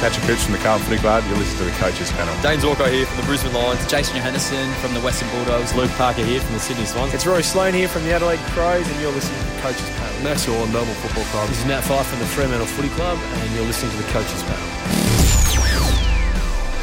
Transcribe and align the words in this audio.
Patrick 0.00 0.24
Cooch 0.24 0.38
from 0.38 0.52
the 0.52 0.58
Carlton 0.64 0.86
Footy 0.88 0.98
Club. 0.98 1.22
You're 1.28 1.36
listening 1.36 1.58
to 1.58 1.64
the 1.64 1.76
coaches 1.76 2.10
panel. 2.12 2.34
James 2.40 2.64
Walker 2.64 2.88
here 2.88 3.04
from 3.04 3.20
the 3.20 3.26
Brisbane 3.26 3.52
Lions. 3.52 3.86
Jason 3.86 4.16
Johannisen 4.16 4.72
from 4.80 4.94
the 4.94 5.00
Western 5.00 5.28
Bulldogs. 5.28 5.74
Luke 5.74 5.90
Parker 5.90 6.24
here 6.24 6.40
from 6.40 6.54
the 6.54 6.60
Sydney 6.60 6.86
Swans. 6.86 7.12
It's 7.12 7.26
Rory 7.26 7.42
Sloane 7.42 7.74
here 7.74 7.86
from 7.86 8.04
the 8.04 8.12
Adelaide 8.12 8.40
Crows, 8.56 8.88
and 8.88 8.98
you're 9.02 9.12
listening 9.12 9.38
to 9.42 9.46
the 9.54 9.60
coaches 9.60 9.90
panel. 9.90 10.24
Max 10.24 10.44
Shaw, 10.46 10.66
Melbourne 10.68 10.94
Football 10.94 11.24
Club. 11.24 11.48
This 11.50 11.58
is 11.58 11.66
Nat 11.66 11.82
Fyfe 11.82 12.06
from 12.06 12.18
the 12.18 12.24
Fremantle 12.24 12.66
Footy 12.66 12.88
Club, 12.88 13.18
and 13.20 13.54
you're 13.54 13.66
listening 13.66 13.90
to 13.92 13.98
the 13.98 14.08
coaches 14.10 14.42
panel. 14.44 14.66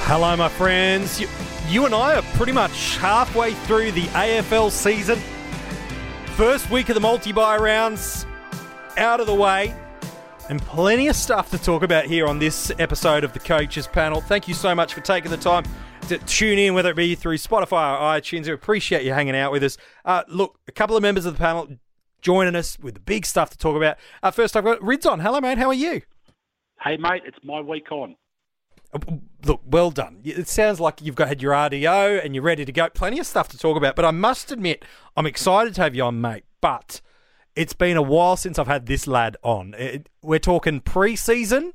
Hello, 0.05 0.35
my 0.35 0.49
friends. 0.49 1.19
You, 1.19 1.27
you 1.67 1.85
and 1.87 1.95
I 1.95 2.17
are 2.17 2.21
pretty 2.35 2.51
much 2.51 2.97
halfway 2.97 3.55
through 3.55 3.93
the 3.93 4.05
AFL 4.09 4.69
season. 4.69 5.19
First 6.35 6.69
week 6.69 6.89
of 6.89 6.93
the 6.93 7.01
multi-bye 7.01 7.57
rounds 7.57 8.27
out 8.95 9.19
of 9.19 9.25
the 9.25 9.33
way. 9.33 9.75
And 10.49 10.61
plenty 10.61 11.09
of 11.09 11.15
stuff 11.17 11.51
to 11.51 11.57
talk 11.57 11.83
about 11.83 12.05
here 12.05 12.25
on 12.25 12.39
this 12.39 12.71
episode 12.79 13.25
of 13.25 13.33
the 13.33 13.39
Coaches 13.39 13.85
Panel. 13.85 14.21
Thank 14.21 14.47
you 14.47 14.53
so 14.53 14.73
much 14.73 14.93
for 14.93 15.01
taking 15.01 15.29
the 15.29 15.35
time 15.35 15.65
to 16.07 16.17
tune 16.19 16.57
in, 16.57 16.73
whether 16.73 16.91
it 16.91 16.95
be 16.95 17.15
through 17.15 17.37
Spotify 17.37 17.95
or 17.95 18.17
iTunes. 18.17 18.45
We 18.45 18.53
appreciate 18.53 19.03
you 19.03 19.11
hanging 19.11 19.35
out 19.35 19.51
with 19.51 19.61
us. 19.61 19.77
Uh, 20.05 20.23
look, 20.29 20.57
a 20.69 20.71
couple 20.71 20.95
of 20.95 21.01
members 21.01 21.25
of 21.25 21.33
the 21.33 21.37
panel 21.37 21.67
joining 22.21 22.55
us 22.55 22.79
with 22.79 22.93
the 22.93 23.01
big 23.01 23.25
stuff 23.25 23.49
to 23.49 23.57
talk 23.57 23.75
about. 23.75 23.97
Uh, 24.23 24.31
first, 24.31 24.55
I've 24.55 24.63
got 24.63 24.81
Rids 24.81 25.05
on. 25.05 25.19
Hello, 25.19 25.41
mate. 25.41 25.57
How 25.57 25.67
are 25.67 25.73
you? 25.73 26.01
Hey, 26.81 26.95
mate. 26.95 27.23
It's 27.25 27.37
my 27.43 27.59
week 27.59 27.91
on. 27.91 28.15
Uh, 28.93 28.99
look, 29.43 29.61
well 29.65 29.91
done. 29.91 30.21
It 30.23 30.47
sounds 30.47 30.79
like 30.79 31.01
you've 31.01 31.15
got 31.15 31.27
had 31.27 31.41
your 31.41 31.51
RDO 31.51 32.23
and 32.23 32.33
you're 32.33 32.43
ready 32.43 32.63
to 32.63 32.71
go. 32.71 32.87
Plenty 32.89 33.19
of 33.19 33.25
stuff 33.25 33.49
to 33.49 33.57
talk 33.57 33.75
about, 33.75 33.97
but 33.97 34.05
I 34.05 34.11
must 34.11 34.49
admit, 34.49 34.85
I'm 35.17 35.25
excited 35.25 35.75
to 35.75 35.81
have 35.81 35.93
you 35.93 36.03
on, 36.03 36.21
mate. 36.21 36.45
But 36.61 37.01
it's 37.57 37.73
been 37.73 37.97
a 37.97 38.01
while 38.01 38.37
since 38.37 38.57
I've 38.59 38.67
had 38.67 38.85
this 38.85 39.07
lad 39.07 39.35
on. 39.43 39.73
It, 39.77 40.09
we're 40.21 40.39
talking 40.39 40.79
pre-season. 40.79 41.73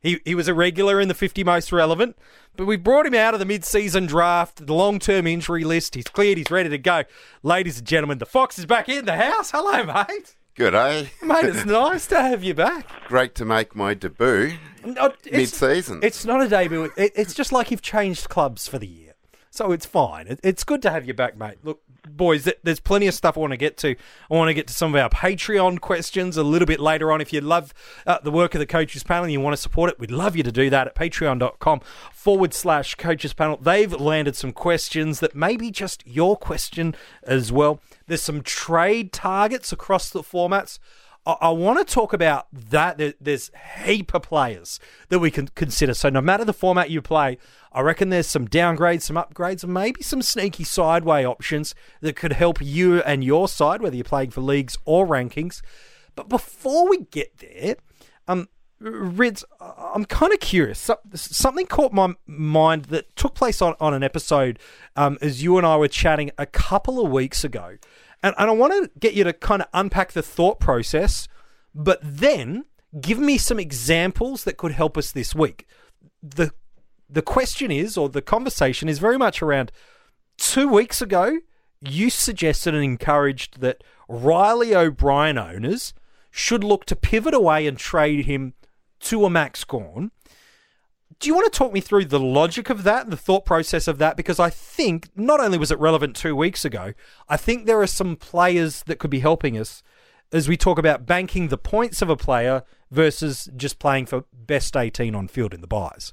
He, 0.00 0.20
he 0.24 0.34
was 0.34 0.48
a 0.48 0.54
regular 0.54 1.00
in 1.00 1.08
the 1.08 1.14
50 1.14 1.44
most 1.44 1.70
relevant, 1.72 2.16
but 2.56 2.66
we 2.66 2.76
brought 2.76 3.06
him 3.06 3.14
out 3.14 3.34
of 3.34 3.40
the 3.40 3.46
mid-season 3.46 4.06
draft, 4.06 4.66
the 4.66 4.74
long-term 4.74 5.26
injury 5.28 5.62
list. 5.64 5.94
He's 5.94 6.08
cleared. 6.08 6.38
He's 6.38 6.50
ready 6.50 6.68
to 6.68 6.78
go. 6.78 7.04
Ladies 7.44 7.78
and 7.78 7.86
gentlemen, 7.86 8.18
the 8.18 8.26
Fox 8.26 8.58
is 8.58 8.66
back 8.66 8.88
in 8.88 9.04
the 9.04 9.16
house. 9.16 9.52
Hello, 9.52 9.84
mate. 9.84 10.34
Good, 10.54 10.74
eh? 10.74 11.06
Mate, 11.22 11.44
it's 11.44 11.64
nice 11.64 12.06
to 12.08 12.20
have 12.20 12.42
you 12.44 12.52
back. 12.52 12.86
Great 13.08 13.34
to 13.36 13.44
make 13.44 13.74
my 13.76 13.94
debut 13.94 14.54
No, 14.84 15.06
it's- 15.06 15.32
mid-season. 15.32 16.00
It's 16.02 16.24
not 16.24 16.42
a 16.42 16.48
debut. 16.48 16.90
It, 16.96 17.12
it's 17.14 17.32
just 17.32 17.52
like 17.52 17.70
you've 17.70 17.80
changed 17.80 18.28
clubs 18.28 18.66
for 18.68 18.78
the 18.78 18.86
year. 18.88 19.14
So 19.50 19.70
it's 19.72 19.86
fine. 19.86 20.26
It, 20.26 20.40
it's 20.42 20.64
good 20.64 20.82
to 20.82 20.90
have 20.90 21.06
you 21.06 21.14
back, 21.14 21.38
mate. 21.38 21.58
Look, 21.62 21.80
boys, 22.08 22.48
there's 22.62 22.80
plenty 22.80 23.06
of 23.06 23.14
stuff 23.14 23.36
I 23.36 23.40
want 23.40 23.52
to 23.52 23.56
get 23.56 23.76
to. 23.78 23.90
I 24.30 24.34
want 24.34 24.48
to 24.48 24.54
get 24.54 24.66
to 24.68 24.74
some 24.74 24.94
of 24.94 25.00
our 25.00 25.08
Patreon 25.08 25.80
questions 25.80 26.36
a 26.36 26.42
little 26.42 26.66
bit 26.66 26.80
later 26.80 27.12
on. 27.12 27.20
If 27.20 27.32
you 27.32 27.40
love 27.40 27.72
uh, 28.06 28.18
the 28.22 28.30
work 28.30 28.54
of 28.54 28.58
the 28.58 28.66
Coaches 28.66 29.02
Panel 29.02 29.24
and 29.24 29.32
you 29.32 29.40
want 29.40 29.54
to 29.54 29.62
support 29.62 29.90
it, 29.90 29.98
we'd 29.98 30.10
love 30.10 30.36
you 30.36 30.42
to 30.42 30.52
do 30.52 30.70
that 30.70 30.86
at 30.86 30.94
patreon.com 30.94 31.80
forward 32.12 32.54
slash 32.54 32.94
Coaches 32.96 33.32
Panel. 33.32 33.56
They've 33.56 33.92
landed 33.92 34.36
some 34.36 34.52
questions 34.52 35.20
that 35.20 35.34
may 35.34 35.56
be 35.56 35.70
just 35.70 36.06
your 36.06 36.36
question 36.36 36.94
as 37.22 37.52
well. 37.52 37.80
There's 38.06 38.22
some 38.22 38.42
trade 38.42 39.12
targets 39.12 39.72
across 39.72 40.10
the 40.10 40.22
formats. 40.22 40.78
I, 41.24 41.50
want 41.50 41.78
to 41.78 41.84
talk 41.94 42.12
about 42.12 42.48
that. 42.52 42.98
There, 42.98 43.14
there's 43.20 43.50
heap 43.84 44.12
of 44.12 44.22
players 44.22 44.80
that 45.08 45.20
we 45.20 45.30
can 45.30 45.48
consider. 45.48 45.94
So 45.94 46.08
no 46.08 46.20
matter 46.20 46.44
the 46.44 46.52
format 46.52 46.90
you 46.90 47.00
play, 47.00 47.38
I 47.72 47.80
reckon 47.82 48.08
there's 48.08 48.26
some 48.26 48.48
downgrades, 48.48 49.02
some 49.02 49.16
upgrades, 49.16 49.62
and 49.62 49.72
maybe 49.72 50.02
some 50.02 50.20
sneaky 50.20 50.64
sideway 50.64 51.24
options 51.24 51.74
that 52.00 52.16
could 52.16 52.32
help 52.32 52.60
you 52.60 53.02
and 53.02 53.22
your 53.22 53.46
side, 53.46 53.82
whether 53.82 53.94
you're 53.94 54.04
playing 54.04 54.30
for 54.30 54.40
leagues 54.40 54.76
or 54.84 55.06
rankings. 55.06 55.62
But 56.16 56.28
before 56.28 56.88
we 56.88 57.04
get 57.10 57.38
there, 57.38 57.76
um, 58.26 58.48
Rids, 58.80 59.44
I'm 59.60 60.04
kind 60.04 60.32
of 60.32 60.40
curious. 60.40 60.78
So- 60.80 60.98
Something 61.14 61.66
caught 61.66 61.92
my 61.92 62.14
mind 62.26 62.86
that 62.86 63.14
took 63.14 63.34
place 63.34 63.62
on, 63.62 63.76
on 63.78 63.94
an 63.94 64.02
episode 64.02 64.58
um, 64.96 65.18
as 65.22 65.40
you 65.40 65.56
and 65.56 65.64
I 65.64 65.76
were 65.76 65.86
chatting 65.86 66.32
a 66.36 66.46
couple 66.46 67.04
of 67.04 67.12
weeks 67.12 67.44
ago. 67.44 67.76
And, 68.22 68.34
and 68.38 68.50
I 68.50 68.52
want 68.52 68.72
to 68.72 68.90
get 68.98 69.14
you 69.14 69.24
to 69.24 69.32
kind 69.32 69.62
of 69.62 69.68
unpack 69.74 70.12
the 70.12 70.22
thought 70.22 70.60
process, 70.60 71.28
but 71.74 71.98
then 72.02 72.64
give 73.00 73.18
me 73.18 73.38
some 73.38 73.58
examples 73.58 74.44
that 74.44 74.56
could 74.56 74.72
help 74.72 74.96
us 74.96 75.12
this 75.12 75.34
week. 75.34 75.66
The 76.22 76.52
the 77.08 77.22
question 77.22 77.70
is, 77.70 77.98
or 77.98 78.08
the 78.08 78.22
conversation 78.22 78.88
is 78.88 78.98
very 78.98 79.18
much 79.18 79.42
around 79.42 79.70
two 80.38 80.66
weeks 80.66 81.02
ago, 81.02 81.40
you 81.80 82.08
suggested 82.08 82.74
and 82.74 82.82
encouraged 82.82 83.60
that 83.60 83.84
Riley 84.08 84.74
O'Brien 84.74 85.36
owners 85.36 85.92
should 86.30 86.64
look 86.64 86.86
to 86.86 86.96
pivot 86.96 87.34
away 87.34 87.66
and 87.66 87.76
trade 87.76 88.24
him 88.24 88.54
to 89.00 89.26
a 89.26 89.30
Max 89.30 89.62
Gawn. 89.64 90.10
Do 91.22 91.28
you 91.28 91.34
want 91.36 91.52
to 91.52 91.56
talk 91.56 91.72
me 91.72 91.80
through 91.80 92.06
the 92.06 92.18
logic 92.18 92.68
of 92.68 92.82
that 92.82 93.08
the 93.08 93.16
thought 93.16 93.44
process 93.44 93.86
of 93.86 93.98
that? 93.98 94.16
Because 94.16 94.40
I 94.40 94.50
think 94.50 95.08
not 95.14 95.38
only 95.38 95.56
was 95.56 95.70
it 95.70 95.78
relevant 95.78 96.16
two 96.16 96.34
weeks 96.34 96.64
ago, 96.64 96.94
I 97.28 97.36
think 97.36 97.64
there 97.64 97.80
are 97.80 97.86
some 97.86 98.16
players 98.16 98.82
that 98.88 98.98
could 98.98 99.10
be 99.10 99.20
helping 99.20 99.56
us 99.56 99.84
as 100.32 100.48
we 100.48 100.56
talk 100.56 100.80
about 100.80 101.06
banking 101.06 101.46
the 101.46 101.56
points 101.56 102.02
of 102.02 102.10
a 102.10 102.16
player 102.16 102.64
versus 102.90 103.48
just 103.56 103.78
playing 103.78 104.06
for 104.06 104.24
best 104.32 104.76
18 104.76 105.14
on 105.14 105.28
field 105.28 105.54
in 105.54 105.60
the 105.60 105.68
byes. 105.68 106.12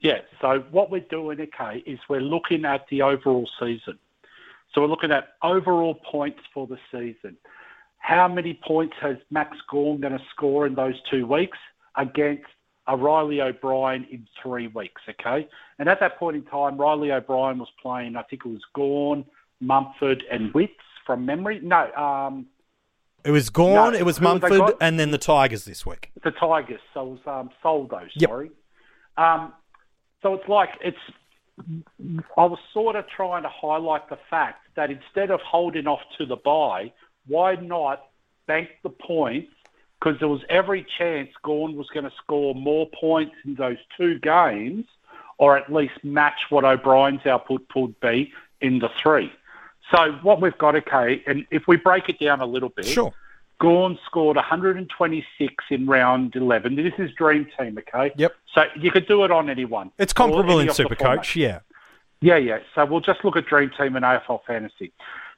Yeah, 0.00 0.20
so 0.40 0.64
what 0.70 0.90
we're 0.90 1.00
doing, 1.00 1.38
okay, 1.42 1.82
is 1.84 1.98
we're 2.08 2.22
looking 2.22 2.64
at 2.64 2.86
the 2.88 3.02
overall 3.02 3.46
season. 3.60 3.98
So 4.72 4.80
we're 4.80 4.86
looking 4.86 5.12
at 5.12 5.34
overall 5.42 5.96
points 5.96 6.40
for 6.54 6.66
the 6.66 6.78
season. 6.90 7.36
How 7.98 8.26
many 8.28 8.58
points 8.66 8.96
has 9.02 9.18
Max 9.30 9.58
Gawn 9.68 10.00
going 10.00 10.16
to 10.16 10.24
score 10.30 10.66
in 10.66 10.74
those 10.74 10.94
two 11.10 11.26
weeks 11.26 11.58
against 11.94 12.46
a 12.86 12.96
Riley 12.96 13.40
O'Brien 13.40 14.06
in 14.10 14.26
three 14.42 14.66
weeks, 14.68 15.00
okay? 15.08 15.48
And 15.78 15.88
at 15.88 16.00
that 16.00 16.18
point 16.18 16.36
in 16.36 16.42
time, 16.44 16.76
Riley 16.76 17.12
O'Brien 17.12 17.58
was 17.58 17.68
playing, 17.80 18.16
I 18.16 18.22
think 18.22 18.42
it 18.44 18.48
was 18.48 18.62
Gawn, 18.74 19.24
Mumford, 19.60 20.22
and 20.30 20.52
Witts 20.52 20.72
from 21.06 21.24
memory. 21.24 21.60
No, 21.62 21.90
um, 21.94 22.46
It 23.24 23.30
was 23.30 23.48
Gawn, 23.50 23.92
No, 23.92 23.98
it 23.98 24.04
was 24.04 24.18
who 24.18 24.26
have 24.26 24.40
they 24.42 24.48
Mumford, 24.50 24.76
and 24.80 24.98
then 25.00 25.10
the 25.10 25.18
Tigers 25.18 25.64
this 25.64 25.86
week. 25.86 26.10
the 26.22 26.30
Tigers. 26.30 26.80
So 26.92 27.00
it 27.02 27.10
was 27.10 27.20
um, 27.26 27.50
Soldo, 27.62 28.00
Yep. 28.16 28.28
sorry. 28.28 28.50
Um, 29.16 29.52
so 30.22 30.34
it's 30.34 30.48
like 30.48 30.70
it's. 30.82 30.98
I 32.36 32.44
was 32.44 32.58
sort 32.72 32.96
of 32.96 33.04
trying 33.08 33.44
to 33.44 33.48
highlight 33.48 34.08
the 34.10 34.18
fact 34.28 34.66
that 34.74 34.90
instead 34.90 35.30
of 35.30 35.40
holding 35.40 35.86
off 35.86 36.00
to 36.18 36.26
the 36.26 36.34
bye, 36.36 36.92
why 37.28 37.54
not 37.54 38.06
bank 38.46 38.68
the 38.82 38.90
points? 38.90 39.52
Because 40.00 40.18
there 40.18 40.28
was 40.28 40.42
every 40.48 40.86
chance 40.98 41.30
Gawn 41.42 41.76
was 41.76 41.88
going 41.88 42.04
to 42.04 42.12
score 42.22 42.54
more 42.54 42.88
points 42.98 43.34
in 43.44 43.54
those 43.54 43.78
two 43.96 44.18
games, 44.18 44.84
or 45.38 45.56
at 45.56 45.72
least 45.72 45.94
match 46.02 46.40
what 46.50 46.64
O'Brien's 46.64 47.24
output 47.26 47.66
would 47.74 47.98
be 48.00 48.32
in 48.60 48.78
the 48.80 48.90
three. 49.02 49.32
So 49.90 50.12
what 50.22 50.40
we've 50.40 50.56
got, 50.58 50.76
okay, 50.76 51.22
and 51.26 51.46
if 51.50 51.66
we 51.66 51.76
break 51.76 52.08
it 52.08 52.18
down 52.18 52.40
a 52.40 52.46
little 52.46 52.70
bit, 52.70 52.86
Sure. 52.86 53.12
Gawn 53.60 53.98
scored 54.04 54.36
126 54.36 55.64
in 55.70 55.86
round 55.86 56.34
11. 56.34 56.76
This 56.76 56.92
is 56.98 57.10
Dream 57.12 57.46
Team, 57.58 57.78
okay? 57.78 58.12
Yep. 58.16 58.34
So 58.52 58.64
you 58.76 58.90
could 58.90 59.06
do 59.06 59.24
it 59.24 59.30
on 59.30 59.48
anyone. 59.48 59.90
It's 59.98 60.12
comparable 60.12 60.58
any 60.58 60.68
in 60.68 60.74
Supercoach, 60.74 61.36
yeah. 61.36 61.60
Yeah, 62.20 62.36
yeah. 62.36 62.58
So 62.74 62.84
we'll 62.84 63.00
just 63.00 63.24
look 63.24 63.36
at 63.36 63.46
Dream 63.46 63.70
Team 63.76 63.96
and 63.96 64.04
AFL 64.04 64.40
Fantasy. 64.46 64.92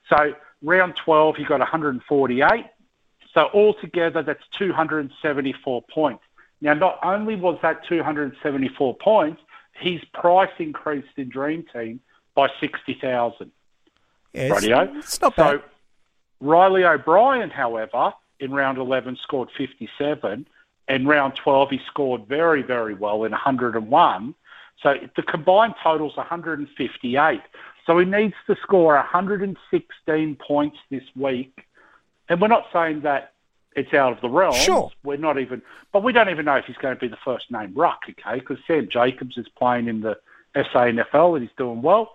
So 0.09 0.35
round 0.63 0.97
12, 0.97 1.37
he 1.37 1.45
got 1.45 1.61
148. 1.61 2.65
So 3.37 3.51
altogether, 3.53 4.23
that's 4.23 4.43
274 4.59 5.83
points. 5.93 6.23
Now, 6.63 6.73
not 6.73 6.99
only 7.03 7.37
was 7.37 7.59
that 7.61 7.87
274 7.87 8.97
points, 8.97 9.43
his 9.75 10.03
price 10.15 10.51
increased 10.59 11.19
in 11.19 11.29
Dream 11.29 11.67
Team 11.71 12.01
by 12.35 12.49
60,000. 12.61 13.53
yeah 14.33 14.43
it's, 14.43 14.65
Rightio. 14.65 14.97
it's 14.97 15.21
not 15.21 15.37
bad. 15.37 15.61
So 15.61 15.63
Riley 16.41 16.85
O'Brien, 16.85 17.51
however, 17.51 18.15
in 18.41 18.53
round 18.53 18.79
11 18.79 19.19
scored 19.23 19.51
57. 19.55 20.47
and 20.89 21.07
round 21.07 21.37
12, 21.37 21.71
he 21.71 21.81
scored 21.87 22.27
very, 22.27 22.63
very 22.63 22.95
well 22.95 23.25
in 23.25 23.33
101. 23.33 24.35
So 24.83 24.95
the 25.15 25.23
combined 25.23 25.75
total's 25.83 26.17
158. 26.17 27.43
So 27.85 27.99
he 27.99 28.07
needs 28.07 28.35
to 28.47 28.57
score 28.63 28.95
116 28.95 30.37
points 30.37 30.79
this 30.89 31.05
week. 31.15 31.67
And 32.29 32.41
we're 32.41 32.49
not 32.49 32.67
saying 32.73 33.03
that 33.03 33.33
it's 33.77 33.93
out 33.95 34.13
of 34.13 34.21
the 34.21 34.29
realm. 34.29 34.55
Sure. 34.55 34.91
We're 35.05 35.19
not 35.19 35.39
even, 35.39 35.63
but 35.93 36.03
we 36.03 36.13
don't 36.13 36.31
even 36.31 36.47
know 36.47 36.57
if 36.57 36.65
he's 36.65 36.77
going 36.77 36.95
to 36.95 37.01
be 37.01 37.09
the 37.09 37.19
first 37.25 37.51
name 37.51 37.73
ruck, 37.75 38.03
okay? 38.09 38.41
Because 38.41 38.59
Sam 38.67 38.89
Jacobs 38.91 39.37
is 39.37 39.47
playing 39.57 39.87
in 39.87 40.01
the 40.01 40.19
SANFL 40.57 41.37
and 41.37 41.43
he's 41.43 41.57
doing 41.57 41.83
well. 41.83 42.13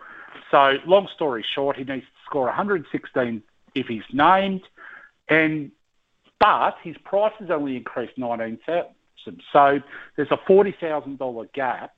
So, 0.49 0.77
long 0.85 1.07
story 1.13 1.45
short, 1.55 1.77
he 1.77 1.83
needs 1.83 2.03
to 2.03 2.11
score 2.25 2.45
116 2.45 3.43
if 3.75 3.87
he's 3.87 4.03
named, 4.11 4.63
and 5.29 5.71
but 6.39 6.75
his 6.83 6.97
price 6.97 7.33
has 7.39 7.51
only 7.51 7.77
increased 7.77 8.17
19,000. 8.17 9.41
So 9.53 9.79
there's 10.15 10.31
a 10.31 10.37
$40,000 10.37 11.53
gap. 11.53 11.93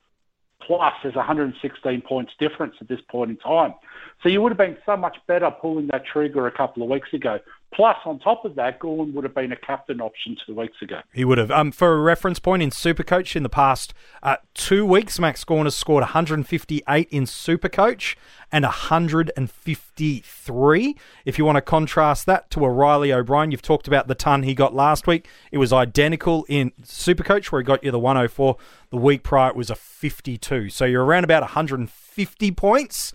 Plus, 0.59 0.94
there's 1.01 1.16
116 1.16 2.01
points 2.01 2.33
difference 2.39 2.75
at 2.80 2.88
this 2.88 3.01
point 3.09 3.31
in 3.31 3.38
time. 3.38 3.74
So 4.21 4.30
you 4.30 4.42
would 4.42 4.51
have 4.51 4.57
been 4.57 4.77
so 4.86 4.95
much 4.95 5.18
better 5.27 5.51
pulling 5.51 5.88
that 5.88 6.06
trigger 6.06 6.48
a 6.48 6.51
couple 6.51 6.83
of 6.83 6.89
weeks 6.89 7.13
ago, 7.13 7.39
Plus, 7.75 7.97
on 8.05 8.19
top 8.19 8.45
of 8.45 8.53
that, 8.55 8.79
Gorman 8.79 9.13
would 9.15 9.23
have 9.23 9.33
been 9.33 9.51
a 9.51 9.55
captain 9.55 9.99
option 9.99 10.37
two 10.45 10.53
weeks 10.53 10.79
ago. 10.81 10.99
He 11.11 11.25
would 11.25 11.39
have. 11.39 11.49
Um, 11.49 11.71
for 11.71 11.93
a 11.93 11.99
reference 11.99 12.37
point 12.37 12.61
in 12.61 12.69
Supercoach, 12.69 13.35
in 13.35 13.41
the 13.41 13.49
past 13.49 13.95
uh, 14.21 14.35
two 14.53 14.85
weeks, 14.85 15.17
Max 15.19 15.43
Gawn 15.43 15.65
has 15.65 15.75
scored 15.75 16.01
158 16.01 17.07
in 17.09 17.23
Supercoach 17.23 18.15
and 18.51 18.63
153. 18.63 20.95
If 21.25 21.39
you 21.39 21.45
want 21.45 21.55
to 21.55 21.61
contrast 21.61 22.27
that 22.27 22.51
to 22.51 22.63
a 22.63 22.69
Riley 22.69 23.11
O'Brien, 23.11 23.49
you've 23.49 23.63
talked 23.63 23.87
about 23.87 24.07
the 24.07 24.13
ton 24.13 24.43
he 24.43 24.53
got 24.53 24.75
last 24.75 25.07
week. 25.07 25.27
It 25.51 25.57
was 25.57 25.73
identical 25.73 26.45
in 26.47 26.73
Supercoach, 26.83 27.51
where 27.51 27.61
he 27.61 27.65
got 27.65 27.83
you 27.83 27.89
the 27.89 27.97
104. 27.97 28.55
The 28.91 28.97
week 28.97 29.23
prior, 29.23 29.49
it 29.49 29.55
was 29.55 29.71
a 29.71 29.75
52. 29.75 30.69
So 30.69 30.85
you're 30.85 31.03
around 31.03 31.23
about 31.23 31.41
150 31.41 32.51
points 32.51 33.13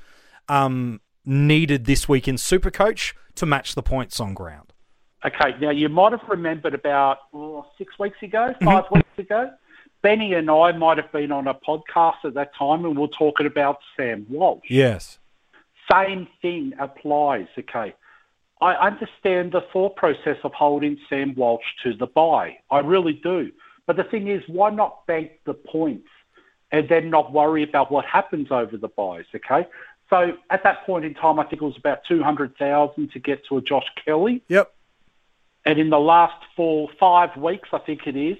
um, 0.48 1.00
needed 1.24 1.84
this 1.84 2.08
week 2.08 2.26
in 2.26 2.34
Supercoach 2.34 3.12
to 3.38 3.46
match 3.46 3.74
the 3.74 3.82
points 3.82 4.20
on 4.20 4.34
ground. 4.34 4.72
Okay, 5.24 5.56
now 5.60 5.70
you 5.70 5.88
might 5.88 6.12
have 6.12 6.28
remembered 6.28 6.74
about 6.74 7.18
oh, 7.34 7.66
six 7.76 7.98
weeks 7.98 8.18
ago, 8.22 8.54
mm-hmm. 8.60 8.64
5 8.64 8.84
weeks 8.92 9.18
ago, 9.18 9.50
Benny 10.02 10.34
and 10.34 10.48
I 10.50 10.72
might 10.72 10.96
have 10.96 11.10
been 11.10 11.32
on 11.32 11.48
a 11.48 11.54
podcast 11.54 12.24
at 12.24 12.34
that 12.34 12.54
time 12.54 12.84
and 12.84 12.94
we 12.94 13.02
we're 13.02 13.08
talking 13.18 13.46
about 13.46 13.78
Sam 13.96 14.26
Walsh. 14.28 14.64
Yes. 14.68 15.18
Same 15.90 16.28
thing 16.40 16.72
applies, 16.78 17.48
okay. 17.58 17.94
I 18.60 18.74
understand 18.74 19.52
the 19.52 19.64
thought 19.72 19.96
process 19.96 20.36
of 20.44 20.52
holding 20.52 20.98
Sam 21.08 21.34
Walsh 21.34 21.64
to 21.84 21.94
the 21.94 22.06
bye. 22.06 22.58
I 22.70 22.80
really 22.80 23.14
do. 23.14 23.50
But 23.86 23.96
the 23.96 24.04
thing 24.04 24.28
is, 24.28 24.42
why 24.48 24.70
not 24.70 25.06
bank 25.06 25.30
the 25.46 25.54
points 25.54 26.08
and 26.70 26.88
then 26.88 27.10
not 27.10 27.32
worry 27.32 27.62
about 27.62 27.90
what 27.90 28.04
happens 28.04 28.48
over 28.50 28.76
the 28.76 28.88
byes, 28.88 29.24
okay? 29.34 29.66
So 30.10 30.36
at 30.50 30.62
that 30.64 30.84
point 30.86 31.04
in 31.04 31.14
time, 31.14 31.38
I 31.38 31.44
think 31.44 31.62
it 31.62 31.64
was 31.64 31.76
about 31.76 32.00
200,000 32.08 33.12
to 33.12 33.18
get 33.18 33.44
to 33.46 33.58
a 33.58 33.60
Josh 33.60 33.86
Kelly. 34.04 34.42
Yep. 34.48 34.72
And 35.64 35.78
in 35.78 35.90
the 35.90 35.98
last 35.98 36.42
four, 36.56 36.88
five 36.98 37.36
weeks, 37.36 37.68
I 37.72 37.78
think 37.78 38.06
it 38.06 38.16
is, 38.16 38.38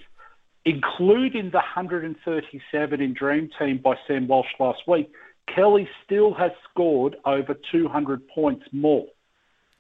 including 0.65 1.51
the 1.51 1.59
137 1.59 3.01
in 3.01 3.15
Dream 3.15 3.51
Team 3.59 3.79
by 3.79 3.99
Sam 4.07 4.27
Walsh 4.27 4.49
last 4.59 4.81
week, 4.87 5.13
Kelly 5.47 5.89
still 6.05 6.33
has 6.35 6.53
scored 6.71 7.17
over 7.25 7.55
200 7.71 8.27
points 8.29 8.65
more. 8.73 9.07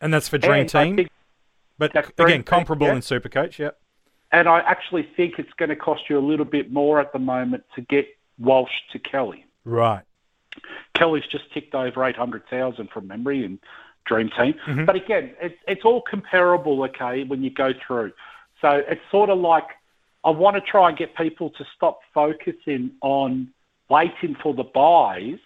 And 0.00 0.12
that's 0.12 0.28
for 0.28 0.38
Dream 0.38 0.60
And 0.60 0.68
Team. 0.96 1.08
But 1.78 1.96
again, 2.18 2.38
Team, 2.38 2.42
comparable 2.42 2.88
yeah. 2.88 2.94
in 2.94 3.00
Supercoach. 3.00 3.58
Yep. 3.58 3.78
And 4.30 4.48
I 4.48 4.60
actually 4.60 5.08
think 5.16 5.38
it's 5.38 5.52
going 5.56 5.70
to 5.70 5.76
cost 5.76 6.02
you 6.10 6.18
a 6.18 6.20
little 6.20 6.44
bit 6.44 6.70
more 6.70 7.00
at 7.00 7.12
the 7.12 7.18
moment 7.18 7.64
to 7.76 7.80
get 7.82 8.06
Walsh 8.38 8.72
to 8.92 8.98
Kelly. 8.98 9.46
Right. 9.64 10.02
Kelly's 10.94 11.26
just 11.26 11.52
ticked 11.52 11.74
over 11.74 12.04
800,000 12.04 12.90
from 12.90 13.06
memory 13.06 13.44
in 13.44 13.58
Dream 14.04 14.30
Team. 14.30 14.54
Mm-hmm. 14.66 14.84
But 14.84 14.96
again, 14.96 15.32
it's, 15.40 15.58
it's 15.66 15.84
all 15.84 16.02
comparable, 16.02 16.82
okay, 16.84 17.24
when 17.24 17.42
you 17.42 17.50
go 17.50 17.72
through. 17.86 18.12
So 18.60 18.82
it's 18.88 19.00
sort 19.10 19.30
of 19.30 19.38
like 19.38 19.66
I 20.24 20.30
want 20.30 20.56
to 20.56 20.60
try 20.60 20.88
and 20.88 20.98
get 20.98 21.16
people 21.16 21.50
to 21.50 21.64
stop 21.76 22.00
focusing 22.12 22.90
on 23.02 23.48
waiting 23.88 24.36
for 24.42 24.52
the 24.52 24.64
byes 24.64 25.38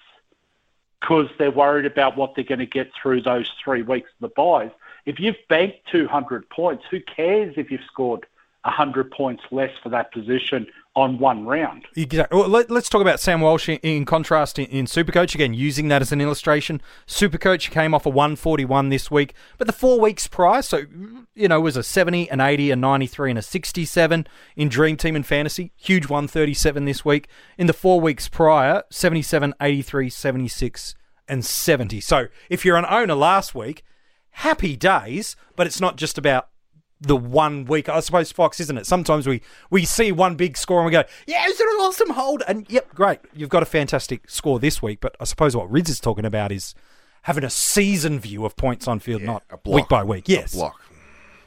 because 1.01 1.29
they're 1.39 1.51
worried 1.51 1.85
about 1.85 2.17
what 2.17 2.35
they're 2.35 2.45
going 2.45 2.61
to 2.61 2.67
get 2.67 2.91
through 3.01 3.23
those 3.23 3.51
three 3.63 3.83
weeks 3.83 4.11
of 4.21 4.31
the 4.31 4.35
byes. 4.35 4.71
If 5.05 5.19
you've 5.19 5.37
banked 5.49 5.79
200 5.91 6.49
points, 6.49 6.85
who 6.91 7.01
cares 7.01 7.55
if 7.57 7.71
you've 7.71 7.85
scored 7.87 8.25
100 8.65 9.11
points 9.11 9.43
less 9.51 9.73
for 9.83 9.89
that 9.89 10.13
position 10.13 10.67
on 10.95 11.19
one 11.19 11.47
round? 11.47 11.87
Exactly. 11.97 12.39
Well, 12.39 12.49
let, 12.49 12.71
us 12.71 12.89
talk 12.89 13.01
about 13.01 13.21
Sam 13.21 13.41
Walsh 13.41 13.69
in, 13.69 13.79
in 13.79 14.05
contrast 14.05 14.59
in, 14.59 14.67
in 14.67 14.87
Supercoach 14.87 15.35
again, 15.35 15.55
using 15.55 15.89
that 15.89 16.03
as 16.03 16.13
an 16.13 16.21
illustration. 16.21 16.81
Supercoach 17.07 17.71
came 17.71 17.95
off 17.95 18.07
a 18.07 18.11
141 18.11 18.89
this 18.89 19.11
week, 19.11 19.35
but 19.59 19.67
the 19.67 19.73
four 19.73 19.99
weeks 20.01 20.27
prior, 20.27 20.63
so 20.63 20.85
you 21.35 21.49
know, 21.49 21.61
was 21.61 21.77
a 21.77 21.83
70, 21.83 22.31
an 22.31 22.41
80, 22.41 22.71
a 22.71 22.77
93, 22.77 23.31
and 23.31 23.39
a 23.39 23.43
67 23.43 24.27
in 24.57 24.69
Dream 24.69 24.97
Team 24.97 25.17
and 25.17 25.27
Fantasy. 25.27 25.73
Huge 25.77 26.09
137 26.09 26.85
this 26.85 27.05
week. 27.05 27.29
In 27.57 27.67
the 27.67 27.73
four 27.73 28.01
weeks 28.01 28.29
prior, 28.29 28.83
77, 28.91 29.55
83, 29.61 30.11
76, 30.11 30.95
and 31.29 31.45
70. 31.45 32.01
So 32.01 32.27
if 32.51 32.65
you're 32.65 32.77
an 32.77 32.87
owner 32.89 33.15
last 33.15 33.55
week, 33.55 33.83
happy 34.31 34.77
days, 34.77 35.37
but 35.57 35.67
it's 35.67 35.81
not 35.81 35.97
just 35.97 36.19
about 36.19 36.49
the 37.03 37.17
one 37.17 37.65
week. 37.65 37.89
I 37.89 38.01
suppose 38.01 38.31
Fox, 38.33 38.61
isn't 38.61 38.79
it? 38.79 38.87
Sometimes 38.87 39.27
we 39.27 39.43
we 39.71 39.85
see 39.85 40.13
one 40.13 40.37
big 40.37 40.57
score 40.57 40.79
and 40.81 40.87
we 40.87 40.93
go, 40.93 41.05
"Yeah, 41.27 41.45
is 41.47 41.61
it 41.61 41.65
an 41.67 41.77
awesome 41.81 42.11
hold?" 42.11 42.43
And 42.49 42.65
yep, 42.71 42.95
great, 42.95 43.19
you've 43.35 43.49
got 43.51 43.63
a 43.63 43.67
fantastic 43.67 44.31
score 44.31 44.59
this 44.59 44.81
week. 44.81 45.01
But 45.01 45.17
I 45.21 45.25
suppose 45.25 45.57
what 45.57 45.71
Rids 45.71 45.91
is 45.91 46.01
talking 46.01 46.25
about 46.25 46.53
is 46.53 46.75
having 47.23 47.45
a 47.45 47.51
season 47.51 48.19
view 48.21 48.45
of 48.45 48.57
points 48.57 48.87
on 48.89 48.99
field, 49.01 49.23
not 49.23 49.43
a 49.51 49.57
block. 49.57 49.75
week 49.77 49.89
by 49.89 50.03
week. 50.05 50.29
Yes, 50.29 50.55
A 50.55 50.57
block. 50.59 50.81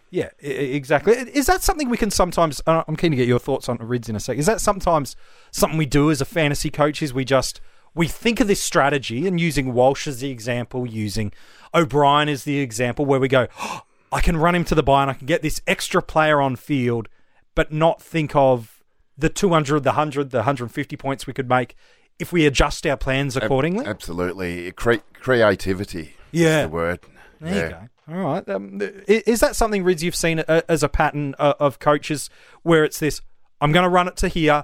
yeah, 0.09 0.29
i- 0.43 0.47
exactly. 0.47 1.13
Is 1.13 1.45
that 1.47 1.63
something 1.63 1.89
we 1.89 1.97
can 1.97 2.11
sometimes? 2.11 2.61
Uh, 2.67 2.83
I'm 2.87 2.95
keen 2.95 3.11
to 3.11 3.17
get 3.17 3.27
your 3.27 3.39
thoughts 3.39 3.67
on 3.69 3.77
Rids 3.77 4.07
in 4.09 4.15
a 4.15 4.19
sec. 4.19 4.37
Is 4.37 4.45
that 4.45 4.61
sometimes 4.61 5.15
something 5.51 5.77
we 5.77 5.85
do 5.85 6.11
as 6.11 6.21
a 6.21 6.25
fantasy 6.25 6.69
coach? 6.69 7.01
Is 7.01 7.13
we 7.13 7.23
just 7.25 7.61
we 7.93 8.07
think 8.09 8.41
of 8.41 8.47
this 8.47 8.61
strategy 8.61 9.25
and 9.25 9.39
using 9.39 9.73
Walsh 9.73 10.05
as 10.05 10.19
the 10.19 10.29
example, 10.29 10.85
using 10.85 11.31
O'Brien 11.73 12.27
as 12.27 12.43
the 12.43 12.59
example, 12.59 13.05
where 13.05 13.19
we 13.21 13.29
go, 13.29 13.47
oh, 13.61 13.81
I 14.15 14.21
can 14.21 14.37
run 14.37 14.55
him 14.55 14.63
to 14.65 14.75
the 14.75 14.81
bye 14.81 15.01
and 15.01 15.11
I 15.11 15.13
can 15.13 15.27
get 15.27 15.41
this 15.41 15.61
extra 15.67 16.01
player 16.01 16.39
on 16.41 16.55
field, 16.55 17.09
but 17.53 17.73
not 17.73 18.01
think 18.01 18.33
of 18.33 18.81
the 19.17 19.27
200, 19.27 19.81
the 19.83 19.89
100, 19.89 20.29
the 20.31 20.37
150 20.37 20.95
points 20.95 21.27
we 21.27 21.33
could 21.33 21.49
make 21.49 21.75
if 22.17 22.31
we 22.31 22.45
adjust 22.45 22.87
our 22.87 22.95
plans 22.95 23.35
accordingly. 23.35 23.85
Absolutely. 23.85 24.71
Cre- 24.71 25.03
creativity 25.15 26.15
Yeah. 26.31 26.61
is 26.61 26.65
the 26.67 26.69
word. 26.69 26.99
There 27.41 27.55
yeah. 27.55 27.63
you 27.63 27.69
go. 27.69 28.13
All 28.17 28.23
right. 28.31 28.49
Um, 28.49 28.79
is 29.05 29.41
that 29.41 29.53
something, 29.57 29.83
Rids, 29.83 30.01
you've 30.01 30.15
seen 30.15 30.39
uh, 30.47 30.61
as 30.69 30.81
a 30.81 30.87
pattern 30.87 31.35
uh, 31.37 31.55
of 31.59 31.79
coaches 31.79 32.29
where 32.63 32.85
it's 32.85 32.99
this, 32.99 33.19
I'm 33.59 33.73
going 33.73 33.83
to 33.83 33.89
run 33.89 34.07
it 34.07 34.15
to 34.17 34.29
here, 34.29 34.63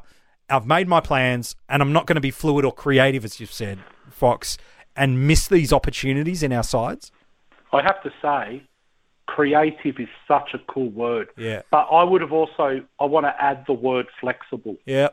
I've 0.49 0.65
made 0.65 0.87
my 0.87 1.01
plans, 1.01 1.57
and 1.67 1.81
I'm 1.81 1.91
not 1.91 2.07
going 2.07 2.15
to 2.15 2.21
be 2.21 2.31
fluid 2.31 2.63
or 2.63 2.71
creative, 2.71 3.25
as 3.25 3.41
you've 3.41 3.51
said, 3.51 3.79
Fox, 4.09 4.57
and 4.95 5.27
miss 5.27 5.45
these 5.49 5.73
opportunities 5.73 6.41
in 6.41 6.53
our 6.53 6.63
sides? 6.63 7.11
I 7.73 7.81
have 7.81 8.01
to 8.03 8.11
say, 8.21 8.63
creative 9.27 9.99
is 9.99 10.09
such 10.27 10.53
a 10.53 10.59
cool 10.59 10.89
word. 10.89 11.29
Yeah. 11.37 11.61
But 11.71 11.87
I 11.91 12.03
would 12.03 12.21
have 12.21 12.31
also, 12.31 12.81
I 12.99 13.05
want 13.05 13.25
to 13.25 13.41
add 13.41 13.65
the 13.67 13.73
word 13.73 14.07
flexible. 14.19 14.77
Yeah. 14.85 15.09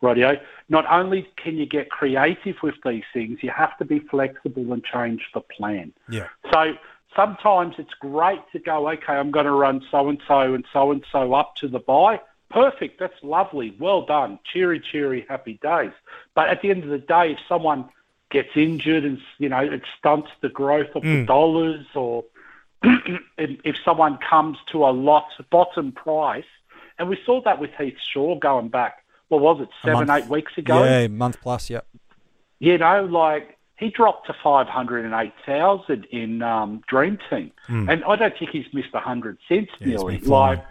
Radio. 0.00 0.36
Not 0.68 0.84
only 0.90 1.28
can 1.36 1.56
you 1.56 1.66
get 1.66 1.88
creative 1.90 2.56
with 2.62 2.74
these 2.84 3.04
things, 3.12 3.38
you 3.42 3.50
have 3.50 3.76
to 3.78 3.84
be 3.84 4.00
flexible 4.00 4.72
and 4.72 4.84
change 4.84 5.22
the 5.32 5.40
plan. 5.40 5.92
Yeah. 6.08 6.26
So 6.52 6.74
sometimes 7.14 7.76
it's 7.78 7.94
great 8.00 8.40
to 8.52 8.58
go, 8.58 8.88
okay, 8.90 9.12
I'm 9.12 9.30
going 9.30 9.46
to 9.46 9.52
run 9.52 9.82
so 9.90 10.08
and 10.08 10.20
so 10.26 10.54
and 10.54 10.64
so 10.72 10.90
and 10.90 11.04
so 11.12 11.34
up 11.34 11.54
to 11.56 11.68
the 11.68 11.78
bye. 11.78 12.20
Perfect. 12.50 12.98
That's 12.98 13.14
lovely. 13.22 13.74
Well 13.78 14.04
done. 14.04 14.38
Cheery, 14.52 14.80
cheery, 14.80 15.24
happy 15.28 15.58
days. 15.62 15.92
But 16.34 16.48
at 16.48 16.62
the 16.62 16.70
end 16.70 16.84
of 16.84 16.90
the 16.90 16.98
day, 16.98 17.32
if 17.32 17.38
someone 17.48 17.88
gets 18.30 18.50
injured 18.56 19.04
and 19.04 19.18
you 19.38 19.48
know 19.48 19.60
it 19.60 19.82
stunts 19.98 20.30
the 20.40 20.48
growth 20.48 20.88
of 20.94 21.02
the 21.02 21.08
mm. 21.08 21.26
dollars, 21.26 21.86
or 21.94 22.24
if, 23.38 23.60
if 23.64 23.76
someone 23.84 24.18
comes 24.18 24.58
to 24.72 24.84
a 24.84 24.90
lot 24.90 25.26
bottom 25.50 25.92
price, 25.92 26.44
and 26.98 27.08
we 27.08 27.18
saw 27.24 27.42
that 27.42 27.58
with 27.58 27.70
Heath 27.78 27.96
Shaw 28.12 28.38
going 28.38 28.68
back. 28.68 28.98
What 29.28 29.40
was 29.40 29.62
it, 29.62 29.68
seven, 29.82 30.10
eight 30.10 30.26
weeks 30.26 30.52
ago? 30.58 30.84
Yeah, 30.84 31.06
month 31.08 31.40
plus, 31.40 31.70
yeah. 31.70 31.80
you 32.58 32.76
know, 32.76 33.04
like 33.04 33.58
he 33.78 33.90
dropped 33.90 34.26
to 34.26 34.34
five 34.42 34.68
hundred 34.68 35.04
and 35.04 35.14
eight 35.14 35.32
thousand 35.44 36.04
in 36.06 36.42
um, 36.42 36.82
Dream 36.86 37.18
Team, 37.30 37.50
and 37.88 38.04
I 38.04 38.16
don't 38.16 38.38
think 38.38 38.50
he's 38.50 38.66
missed 38.72 38.90
a 38.94 39.00
hundred 39.00 39.38
since 39.48 39.68
he's 39.78 39.88
nearly. 39.88 40.18
Like, 40.18 40.64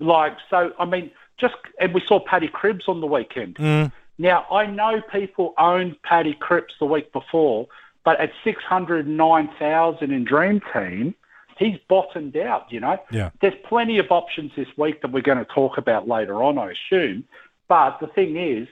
like 0.00 0.36
so. 0.50 0.72
I 0.78 0.84
mean, 0.84 1.10
just 1.38 1.54
and 1.78 1.94
we 1.94 2.02
saw 2.06 2.20
Paddy 2.20 2.48
Cripps 2.48 2.86
on 2.88 3.00
the 3.00 3.06
weekend. 3.06 3.56
Hmm. 3.58 3.86
Now 4.18 4.46
I 4.50 4.66
know 4.66 5.00
people 5.12 5.54
owned 5.58 6.00
Paddy 6.02 6.34
Cripps 6.34 6.74
the 6.80 6.86
week 6.86 7.12
before, 7.12 7.68
but 8.04 8.18
at 8.18 8.32
six 8.42 8.62
hundred 8.64 9.06
nine 9.06 9.48
thousand 9.58 10.10
in 10.10 10.24
Dream 10.24 10.60
Team. 10.72 11.14
He's 11.58 11.78
bottomed 11.88 12.36
out, 12.36 12.70
you 12.72 12.80
know. 12.80 12.98
Yeah. 13.10 13.30
There's 13.40 13.54
plenty 13.68 13.98
of 13.98 14.06
options 14.10 14.52
this 14.56 14.68
week 14.76 15.02
that 15.02 15.12
we're 15.12 15.22
going 15.22 15.38
to 15.38 15.44
talk 15.44 15.78
about 15.78 16.08
later 16.08 16.42
on, 16.42 16.58
I 16.58 16.72
assume. 16.72 17.24
But 17.68 17.98
the 18.00 18.06
thing 18.08 18.36
is, 18.36 18.68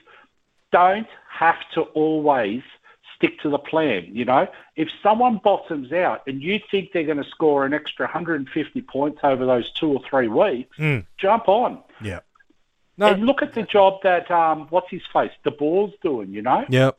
don't 0.71 1.07
have 1.29 1.57
to 1.75 1.81
always 1.81 2.61
stick 3.15 3.39
to 3.41 3.49
the 3.49 3.59
plan. 3.59 4.07
You 4.11 4.25
know, 4.25 4.47
if 4.75 4.89
someone 5.01 5.39
bottoms 5.43 5.91
out 5.93 6.23
and 6.27 6.41
you 6.41 6.59
think 6.71 6.91
they're 6.91 7.03
going 7.05 7.23
to 7.23 7.29
score 7.29 7.65
an 7.65 7.73
extra 7.73 8.05
150 8.05 8.81
points 8.81 9.19
over 9.23 9.45
those 9.45 9.71
two 9.73 9.89
or 9.93 10.01
three 10.09 10.27
weeks, 10.27 10.77
jump 11.17 11.47
on 11.47 11.79
Yeah. 12.01 12.19
No. 12.97 13.07
and 13.07 13.25
look 13.25 13.41
at 13.41 13.53
the 13.53 13.63
job 13.63 14.01
that 14.03 14.29
um, 14.29 14.67
what's 14.69 14.89
his 14.91 15.01
face, 15.11 15.31
De 15.43 15.49
Boer's 15.51 15.93
doing. 16.03 16.29
You 16.31 16.41
know, 16.43 16.65
Yep. 16.69 16.97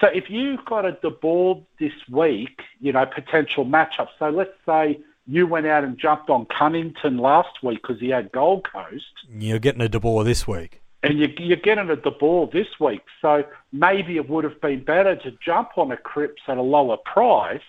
So 0.00 0.06
if 0.08 0.30
you've 0.30 0.64
got 0.64 0.84
a 0.84 0.92
De 0.92 1.10
Boer 1.10 1.60
this 1.80 1.92
week, 2.10 2.60
you 2.80 2.92
know, 2.92 3.04
potential 3.06 3.64
matchup. 3.64 4.08
So 4.18 4.28
let's 4.30 4.52
say 4.64 5.00
you 5.26 5.46
went 5.46 5.66
out 5.66 5.84
and 5.84 5.98
jumped 5.98 6.30
on 6.30 6.46
Cunnington 6.46 7.18
last 7.18 7.62
week 7.62 7.82
because 7.82 8.00
he 8.00 8.08
had 8.10 8.30
Gold 8.32 8.66
Coast 8.70 9.04
You're 9.38 9.58
getting 9.58 9.80
a 9.82 9.88
De 9.88 9.98
Boer 10.00 10.24
this 10.24 10.46
week. 10.46 10.80
and 11.02 11.18
you, 11.18 11.28
you're 11.38 11.56
getting 11.56 11.90
a 11.90 11.96
De 11.96 12.10
Boer 12.10 12.48
this 12.52 12.68
week. 12.80 13.02
So 13.20 13.44
maybe 13.72 14.16
it 14.16 14.28
would 14.30 14.44
have 14.44 14.60
been 14.60 14.84
better 14.84 15.16
to 15.16 15.32
jump 15.44 15.70
on 15.76 15.90
a 15.92 15.96
Cripps 15.96 16.42
at 16.48 16.56
a 16.58 16.62
lower 16.62 16.96
price 16.96 17.60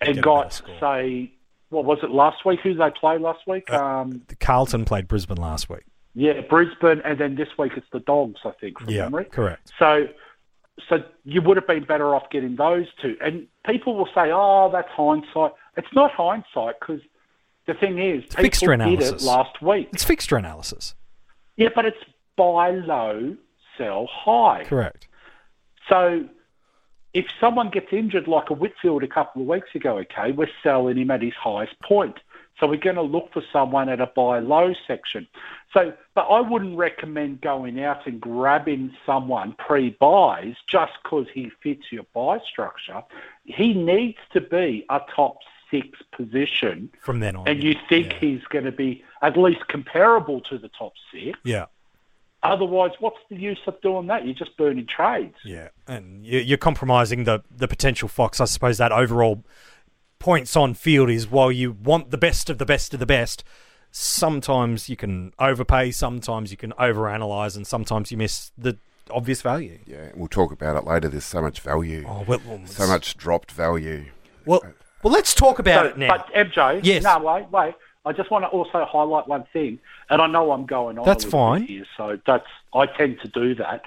and 0.00 0.14
Get 0.16 0.24
got, 0.24 0.62
say, 0.80 1.30
what 1.68 1.84
was 1.84 1.98
it 2.02 2.10
last 2.10 2.44
week? 2.44 2.60
Who 2.60 2.74
they 2.74 2.90
play 2.90 3.18
last 3.18 3.46
week? 3.46 3.70
Uh, 3.70 3.76
Um, 3.84 4.22
Carlton 4.40 4.84
played 4.84 5.06
Brisbane 5.06 5.36
last 5.36 5.68
week. 5.70 5.84
yeah, 6.14 6.40
Brisbane, 6.40 7.00
and 7.04 7.18
then 7.18 7.36
this 7.36 7.48
week 7.58 7.72
it's 7.76 7.86
the 7.92 8.00
Dogs, 8.00 8.40
I 8.44 8.50
think, 8.60 8.80
from 8.80 8.90
Yeah, 8.90 9.02
memory. 9.04 9.26
correct. 9.26 9.70
So, 9.78 10.08
so 10.88 10.98
you 11.24 11.42
would 11.42 11.56
have 11.56 11.66
been 11.66 11.84
better 11.84 12.14
off 12.14 12.30
getting 12.30 12.56
those 12.56 12.86
two. 13.00 13.16
And 13.20 13.46
people 13.66 13.96
will 13.96 14.08
say, 14.14 14.30
"Oh, 14.32 14.70
that's 14.72 14.88
hindsight." 14.90 15.52
It's 15.76 15.92
not 15.94 16.10
hindsight 16.12 16.80
because 16.80 17.00
the 17.66 17.74
thing 17.74 17.98
is, 17.98 18.24
people 18.24 18.42
fixture 18.44 18.76
did 18.76 18.80
it 18.80 18.92
analysis. 18.92 19.24
last 19.24 19.62
week. 19.62 19.88
It's 19.92 20.04
fixture 20.04 20.36
analysis. 20.36 20.94
Yeah, 21.56 21.68
but 21.74 21.84
it's 21.84 22.02
buy 22.36 22.70
low, 22.70 23.36
sell 23.76 24.06
high. 24.06 24.64
Correct. 24.64 25.06
So 25.88 26.28
if 27.14 27.26
someone 27.40 27.68
gets 27.70 27.92
injured 27.92 28.26
like 28.26 28.50
a 28.50 28.54
Whitfield 28.54 29.02
a 29.02 29.08
couple 29.08 29.42
of 29.42 29.48
weeks 29.48 29.68
ago, 29.74 29.98
okay, 29.98 30.32
we're 30.32 30.50
selling 30.62 30.96
him 30.96 31.10
at 31.10 31.22
his 31.22 31.34
highest 31.34 31.78
point. 31.80 32.18
So 32.60 32.66
we're 32.68 32.76
going 32.76 32.96
to 32.96 33.02
look 33.02 33.32
for 33.32 33.42
someone 33.52 33.88
at 33.88 34.00
a 34.00 34.06
buy 34.06 34.38
low 34.38 34.72
section. 34.86 35.26
So, 35.72 35.92
but 36.14 36.22
I 36.22 36.40
wouldn't 36.40 36.76
recommend 36.76 37.40
going 37.40 37.82
out 37.82 38.06
and 38.06 38.20
grabbing 38.20 38.92
someone 39.06 39.54
pre-byes 39.58 40.54
just 40.68 40.92
because 41.02 41.26
he 41.32 41.50
fits 41.62 41.90
your 41.90 42.04
bye 42.14 42.38
structure. 42.48 43.02
He 43.44 43.72
needs 43.74 44.18
to 44.32 44.40
be 44.40 44.84
a 44.90 45.00
top 45.14 45.38
six 45.70 45.98
position, 46.14 46.90
From 47.00 47.20
then 47.20 47.34
on. 47.34 47.48
and 47.48 47.62
you 47.62 47.74
think 47.88 48.12
yeah. 48.12 48.18
he's 48.18 48.44
going 48.50 48.66
to 48.66 48.72
be 48.72 49.02
at 49.22 49.36
least 49.38 49.66
comparable 49.68 50.40
to 50.42 50.58
the 50.58 50.68
top 50.68 50.92
six. 51.10 51.38
Yeah. 51.44 51.66
Otherwise, 52.44 52.90
what's 52.98 53.18
the 53.30 53.36
use 53.36 53.60
of 53.66 53.80
doing 53.82 54.08
that? 54.08 54.24
You're 54.24 54.34
just 54.34 54.56
burning 54.56 54.86
trades. 54.86 55.36
Yeah, 55.44 55.68
and 55.86 56.26
you- 56.26 56.40
you're 56.40 56.58
compromising 56.58 57.24
the 57.24 57.42
the 57.56 57.68
potential 57.68 58.08
Fox. 58.08 58.40
I 58.40 58.46
suppose 58.46 58.78
that 58.78 58.90
overall 58.92 59.44
points 60.22 60.56
on 60.56 60.72
field 60.74 61.10
is 61.10 61.28
while 61.30 61.50
you 61.52 61.72
want 61.72 62.10
the 62.10 62.16
best 62.18 62.48
of 62.48 62.58
the 62.58 62.64
best 62.64 62.94
of 62.94 63.00
the 63.00 63.06
best. 63.06 63.42
Sometimes 63.90 64.88
you 64.88 64.96
can 64.96 65.32
overpay, 65.38 65.90
sometimes 65.90 66.50
you 66.50 66.56
can 66.56 66.72
overanalyze, 66.72 67.56
and 67.56 67.66
sometimes 67.66 68.10
you 68.10 68.16
miss 68.16 68.50
the 68.56 68.78
obvious 69.10 69.42
value. 69.42 69.78
Yeah, 69.86 70.10
we'll 70.14 70.28
talk 70.28 70.50
about 70.52 70.76
it 70.76 70.84
later. 70.86 71.08
There's 71.08 71.24
so 71.26 71.42
much 71.42 71.60
value, 71.60 72.04
Oh 72.08 72.24
well, 72.26 72.40
well, 72.46 72.60
so 72.64 72.86
much 72.86 73.16
dropped 73.18 73.52
value. 73.52 74.06
Well, 74.46 74.62
well, 75.02 75.12
let's 75.12 75.34
talk 75.34 75.58
about 75.58 75.84
So, 75.84 75.90
it 75.90 75.98
now. 75.98 76.16
But 76.16 76.32
MJ, 76.34 76.80
Yes. 76.82 77.02
no, 77.02 77.18
wait, 77.18 77.50
wait. 77.50 77.74
I 78.06 78.12
just 78.12 78.30
want 78.30 78.44
to 78.44 78.48
also 78.48 78.84
highlight 78.84 79.28
one 79.28 79.44
thing, 79.52 79.78
and 80.08 80.22
I 80.22 80.26
know 80.26 80.50
I'm 80.52 80.64
going 80.66 80.98
on. 80.98 81.04
That's 81.04 81.24
a 81.24 81.26
little 81.28 81.54
bit 81.54 81.58
fine. 81.60 81.66
Here, 81.68 81.84
so 81.96 82.18
that's 82.26 82.46
I 82.74 82.86
tend 82.86 83.20
to 83.20 83.28
do 83.28 83.54
that. 83.56 83.82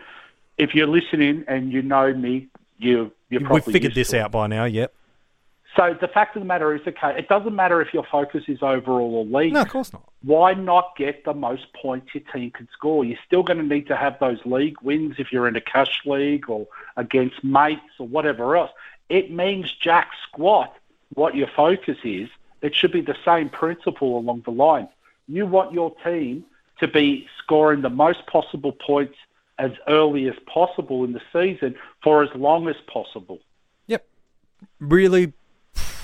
If 0.57 0.75
you're 0.75 0.87
listening 0.87 1.43
and 1.47 1.73
you 1.73 1.81
know 1.81 2.13
me, 2.13 2.47
you 2.77 3.11
you're 3.29 3.41
probably 3.41 3.61
We've 3.65 3.73
figured 3.73 3.95
used 3.95 3.95
this 3.95 4.09
to 4.09 4.17
it. 4.17 4.21
out 4.21 4.31
by 4.31 4.47
now. 4.47 4.65
Yep. 4.65 4.93
So 5.75 5.95
the 5.99 6.07
fact 6.07 6.35
of 6.37 6.41
the 6.41 6.47
matter 6.47 6.73
is, 6.73 6.81
okay, 6.87 7.17
it 7.17 7.27
doesn't 7.27 7.53
matter 7.53 7.81
if 7.81 7.93
your 7.93 8.05
focus 8.05 8.45
is 8.47 8.59
overall 8.61 9.15
or 9.15 9.25
league. 9.25 9.53
No, 9.53 9.61
of 9.61 9.69
course 9.69 9.91
not. 9.91 10.03
Why 10.23 10.53
not 10.53 10.95
get 10.95 11.25
the 11.25 11.33
most 11.33 11.73
points 11.73 12.13
your 12.13 12.23
team 12.33 12.51
can 12.51 12.69
score? 12.71 13.03
You're 13.03 13.19
still 13.25 13.43
going 13.43 13.59
to 13.59 13.65
need 13.65 13.87
to 13.87 13.95
have 13.95 14.17
those 14.19 14.39
league 14.45 14.77
wins 14.81 15.15
if 15.17 15.33
you're 15.33 15.47
in 15.47 15.55
a 15.55 15.61
cash 15.61 16.01
league 16.05 16.49
or 16.49 16.67
against 16.95 17.43
mates 17.43 17.81
or 17.99 18.07
whatever 18.07 18.55
else. 18.55 18.71
It 19.09 19.31
means 19.31 19.71
jack 19.73 20.11
squat 20.27 20.73
what 21.13 21.35
your 21.35 21.47
focus 21.47 21.97
is. 22.03 22.29
It 22.61 22.73
should 22.73 22.91
be 22.91 23.01
the 23.01 23.17
same 23.25 23.49
principle 23.49 24.17
along 24.17 24.43
the 24.45 24.51
line. 24.51 24.87
You 25.27 25.45
want 25.45 25.73
your 25.73 25.93
team 26.03 26.45
to 26.79 26.87
be 26.87 27.27
scoring 27.37 27.81
the 27.81 27.89
most 27.89 28.25
possible 28.27 28.71
points 28.71 29.15
as 29.59 29.71
early 29.87 30.27
as 30.29 30.35
possible 30.45 31.03
in 31.03 31.13
the 31.13 31.21
season 31.31 31.75
for 32.01 32.23
as 32.23 32.29
long 32.35 32.67
as 32.67 32.75
possible. 32.87 33.39
Yep. 33.87 34.05
Really 34.79 35.33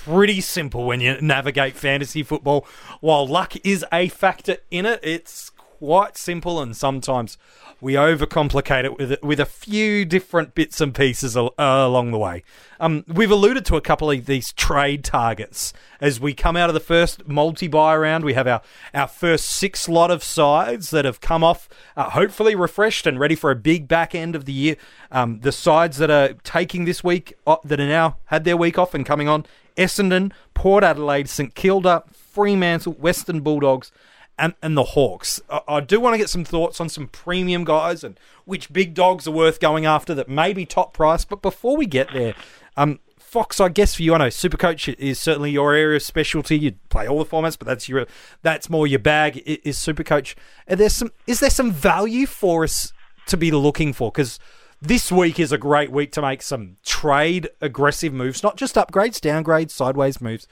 pretty 0.04 0.40
simple 0.40 0.84
when 0.84 1.00
you 1.00 1.20
navigate 1.20 1.76
fantasy 1.76 2.22
football. 2.22 2.66
While 3.00 3.26
luck 3.26 3.54
is 3.64 3.84
a 3.92 4.08
factor 4.08 4.56
in 4.70 4.86
it, 4.86 5.00
it's 5.02 5.51
quite 5.82 6.16
simple 6.16 6.62
and 6.62 6.76
sometimes 6.76 7.36
we 7.80 7.94
overcomplicate 7.94 8.84
it 8.84 8.96
with 8.96 9.20
with 9.20 9.40
a 9.40 9.44
few 9.44 10.04
different 10.04 10.54
bits 10.54 10.80
and 10.80 10.94
pieces 10.94 11.36
al- 11.36 11.54
uh, 11.58 11.82
along 11.84 12.12
the 12.12 12.18
way. 12.18 12.44
Um, 12.78 13.04
we've 13.08 13.32
alluded 13.32 13.64
to 13.66 13.74
a 13.74 13.80
couple 13.80 14.08
of 14.08 14.26
these 14.26 14.52
trade 14.52 15.02
targets 15.02 15.72
as 16.00 16.20
we 16.20 16.34
come 16.34 16.56
out 16.56 16.70
of 16.70 16.74
the 16.74 16.78
first 16.80 17.26
multi-bye 17.26 17.96
round. 17.96 18.22
We 18.22 18.34
have 18.34 18.46
our, 18.46 18.62
our 18.94 19.08
first 19.08 19.46
six 19.46 19.88
lot 19.88 20.12
of 20.12 20.22
sides 20.22 20.90
that 20.90 21.04
have 21.04 21.20
come 21.20 21.42
off, 21.42 21.68
uh, 21.96 22.10
hopefully 22.10 22.54
refreshed 22.54 23.04
and 23.04 23.18
ready 23.18 23.34
for 23.34 23.50
a 23.50 23.56
big 23.56 23.88
back 23.88 24.14
end 24.14 24.36
of 24.36 24.44
the 24.44 24.52
year. 24.52 24.76
Um, 25.10 25.40
the 25.40 25.50
sides 25.50 25.98
that 25.98 26.10
are 26.12 26.34
taking 26.44 26.84
this 26.84 27.02
week 27.02 27.34
uh, 27.44 27.56
that 27.64 27.80
are 27.80 27.88
now 27.88 28.18
had 28.26 28.44
their 28.44 28.56
week 28.56 28.78
off 28.78 28.94
and 28.94 29.04
coming 29.04 29.26
on: 29.26 29.46
Essendon, 29.76 30.30
Port 30.54 30.84
Adelaide, 30.84 31.28
St 31.28 31.52
Kilda, 31.56 32.04
Fremantle, 32.12 32.92
Western 32.92 33.40
Bulldogs 33.40 33.90
and, 34.38 34.54
and 34.62 34.76
the 34.76 34.84
Hawks. 34.84 35.40
I, 35.50 35.60
I 35.68 35.80
do 35.80 36.00
want 36.00 36.14
to 36.14 36.18
get 36.18 36.30
some 36.30 36.44
thoughts 36.44 36.80
on 36.80 36.88
some 36.88 37.08
premium 37.08 37.64
guys 37.64 38.02
and 38.04 38.18
which 38.44 38.72
big 38.72 38.94
dogs 38.94 39.26
are 39.28 39.32
worth 39.32 39.60
going 39.60 39.86
after 39.86 40.14
that 40.14 40.28
may 40.28 40.52
be 40.52 40.64
top 40.66 40.92
price. 40.94 41.24
But 41.24 41.42
before 41.42 41.76
we 41.76 41.86
get 41.86 42.12
there, 42.12 42.34
um, 42.76 42.98
Fox, 43.18 43.60
I 43.60 43.68
guess 43.70 43.94
for 43.94 44.02
you, 44.02 44.14
I 44.14 44.18
know 44.18 44.26
Supercoach 44.26 44.94
is 44.98 45.18
certainly 45.18 45.50
your 45.52 45.72
area 45.74 45.96
of 45.96 46.02
specialty. 46.02 46.58
You 46.58 46.72
play 46.90 47.08
all 47.08 47.18
the 47.18 47.24
formats, 47.24 47.58
but 47.58 47.66
that's 47.66 47.88
your 47.88 48.06
that's 48.42 48.68
more 48.68 48.86
your 48.86 48.98
bag. 48.98 49.42
i- 49.46 49.58
Is 49.64 49.78
Supercoach? 49.78 50.34
Are 50.68 50.76
there 50.76 50.90
some? 50.90 51.12
Is 51.26 51.40
there 51.40 51.48
some 51.48 51.72
value 51.72 52.26
for 52.26 52.62
us 52.64 52.92
to 53.28 53.38
be 53.38 53.50
looking 53.50 53.94
for? 53.94 54.10
Because 54.12 54.38
this 54.82 55.12
week 55.12 55.38
is 55.38 55.52
a 55.52 55.58
great 55.58 55.92
week 55.92 56.10
to 56.12 56.20
make 56.20 56.42
some 56.42 56.76
trade 56.84 57.48
aggressive 57.60 58.12
moves, 58.12 58.42
not 58.42 58.56
just 58.56 58.74
upgrades, 58.74 59.20
downgrades, 59.20 59.70
sideways 59.70 60.20
moves. 60.20 60.48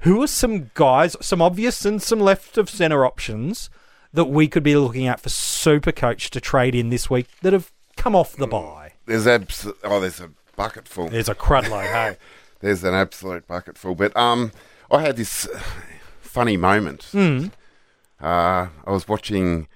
Who 0.00 0.22
are 0.22 0.26
some 0.26 0.70
guys, 0.72 1.16
some 1.20 1.42
obvious 1.42 1.84
and 1.84 2.02
some 2.02 2.18
left 2.18 2.56
of 2.56 2.70
center 2.70 3.04
options 3.04 3.68
that 4.14 4.24
we 4.24 4.48
could 4.48 4.62
be 4.62 4.74
looking 4.74 5.06
at 5.06 5.20
for 5.20 5.28
Super 5.28 5.92
Coach 5.92 6.30
to 6.30 6.40
trade 6.40 6.74
in 6.74 6.88
this 6.88 7.10
week 7.10 7.28
that 7.42 7.52
have 7.52 7.70
come 7.96 8.16
off 8.16 8.34
the 8.34 8.46
bye? 8.46 8.92
There's 9.04 9.26
abs- 9.26 9.68
oh, 9.84 10.00
there's 10.00 10.20
a 10.20 10.30
bucket 10.56 10.88
full. 10.88 11.10
There's 11.10 11.28
a 11.28 11.34
crud 11.34 11.68
load, 11.68 11.84
hey. 11.92 12.16
There's 12.60 12.84
an 12.84 12.94
absolute 12.94 13.46
bucket 13.46 13.76
full. 13.76 13.94
But 13.94 14.16
um, 14.16 14.50
I 14.90 15.02
had 15.02 15.18
this 15.18 15.46
funny 16.20 16.56
moment. 16.56 17.04
Hmm. 17.12 17.48
Uh, 18.18 18.68
I 18.86 18.90
was 18.90 19.06
watching 19.06 19.68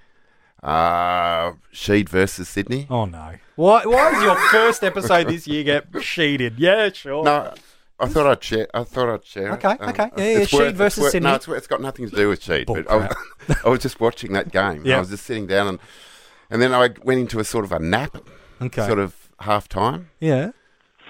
uh, 0.63 1.51
Sheed 1.73 2.09
versus 2.09 2.49
Sydney. 2.49 2.87
Oh 2.89 3.05
no! 3.05 3.35
Why? 3.55 3.85
Why 3.85 4.15
is 4.15 4.23
your 4.23 4.35
first 4.49 4.83
episode 4.83 5.27
this 5.27 5.47
year 5.47 5.63
get 5.63 5.87
sheeted? 6.03 6.59
Yeah, 6.59 6.91
sure. 6.91 7.23
No, 7.23 7.53
I 7.99 8.07
thought 8.07 8.27
I'd 8.27 8.43
share. 8.43 8.67
I 8.73 8.83
thought 8.83 9.09
I'd 9.13 9.25
share. 9.25 9.47
it. 9.53 9.63
Okay, 9.65 9.75
okay. 9.81 10.09
Yeah, 10.17 10.39
yeah, 10.39 10.45
Sheed 10.45 10.53
worth- 10.59 10.75
versus 10.75 11.01
worth- 11.03 11.11
Sydney. 11.11 11.29
No, 11.29 11.35
it's, 11.35 11.47
it's 11.47 11.67
got 11.67 11.81
nothing 11.81 12.09
to 12.09 12.15
do 12.15 12.29
with 12.29 12.41
Sheed. 12.41 12.65
Bull 12.65 12.75
But 12.83 12.89
I, 12.89 12.95
was, 12.95 13.57
I 13.65 13.69
was 13.69 13.79
just 13.79 13.99
watching 13.99 14.33
that 14.33 14.51
game. 14.51 14.85
Yeah. 14.85 14.97
I 14.97 14.99
was 14.99 15.09
just 15.09 15.25
sitting 15.25 15.47
down, 15.47 15.67
and 15.67 15.79
and 16.49 16.61
then 16.61 16.73
I 16.73 16.89
went 17.03 17.19
into 17.19 17.39
a 17.39 17.43
sort 17.43 17.65
of 17.65 17.71
a 17.71 17.79
nap, 17.79 18.17
Okay. 18.61 18.85
sort 18.85 18.99
of 18.99 19.29
half 19.39 19.67
time. 19.69 20.09
Yeah. 20.19 20.51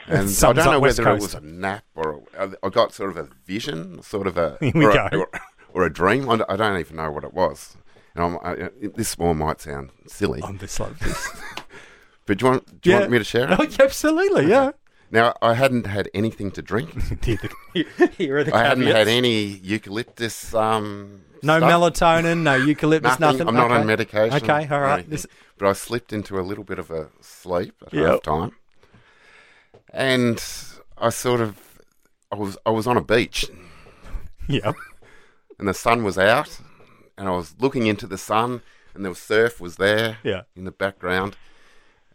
And 0.07 0.27
I 0.43 0.53
don't 0.53 0.65
know 0.71 0.79
whether 0.79 1.07
it 1.07 1.21
was 1.21 1.35
a 1.35 1.41
nap 1.41 1.83
or 1.95 2.23
a, 2.35 2.51
I 2.63 2.69
got 2.69 2.93
sort 2.93 3.11
of 3.11 3.17
a 3.17 3.29
vision, 3.45 4.01
sort 4.01 4.25
of 4.25 4.37
a 4.37 4.57
Here 4.59 4.71
we 4.73 4.85
or, 4.85 4.89
a 4.91 5.09
go. 5.11 5.19
or, 5.19 5.29
or 5.73 5.83
a 5.85 5.93
dream. 5.93 6.27
I 6.29 6.55
don't 6.55 6.79
even 6.79 6.95
know 6.95 7.11
what 7.11 7.23
it 7.23 7.31
was. 7.33 7.77
I, 8.21 8.69
this 8.95 9.17
one 9.17 9.37
might 9.37 9.61
sound 9.61 9.89
silly, 10.07 10.41
I'm 10.43 10.57
this 10.57 10.79
like 10.79 10.97
this. 10.99 11.29
but 12.25 12.37
do 12.37 12.45
you 12.45 12.51
want 12.51 12.81
do 12.81 12.89
you 12.89 12.95
Yeah. 12.95 12.99
want 13.01 13.11
me 13.11 13.17
to 13.19 13.23
share 13.23 13.51
it? 13.51 13.59
Oh, 13.59 13.83
absolutely, 13.83 14.47
yeah. 14.47 14.71
Now 15.11 15.35
I 15.41 15.53
hadn't 15.55 15.87
had 15.87 16.09
anything 16.13 16.51
to 16.51 16.61
drink. 16.61 16.89
Here 18.17 18.37
are 18.37 18.43
the 18.43 18.55
I 18.55 18.63
hadn't 18.63 18.85
had 18.87 19.07
any 19.07 19.43
eucalyptus. 19.43 20.53
Um, 20.53 21.21
No 21.41 21.57
stuff. 21.57 21.71
melatonin, 21.71 22.43
no 22.43 22.55
eucalyptus, 22.55 23.19
Nothing. 23.19 23.39
nothing. 23.39 23.47
I'm 23.47 23.55
not 23.55 23.71
on 23.71 23.87
medication. 23.87 24.35
Okay, 24.43 24.67
all 24.69 24.81
right. 24.81 25.09
This- 25.09 25.25
But 25.57 25.67
I 25.69 25.73
slipped 25.73 26.13
into 26.13 26.39
a 26.39 26.43
little 26.49 26.63
bit 26.63 26.77
of 26.79 26.91
a 26.91 27.09
sleep 27.21 27.73
at 27.87 27.93
Yep. 27.93 28.05
half 28.05 28.21
time, 28.21 28.51
and 29.93 30.43
I 30.97 31.09
sort 31.09 31.41
of 31.41 31.57
I 32.31 32.35
was 32.35 32.57
I 32.65 32.69
was 32.69 32.85
on 32.87 32.97
a 32.97 33.01
beach, 33.01 33.45
Yep. 34.47 34.75
and 35.57 35.67
the 35.67 35.73
sun 35.73 36.03
was 36.03 36.17
out, 36.17 36.59
and 37.19 37.27
I 37.27 37.31
was 37.31 37.53
looking 37.59 37.85
into 37.85 38.07
the 38.07 38.17
sun, 38.17 38.61
and 38.95 39.05
the 39.05 39.13
surf 39.13 39.61
was 39.61 39.75
there 39.75 40.17
Yeah. 40.23 40.41
in 40.55 40.63
the 40.63 40.71
background, 40.71 41.37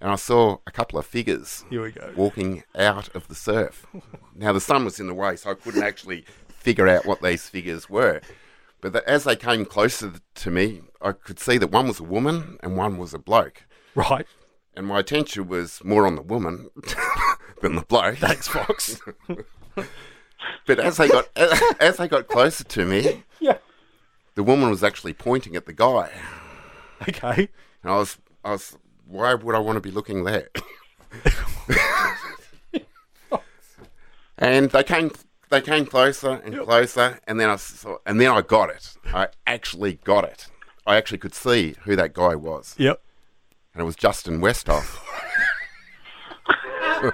and 0.01 0.11
I 0.11 0.17
saw 0.17 0.59
a 0.67 0.71
couple 0.73 0.99
of 0.99 1.07
figures 1.07 1.65
Here 1.71 1.83
we 1.83 1.93
go. 1.93 2.13
walking 2.17 2.65
out 2.75 3.15
of 3.15 3.29
the 3.29 3.35
surf. 3.37 3.87
now 4.35 4.53
the 4.53 4.61
sun 4.61 4.85
was 4.85 4.99
in 4.99 5.07
the 5.07 5.15
way, 5.15 5.37
so 5.37 5.51
I 5.51 5.55
couldn't 5.55 5.83
actually 5.85 6.25
figure 6.49 6.89
out 6.89 7.07
what 7.07 7.23
these 7.23 7.49
figures 7.49 7.89
were. 7.89 8.21
But 8.81 8.93
the, 8.93 9.09
as 9.09 9.25
they 9.25 9.37
came 9.37 9.65
closer 9.65 10.13
to 10.35 10.51
me, 10.51 10.83
I 11.01 11.13
could 11.13 11.39
see 11.39 11.59
that 11.59 11.71
one 11.71 11.87
was 11.87 12.01
a 12.01 12.05
woman 12.05 12.59
and 12.63 12.77
one 12.77 12.99
was 12.99 13.15
a 13.15 13.19
bloke. 13.19 13.63
Right. 13.95 14.27
And 14.77 14.87
my 14.87 14.99
attention 14.99 15.47
was 15.49 15.81
more 15.85 16.07
on 16.07 16.17
the 16.17 16.23
woman 16.23 16.69
than 17.63 17.77
the 17.77 17.83
bloke. 17.83 18.17
Thanks, 18.17 18.49
Fox. 18.49 19.01
But 20.67 20.79
as 20.79 20.97
they 20.99 21.09
got 21.09 21.29
as 21.81 21.97
they 21.97 22.09
got 22.09 22.29
closer 22.29 22.65
to 22.65 22.85
me, 22.85 23.25
yeah. 23.41 23.59
The 24.35 24.43
woman 24.43 24.71
was 24.71 24.83
actually 24.85 25.13
pointing 25.15 25.57
at 25.57 25.67
the 25.67 25.73
guy, 25.73 26.11
Okay. 27.09 27.49
and 27.83 27.93
I 27.93 27.97
was 27.97 28.19
I 28.45 28.51
was 28.53 28.77
why 29.07 29.35
would 29.35 29.55
I 29.55 29.59
want 29.59 29.77
to 29.77 29.81
be 29.81 29.91
looking 29.91 30.25
there? 30.25 30.49
and 34.39 34.71
they 34.71 34.83
came 34.83 35.11
they 35.51 35.61
came 35.61 35.87
closer 35.87 36.41
and 36.45 36.59
closer, 36.61 37.21
and 37.27 37.39
then 37.39 37.49
I 37.51 37.57
saw, 37.57 37.99
and 38.07 38.21
then 38.21 38.31
I 38.31 38.41
got 38.41 38.71
it. 38.71 38.97
I 39.13 39.29
actually 39.47 39.95
got 40.05 40.25
it. 40.25 40.49
I 40.87 40.97
actually 40.97 41.19
could 41.19 41.35
see 41.35 41.77
who 41.85 41.95
that 41.97 42.13
guy 42.13 42.35
was, 42.35 42.75
Yep. 42.79 43.01
and 43.75 43.81
it 43.83 43.85
was 43.85 43.95
Justin 43.97 44.41
Westhoff. 44.41 44.99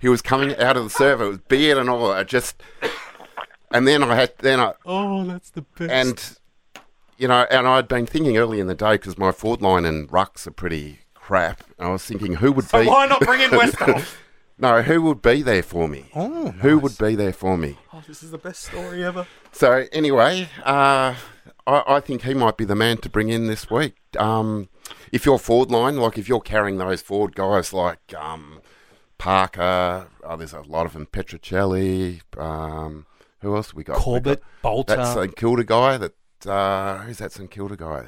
he 0.00 0.08
was 0.08 0.20
coming 0.22 0.56
out 0.56 0.76
of 0.76 0.84
the 0.84 0.90
server. 0.90 1.24
It 1.24 1.28
was 1.28 1.38
beard 1.38 1.78
and 1.78 1.88
all. 1.88 2.10
I 2.10 2.24
just, 2.24 2.62
and 3.70 3.86
then 3.86 4.02
I 4.02 4.14
had 4.14 4.32
then 4.38 4.60
I 4.60 4.74
Oh, 4.84 5.24
that's 5.24 5.50
the 5.50 5.62
best. 5.62 5.90
and 5.92 6.36
you 7.18 7.28
know, 7.28 7.46
and 7.50 7.66
I'd 7.68 7.86
been 7.88 8.06
thinking 8.06 8.38
early 8.38 8.60
in 8.60 8.66
the 8.66 8.74
day 8.74 8.92
because 8.94 9.18
my 9.18 9.30
forward 9.32 9.60
line 9.62 9.84
and 9.84 10.08
rucks 10.08 10.46
are 10.46 10.50
pretty 10.52 11.00
crap. 11.14 11.62
And 11.78 11.88
I 11.88 11.90
was 11.92 12.04
thinking, 12.04 12.36
who 12.36 12.50
would 12.52 12.64
so 12.64 12.80
be? 12.80 12.88
why 12.88 13.06
not 13.06 13.20
bring 13.20 13.40
in 13.42 13.50
Westhoff? 13.58 14.16
No, 14.56 14.80
who 14.82 15.02
would 15.02 15.20
be 15.22 15.42
there 15.42 15.62
for 15.62 15.86
me? 15.88 16.06
Oh, 16.14 16.50
Who 16.50 16.78
would 16.78 16.96
be 16.98 17.14
there 17.14 17.32
for 17.32 17.56
me? 17.58 17.78
oh, 17.92 18.02
this 18.06 18.22
is 18.22 18.30
the 18.30 18.38
best 18.38 18.62
story 18.64 19.02
ever. 19.04 19.26
So 19.52 19.86
anyway, 19.92 20.48
uh, 20.64 21.14
I, 21.66 21.82
I 21.86 22.00
think 22.00 22.22
he 22.22 22.34
might 22.34 22.56
be 22.58 22.64
the 22.66 22.74
man 22.74 22.96
to 22.98 23.08
bring 23.10 23.28
in 23.30 23.46
this 23.46 23.70
week. 23.70 23.96
Um, 24.18 24.68
if 25.12 25.24
your 25.26 25.38
forward 25.38 25.70
line, 25.70 25.96
like 25.96 26.16
if 26.18 26.28
you're 26.28 26.40
carrying 26.40 26.76
those 26.78 27.00
forward 27.02 27.34
guys 27.34 27.72
like 27.72 28.00
um, 28.16 28.60
Parker, 29.18 30.08
oh, 30.24 30.36
there's 30.36 30.52
a 30.54 30.60
lot 30.62 30.86
of 30.86 30.92
them, 30.94 31.06
Petruccelle, 31.06 32.20
um, 32.38 33.06
who 33.40 33.56
else 33.56 33.74
we 33.74 33.84
got? 33.84 33.96
We 33.96 34.02
Corbett, 34.02 34.40
got 34.40 34.62
Balta, 34.62 34.96
that 34.96 35.14
St 35.14 35.36
Kilda 35.36 35.64
guy. 35.64 35.98
That 35.98 36.14
uh, 36.46 36.98
who's 36.98 37.18
that 37.18 37.32
St 37.32 37.50
Kilda 37.50 37.76
guy? 37.76 38.06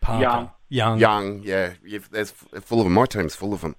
Parker, 0.00 0.22
Young. 0.22 0.50
Young. 0.68 0.98
Young, 0.98 1.42
yeah, 1.44 1.74
you've, 1.84 2.10
there's 2.10 2.30
full 2.30 2.80
of 2.80 2.84
them. 2.84 2.94
My 2.94 3.06
team's 3.06 3.34
full 3.34 3.54
of 3.54 3.60
them. 3.60 3.76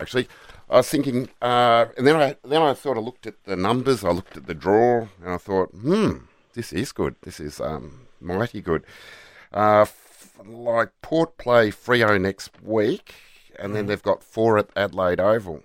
Actually, 0.00 0.28
I 0.70 0.76
was 0.76 0.88
thinking, 0.88 1.28
uh, 1.42 1.86
and 1.96 2.06
then 2.06 2.16
I 2.16 2.36
then 2.44 2.62
I 2.62 2.74
sort 2.74 2.98
of 2.98 3.04
looked 3.04 3.26
at 3.26 3.44
the 3.44 3.56
numbers. 3.56 4.02
I 4.04 4.10
looked 4.10 4.36
at 4.36 4.46
the 4.46 4.54
draw, 4.54 5.08
and 5.22 5.34
I 5.34 5.36
thought, 5.36 5.70
hmm, 5.70 6.18
this 6.54 6.72
is 6.72 6.92
good. 6.92 7.16
This 7.22 7.38
is 7.40 7.60
um, 7.60 8.06
mighty 8.20 8.60
good. 8.60 8.84
Uh, 9.52 9.82
f- 9.82 10.38
like 10.46 10.90
Port 11.02 11.36
play 11.38 11.70
Freo 11.70 12.20
next 12.20 12.50
week, 12.62 13.14
and 13.58 13.74
then 13.74 13.86
they've 13.86 14.02
got 14.02 14.22
four 14.22 14.58
at 14.58 14.70
Adelaide 14.76 15.20
Oval. 15.20 15.62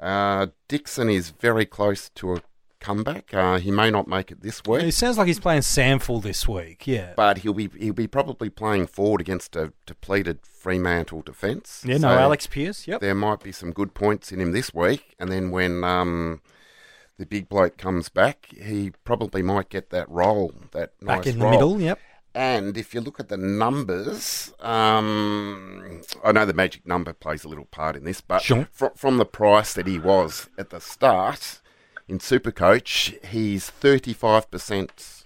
Uh, 0.00 0.48
Dixon 0.68 1.08
is 1.08 1.30
very 1.30 1.64
close 1.64 2.10
to 2.10 2.34
a 2.34 2.42
comeback. 2.82 3.32
Uh, 3.32 3.58
he 3.58 3.70
may 3.70 3.90
not 3.90 4.06
make 4.08 4.30
it 4.30 4.42
this 4.42 4.62
week 4.66 4.82
It 4.82 4.92
sounds 4.92 5.16
like 5.16 5.26
he's 5.28 5.40
playing 5.40 5.62
SANFL 5.62 6.22
this 6.22 6.46
week. 6.46 6.86
Yeah. 6.86 7.14
but 7.16 7.38
he'll 7.38 7.54
be 7.54 7.70
he'll 7.78 7.94
be 7.94 8.06
probably 8.06 8.50
playing 8.50 8.86
forward 8.88 9.20
against 9.20 9.56
a 9.56 9.72
depleted 9.86 10.40
Fremantle 10.44 11.22
defence. 11.22 11.82
Yeah, 11.86 11.94
no, 11.98 12.08
So 12.08 12.18
Alex 12.18 12.46
Pearce. 12.46 12.86
Yep. 12.86 13.00
There 13.00 13.14
might 13.14 13.40
be 13.42 13.52
some 13.52 13.72
good 13.72 13.94
points 13.94 14.30
in 14.32 14.40
him 14.40 14.52
this 14.52 14.74
week, 14.74 15.14
and 15.18 15.30
then 15.32 15.50
when 15.50 15.82
um, 15.84 16.40
the 17.18 17.26
big 17.26 17.48
bloke 17.48 17.76
comes 17.78 18.08
back, 18.08 18.48
he 18.52 18.92
probably 19.04 19.42
might 19.42 19.68
get 19.70 19.90
that 19.90 20.08
role, 20.10 20.52
that 20.72 20.98
Back 21.00 21.24
nice 21.24 21.26
in 21.34 21.38
the 21.38 21.44
role. 21.44 21.52
middle. 21.52 21.80
Yep. 21.80 21.98
And 22.34 22.78
if 22.78 22.94
you 22.94 23.00
look 23.02 23.20
at 23.20 23.28
the 23.28 23.36
numbers, 23.36 24.54
um, 24.60 26.00
I 26.24 26.32
know 26.32 26.46
the 26.46 26.54
magic 26.54 26.86
number 26.86 27.12
plays 27.12 27.44
a 27.44 27.48
little 27.48 27.66
part 27.66 27.94
in 27.96 28.04
this, 28.04 28.20
but 28.20 28.40
Sure. 28.42 28.68
fr- 28.72 28.86
from 28.96 29.18
the 29.18 29.26
price 29.26 29.74
that 29.74 29.86
he 29.86 29.98
was 29.98 30.48
at 30.56 30.70
the 30.70 30.80
start 30.80 31.60
in 32.08 32.18
Supercoach, 32.18 33.24
he's 33.26 33.70
35%. 33.70 35.24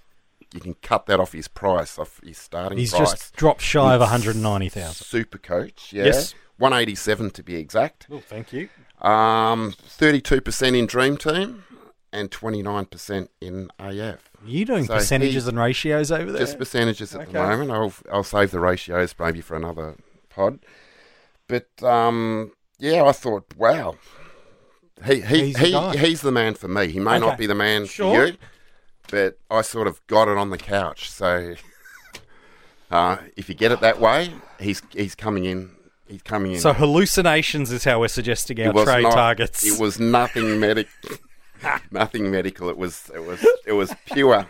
You 0.54 0.61
can 0.61 0.75
cut 0.75 1.06
that 1.06 1.18
off 1.21 1.33
his 1.33 1.49
price, 1.49 1.99
off 1.99 2.21
his 2.25 2.38
starting 2.38 2.78
He's 2.78 2.90
price. 2.92 3.11
He's 3.11 3.21
just 3.21 3.37
dropped 3.37 3.61
shy 3.61 3.95
of 3.95 4.00
190,000. 4.00 4.92
Supercoach, 5.04 5.92
yeah. 5.92 6.04
Yes. 6.06 6.35
187 6.59 7.30
to 7.33 7.42
be 7.42 7.56
exact. 7.56 8.06
Oh, 8.11 8.21
thank 8.21 8.52
you. 8.52 8.68
Um, 9.02 9.73
32% 9.73 10.78
in 10.78 10.87
Dream 10.87 11.18
Team 11.18 11.64
and 12.12 12.30
29% 12.30 13.28
in 13.42 13.68
AF. 13.78 14.30
You 14.45 14.64
doing 14.64 14.87
So 14.87 14.95
percentages 14.95 15.45
he- 15.45 15.49
and 15.50 15.59
ratios 15.59 16.11
over 16.11 16.33
there? 16.33 16.40
Just 16.40 16.56
percentages 16.59 17.14
at 17.14 17.26
the 17.26 17.33
moment. 17.38 17.71
I'll 17.73 17.92
I'll 18.11 18.23
save 18.25 18.52
the 18.52 18.61
ratios 18.61 19.14
maybe 19.18 19.42
for 19.42 19.54
another 19.56 19.97
pod. 20.30 20.61
But 21.47 21.68
um, 21.83 22.53
yeah, 22.79 23.05
I 23.05 23.12
thought, 23.12 23.44
wow, 23.59 23.96
he 25.04 25.20
he 25.20 25.44
He's 25.46 25.54
the 25.56 25.61
he, 25.66 25.72
guy. 25.72 25.96
he's 25.96 26.20
the 26.22 26.32
man 26.32 26.54
for 26.54 26.68
me. 26.68 26.88
He 26.88 27.00
may 27.00 27.12
Okay. 27.16 27.26
not 27.26 27.38
be 27.38 27.46
the 27.46 27.54
man 27.54 27.87
Sure. 27.87 28.14
for 28.14 28.26
you, 28.32 28.37
but 29.11 29.38
I 29.50 29.62
sort 29.62 29.87
of 29.87 30.04
got 30.06 30.28
it 30.28 30.37
on 30.38 30.50
the 30.50 30.59
couch. 30.59 31.11
So 31.11 31.54
uh, 32.90 33.18
if 33.37 33.48
you 33.48 33.54
get 33.54 33.72
it 33.72 33.80
that 33.80 34.00
way, 34.00 34.30
he's 34.61 34.82
he's 34.90 35.14
coming 35.14 35.44
in. 35.44 35.70
He's 36.09 36.22
coming 36.22 36.52
in. 36.52 36.61
So 36.61 36.72
hallucinations 36.72 37.72
is 37.72 37.82
how 37.85 37.98
we're 38.00 38.09
suggesting 38.09 38.61
our 38.64 38.85
trade 38.85 39.02
not- 39.02 39.12
targets. 39.14 39.66
It 39.66 39.80
was 39.80 39.98
nothing 39.98 40.61
medic, 40.61 40.88
nothing 41.90 42.30
medical. 42.30 42.68
It 42.68 42.76
was 42.78 43.11
it 43.14 43.24
was 43.24 43.44
it 43.66 43.72
was 43.72 43.92
pure. 44.06 44.48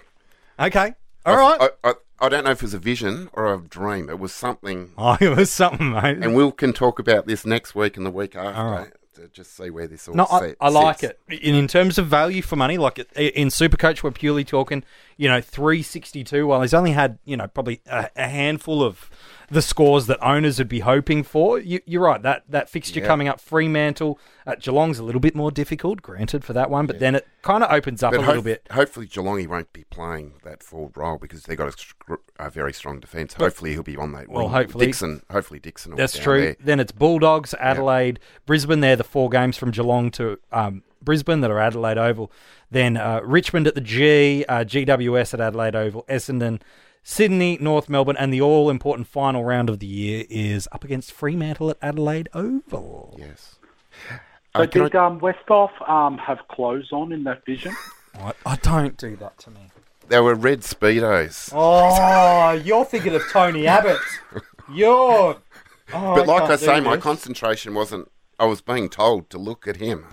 okay. 0.61 0.95
All 1.25 1.35
I- 1.35 1.57
right. 1.57 1.71
I, 1.85 1.91
I, 1.91 1.95
I 2.19 2.29
don't 2.31 2.45
know 2.45 2.51
if 2.51 2.59
it 2.59 2.63
was 2.63 2.75
a 2.75 2.79
vision 2.79 3.29
or 3.35 3.53
a 3.53 3.59
dream. 3.59 4.09
It 4.09 4.19
was 4.19 4.33
something, 4.33 4.93
oh, 4.99 5.19
it 5.21 5.37
was 5.37 5.51
something, 5.53 5.91
mate. 5.93 6.19
and 6.23 6.35
we 6.35 6.51
can 6.53 6.73
talk 6.73 6.99
about 6.99 7.27
this 7.27 7.45
next 7.45 7.75
week 7.75 7.97
and 7.99 8.07
the 8.07 8.11
week 8.11 8.35
after 8.35 8.59
All 8.59 8.71
right. 8.71 8.93
Just 9.33 9.57
see 9.57 9.71
where 9.71 9.87
this 9.87 10.09
all 10.09 10.15
No, 10.15 10.27
I, 10.31 10.41
sit- 10.41 10.57
I 10.61 10.69
like 10.69 11.03
it. 11.03 11.19
In, 11.29 11.55
in 11.55 11.69
terms 11.69 11.99
of 11.99 12.07
value 12.07 12.43
for 12.43 12.57
money, 12.57 12.79
like 12.79 12.99
it, 12.99 13.11
in 13.15 13.49
Supercoach, 13.49 14.03
we're 14.03 14.11
purely 14.11 14.45
talking, 14.45 14.85
you 15.17 15.29
know, 15.29 15.41
three 15.41 15.83
sixty 15.83 16.23
two. 16.25 16.47
While 16.47 16.63
he's 16.63 16.75
only 16.75 16.93
had, 16.93 17.19
you 17.25 17.37
know, 17.37 17.47
probably 17.47 17.81
a, 17.87 18.11
a 18.17 18.29
handful 18.29 18.83
of 18.83 19.09
the 19.49 19.63
scores 19.63 20.09
that 20.09 20.21
owners 20.21 20.59
would 20.59 20.69
be 20.69 20.81
hoping 20.81 21.23
for. 21.23 21.59
You, 21.61 21.81
you're 21.87 22.03
right. 22.03 22.21
That 22.21 22.43
that 22.49 22.69
fixture 22.69 23.01
Yeah. 23.01 23.07
coming 23.07 23.29
up, 23.29 23.41
Fremantle 23.41 24.19
at 24.45 24.61
Geelong's 24.61 24.99
a 24.99 25.05
little 25.05 25.21
bit 25.21 25.35
more 25.37 25.51
difficult, 25.53 26.03
granted 26.03 26.45
for 26.45 26.53
that 26.53 26.69
one, 26.69 26.87
but 26.87 26.99
then 26.99 27.15
it 27.15 27.27
kind 27.43 27.63
of 27.65 27.71
opens 27.71 28.03
up 28.03 28.13
But 28.13 28.21
a 28.25 28.27
little 28.27 28.43
bit. 28.43 28.67
hopefully 28.73 29.07
Geelong 29.07 29.39
he 29.39 29.47
won't 29.47 29.73
be 29.73 29.85
playing 29.85 30.35
that 30.45 30.63
forward 30.65 30.97
role 30.97 31.17
because 31.19 31.45
they've 31.45 31.57
got 31.57 31.75
a, 32.09 32.17
a 32.47 32.51
very 32.51 32.73
strong 32.73 32.99
defence. 33.01 33.35
Hopefully 33.35 33.73
he'll 33.73 33.83
be 33.85 33.97
on 33.97 34.13
that. 34.13 34.29
Well, 34.29 34.45
wing. 34.47 34.53
hopefully- 34.53 34.87
Dixon. 34.87 35.23
Hopefully 35.31 35.61
Dixon. 35.61 35.95
That's 35.95 36.19
true. 36.19 36.41
there. 36.41 36.57
Then 36.61 36.81
it's 36.81 36.93
Bulldogs, 36.93 37.55
Adelaide, 37.55 38.19
Brisbane. 38.47 38.81
They're 38.81 38.97
the 38.97 39.05
four 39.05 39.31
games 39.31 39.57
from 39.57 39.71
Geelong 39.71 40.11
to 40.13 40.39
um, 40.53 40.83
Brisbane 41.07 41.41
that 41.41 41.51
are 41.51 41.59
Adelaide 41.59 41.97
Oval. 41.97 42.31
Then 42.71 42.99
uh, 42.99 43.21
Richmond 43.25 43.67
at 43.67 43.75
the 43.75 43.81
G, 43.81 44.45
uh, 44.47 44.65
GWS 44.65 45.33
at 45.33 45.41
Adelaide 45.41 45.75
Oval, 45.75 46.05
Essendon, 46.11 46.61
Sydney, 47.03 47.57
North 47.61 47.89
Melbourne, 47.89 48.17
and 48.19 48.35
the 48.35 48.43
all 48.43 48.69
important 48.69 49.07
final 49.07 49.43
round 49.45 49.71
of 49.71 49.79
the 49.79 49.87
year 49.87 50.25
is 50.29 50.69
up 50.73 50.85
against 50.85 51.13
Fremantle 51.13 51.71
at 51.71 51.79
Adelaide 51.81 52.29
Oval. 52.35 53.17
Yes. 53.19 53.55
So 54.11 54.63
Uh, 54.63 54.67
can 54.67 54.83
did 54.83 54.95
um, 54.97 55.21
Westhoff 55.21 55.71
um, 55.89 56.19
have 56.19 56.39
clothes 56.49 56.91
on 56.93 57.13
in 57.13 57.25
that 57.25 57.45
vision? 57.47 57.75
I, 58.19 58.33
I 58.45 58.57
don't 58.57 58.97
do 58.97 59.17
that 59.17 59.39
to 59.39 59.51
me. 59.51 59.71
They 60.09 60.21
were 60.21 60.35
red 60.35 60.61
speedos. 60.61 61.53
Oh, 61.55 62.53
you're 62.53 62.85
thinking 62.85 63.15
of 63.15 63.23
Tony 63.31 63.67
Abbott. 63.67 63.99
You're. 64.73 65.37
Oh, 65.93 66.15
but 66.15 66.27
like 66.27 66.43
I 66.43 66.47
can't 66.49 66.61
say, 66.61 66.81
my 66.81 66.97
concentration 66.97 67.75
wasn't. 67.75 68.11
I 68.39 68.47
was 68.47 68.61
being 68.61 68.89
told 68.89 69.31
to 69.31 69.39
look 69.39 69.67
at 69.69 69.77
him 69.77 70.07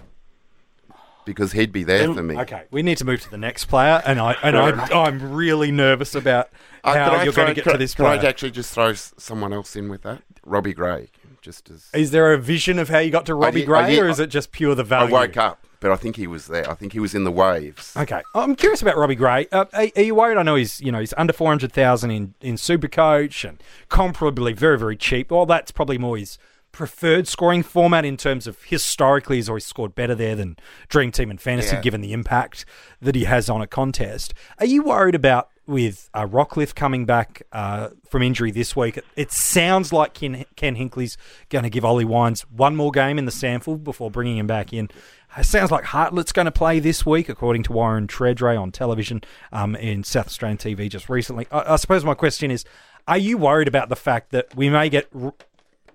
because 1.25 1.51
he'd 1.53 1.71
be 1.71 1.83
there 1.83 2.13
for 2.13 2.23
me. 2.23 2.37
Okay, 2.37 2.63
we 2.71 2.83
need 2.83 2.97
to 2.97 3.05
move 3.05 3.21
to 3.21 3.29
the 3.31 3.37
next 3.37 3.65
player, 3.65 4.01
and 4.05 4.19
I 4.19 4.35
and 4.43 4.57
I, 4.57 4.69
I'm 5.05 5.33
really 5.33 5.71
nervous 5.71 6.15
about 6.15 6.49
Uh, 6.83 6.93
how 6.95 7.11
I 7.11 7.23
you're 7.23 7.33
throw- 7.33 7.43
going 7.45 7.55
to 7.55 7.61
get 7.61 7.71
to 7.71 7.77
this 7.77 7.95
Can 7.95 8.05
I 8.05 8.15
actually 8.17 8.51
just 8.51 8.73
throw 8.73 8.89
s- 8.89 9.13
someone 9.17 9.53
else 9.53 9.75
in 9.75 9.89
with 9.89 10.01
that? 10.03 10.21
Robbie 10.45 10.73
Gray, 10.73 11.07
just 11.41 11.69
as 11.69 11.89
Is 11.93 12.11
there 12.11 12.33
a 12.33 12.37
vision 12.37 12.77
of 12.79 12.89
how 12.89 12.99
you 12.99 13.11
got 13.11 13.25
to 13.27 13.35
Robbie 13.35 13.61
did- 13.61 13.63
I 13.69 13.83
Gray, 13.85 13.95
did- 13.95 13.99
or 14.03 14.09
is 14.09 14.19
it 14.19 14.27
just 14.27 14.51
pure 14.51 14.75
the 14.75 14.83
value? 14.83 15.07
I 15.07 15.09
value? 15.19 15.27
woke 15.29 15.37
up, 15.37 15.65
but 15.79 15.91
I 15.91 15.95
think 15.95 16.15
he 16.17 16.27
was 16.27 16.47
there. 16.47 16.69
I 16.69 16.73
think 16.73 16.91
he 16.93 16.99
was 16.99 17.15
in 17.15 17.23
the 17.23 17.31
waves. 17.31 17.93
Okay, 17.95 18.21
I'm 18.35 18.55
curious 18.55 18.81
about 18.81 18.97
Robbie 18.97 19.15
Gray. 19.15 19.47
Uh, 19.51 19.65
are, 19.73 19.87
are 19.95 20.01
you 20.01 20.15
worried? 20.15 20.37
I 20.37 20.43
know 20.43 20.55
he's 20.55 20.81
you 20.81 20.91
know 20.91 20.99
he's 20.99 21.13
under 21.17 21.31
four 21.33 21.47
hundred 21.49 21.71
thousand 21.71 22.11
in 22.11 22.33
in 22.41 22.55
Supercoach 22.55 23.47
and 23.47 23.63
comparably 23.89 24.53
very 24.55 24.77
very 24.77 24.97
cheap. 24.97 25.31
Well, 25.31 25.45
that's 25.45 25.71
probably 25.71 25.97
more 25.97 26.17
his 26.17 26.37
preferred 26.73 27.27
scoring 27.27 27.63
format 27.63 28.03
in 28.03 28.17
terms 28.17 28.45
of 28.47 28.61
historically 28.63 29.37
he's 29.37 29.47
always 29.47 29.65
scored 29.65 29.95
better 29.95 30.13
there 30.15 30.35
than 30.35 30.57
Dream 30.89 31.11
Team 31.11 31.29
and 31.29 31.39
Fantasy, 31.39 31.75
Yeah. 31.75 31.81
given 31.81 32.01
the 32.01 32.11
impact 32.11 32.65
that 33.01 33.15
he 33.15 33.23
has 33.23 33.49
on 33.49 33.61
a 33.61 33.67
contest. 33.67 34.33
Are 34.59 34.65
you 34.65 34.83
worried 34.83 35.15
about 35.15 35.49
with 35.65 36.09
uh, 36.13 36.25
Rockliff 36.27 36.75
coming 36.75 37.05
back 37.05 37.43
uh, 37.53 37.89
from 38.09 38.21
injury 38.23 38.51
this 38.51 38.75
week? 38.75 38.97
It, 38.97 39.05
it 39.15 39.31
sounds 39.31 39.93
like 39.93 40.13
Ken, 40.13 40.43
Ken 40.57 40.75
Hinkley's 40.75 41.15
going 41.49 41.63
to 41.63 41.69
give 41.69 41.85
Ollie 41.85 42.03
Wines 42.03 42.41
one 42.49 42.75
more 42.75 42.91
game 42.91 43.17
in 43.17 43.25
the 43.25 43.31
sample 43.31 43.77
before 43.77 44.11
bringing 44.11 44.37
him 44.37 44.47
back 44.47 44.73
in. 44.73 44.89
It 45.37 45.45
sounds 45.45 45.71
like 45.71 45.85
Hartlett's 45.85 46.31
going 46.31 46.45
to 46.45 46.51
play 46.51 46.79
this 46.79 47.05
week, 47.05 47.29
according 47.29 47.63
to 47.63 47.71
Warren 47.71 48.07
Tredrea 48.07 48.61
on 48.61 48.71
television 48.71 49.21
um, 49.51 49.75
in 49.75 50.03
South 50.03 50.27
Australian 50.27 50.57
TV 50.57 50.89
just 50.89 51.07
recently. 51.07 51.47
I, 51.51 51.73
I 51.73 51.75
suppose 51.77 52.03
my 52.03 52.13
question 52.13 52.51
is: 52.51 52.65
Are 53.07 53.17
you 53.17 53.37
worried 53.37 53.67
about 53.67 53.89
the 53.89 53.95
fact 53.95 54.31
that 54.31 54.55
we 54.55 54.69
may 54.69 54.89
get 54.89 55.07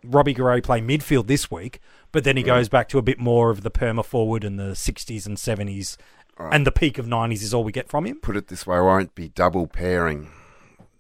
Robbie 0.04 0.34
Gray 0.34 0.60
play 0.60 0.80
midfield 0.80 1.26
this 1.26 1.50
week, 1.50 1.80
but 2.12 2.24
then 2.24 2.36
he 2.36 2.42
goes 2.42 2.68
back 2.68 2.88
to 2.90 2.98
a 2.98 3.02
bit 3.02 3.18
more 3.18 3.50
of 3.50 3.62
the 3.62 3.70
perma 3.70 4.04
forward 4.04 4.44
in 4.44 4.56
the 4.56 4.72
60s 4.72 5.26
and 5.26 5.36
70s, 5.36 5.96
and 6.38 6.66
the 6.66 6.72
peak 6.72 6.98
of 6.98 7.06
90s 7.06 7.42
is 7.42 7.52
all 7.52 7.64
we 7.64 7.72
get 7.72 7.88
from 7.88 8.06
him? 8.06 8.20
Put 8.20 8.36
it 8.36 8.48
this 8.48 8.66
way: 8.66 8.76
I 8.76 8.80
won't 8.80 9.14
be 9.14 9.28
double 9.28 9.66
pairing. 9.66 10.30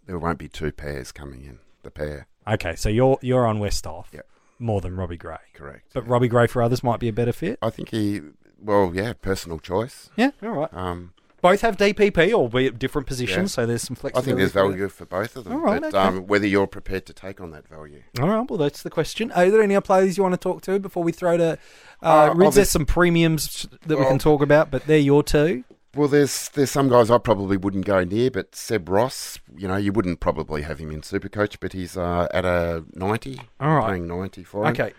There 0.06 0.18
won't 0.18 0.38
be 0.38 0.48
two 0.48 0.72
pairs 0.72 1.12
coming 1.12 1.44
in. 1.44 1.58
The 1.82 1.90
pair. 1.90 2.26
Okay, 2.46 2.74
so 2.76 2.88
you're 2.88 3.18
you're 3.22 3.46
on 3.46 3.58
Westhoff. 3.60 4.06
Yep. 4.12 4.26
more 4.58 4.80
than 4.80 4.96
Robbie 4.96 5.16
Gray. 5.16 5.36
Correct. 5.54 5.84
But 5.94 6.08
Robbie 6.08 6.28
Gray 6.28 6.46
for 6.48 6.62
others 6.62 6.82
might 6.82 6.98
be 6.98 7.08
a 7.08 7.12
better 7.12 7.32
fit. 7.32 7.58
I 7.62 7.70
think 7.70 7.90
he, 7.90 8.20
well, 8.60 8.90
yeah, 8.94 9.12
personal 9.12 9.58
choice. 9.60 10.10
Yeah, 10.16 10.30
all 10.42 10.48
right. 10.50 10.74
Um, 10.74 11.12
Both 11.40 11.60
have 11.60 11.76
DPP, 11.76 12.30
or 12.30 12.34
albeit 12.34 12.74
at 12.74 12.78
different 12.80 13.06
positions, 13.06 13.52
Yeah. 13.52 13.62
so 13.62 13.66
there's 13.66 13.82
some 13.82 13.94
flexibility. 13.94 14.24
I 14.24 14.24
think 14.26 14.38
there's 14.38 14.52
value 14.52 14.88
for 14.88 15.06
both 15.06 15.36
of 15.36 15.44
them. 15.44 15.52
All 15.52 15.58
right, 15.60 15.80
but 15.80 15.94
okay. 15.94 15.98
um, 15.98 16.26
whether 16.26 16.46
you're 16.46 16.66
prepared 16.66 17.06
to 17.06 17.12
take 17.12 17.40
on 17.40 17.52
that 17.52 17.68
value. 17.68 18.02
All 18.20 18.28
right, 18.28 18.48
well, 18.50 18.58
that's 18.58 18.82
the 18.82 18.90
question. 18.90 19.30
Are 19.32 19.48
there 19.50 19.62
any 19.62 19.76
other 19.76 19.84
players 19.84 20.16
you 20.16 20.24
want 20.24 20.32
to 20.34 20.38
talk 20.38 20.62
to 20.62 20.78
before 20.80 21.04
we 21.04 21.12
throw 21.12 21.36
to 21.36 21.58
uh, 22.02 22.06
Uh, 22.30 22.34
Rids? 22.34 22.56
There's 22.56 22.70
some 22.70 22.86
premiums 22.86 23.66
that 23.86 23.98
we 23.98 24.04
can 24.04 24.18
talk 24.18 24.42
about, 24.42 24.70
but 24.70 24.86
they're 24.86 24.98
your 24.98 25.22
two. 25.22 25.62
Well, 25.94 26.06
there's 26.08 26.50
there's 26.50 26.70
some 26.70 26.88
guys 26.90 27.10
I 27.10 27.18
probably 27.18 27.56
wouldn't 27.56 27.86
go 27.86 28.04
near, 28.04 28.30
but 28.30 28.54
Seb 28.54 28.88
Ross, 28.88 29.38
you 29.56 29.66
know, 29.66 29.76
you 29.76 29.90
wouldn't 29.90 30.20
probably 30.20 30.62
have 30.62 30.78
him 30.78 30.90
in 30.90 31.00
Supercoach, 31.00 31.56
but 31.60 31.72
he's 31.72 31.96
uh, 31.96 32.28
at 32.32 32.44
a 32.44 32.84
90, 32.94 33.40
All 33.58 33.76
right. 33.76 33.90
paying 33.92 34.06
90 34.06 34.44
for 34.44 34.64
him. 34.66 34.72
Okay, 34.72 34.92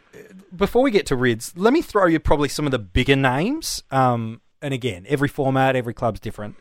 before 0.55 0.81
we 0.81 0.89
get 0.91 1.05
to 1.07 1.15
Rids, 1.15 1.53
let 1.55 1.73
me 1.73 1.81
throw 1.81 2.07
you 2.07 2.19
probably 2.19 2.49
some 2.49 2.65
of 2.65 2.71
the 2.71 2.79
bigger 2.79 3.15
names. 3.15 3.83
Um, 3.91 4.41
and 4.61 4.73
again, 4.73 5.05
every 5.07 5.27
format, 5.27 5.75
every 5.75 5.93
club's 5.93 6.19
different. 6.19 6.55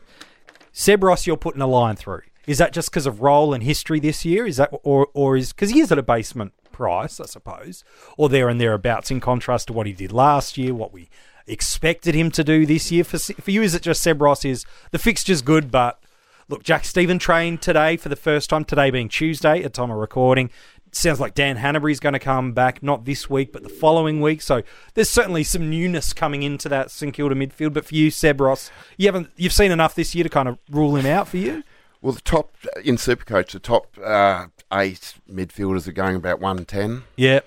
Seb 0.71 1.03
Ross, 1.03 1.27
you're 1.27 1.37
putting 1.37 1.61
a 1.61 1.67
line 1.67 1.95
through. 1.95 2.21
Is 2.47 2.57
that 2.57 2.73
just 2.73 2.89
because 2.89 3.05
of 3.05 3.21
role 3.21 3.53
and 3.53 3.63
history 3.63 3.99
this 3.99 4.25
year? 4.25 4.45
Is 4.47 4.57
that 4.57 4.69
or 4.83 5.07
or 5.13 5.37
is 5.37 5.53
because 5.53 5.69
he 5.69 5.79
is 5.79 5.91
at 5.91 5.97
a 5.97 6.03
basement 6.03 6.53
price, 6.71 7.19
I 7.19 7.25
suppose, 7.25 7.83
or 8.17 8.29
there 8.29 8.49
and 8.49 8.59
thereabouts 8.59 9.11
in 9.11 9.19
contrast 9.19 9.67
to 9.67 9.73
what 9.73 9.87
he 9.87 9.93
did 9.93 10.11
last 10.11 10.57
year, 10.57 10.73
what 10.73 10.93
we 10.93 11.09
expected 11.45 12.15
him 12.15 12.31
to 12.31 12.43
do 12.43 12.65
this 12.65 12.91
year. 12.91 13.03
For 13.03 13.19
for 13.19 13.51
you, 13.51 13.61
is 13.61 13.75
it 13.75 13.81
just 13.81 14.01
Seb 14.01 14.21
Ross? 14.21 14.45
Is 14.45 14.65
the 14.91 14.99
fixture's 14.99 15.41
good, 15.41 15.69
but 15.71 16.01
Look, 16.49 16.63
Jack 16.63 16.83
Steven 16.83 17.19
trained 17.19 17.61
today 17.61 17.95
for 17.95 18.09
the 18.09 18.15
first 18.15 18.49
time, 18.49 18.65
today 18.65 18.89
being 18.89 19.07
Tuesday 19.07 19.61
at 19.61 19.71
time 19.71 19.91
of 19.91 19.97
recording. 19.97 20.49
Sounds 20.91 21.19
like 21.19 21.35
Dan 21.35 21.57
Hannebery's 21.57 21.99
going 21.99 22.13
to 22.13 22.19
come 22.19 22.53
back, 22.53 22.81
not 22.81 23.05
this 23.05 23.29
week, 23.29 23.53
but 23.53 23.61
the 23.63 23.69
following 23.69 24.21
week. 24.21 24.41
So 24.41 24.63
there's 24.95 25.09
certainly 25.09 25.43
some 25.43 25.69
newness 25.69 26.13
coming 26.13 26.41
into 26.43 26.67
that 26.69 26.89
St 26.89 27.13
Kilda 27.13 27.35
midfield. 27.35 27.73
But 27.73 27.85
for 27.85 27.93
you, 27.95 28.09
Seb 28.09 28.41
Ross, 28.41 28.71
you 28.97 29.05
haven't 29.07 29.29
you've 29.37 29.53
seen 29.53 29.71
enough 29.71 29.93
this 29.93 30.15
year 30.15 30.23
to 30.23 30.29
kind 30.29 30.47
of 30.49 30.57
rule 30.71 30.95
him 30.95 31.05
out 31.05 31.27
for 31.27 31.37
you? 31.37 31.63
Well, 32.01 32.13
the 32.13 32.21
top 32.21 32.55
in 32.83 32.95
Supercoach, 32.95 33.51
the 33.51 33.59
top 33.59 33.97
uh, 34.03 34.47
eight 34.73 35.15
midfielders 35.29 35.87
are 35.87 35.91
going 35.91 36.15
about 36.15 36.39
110. 36.39 37.03
Yeah, 37.17 37.41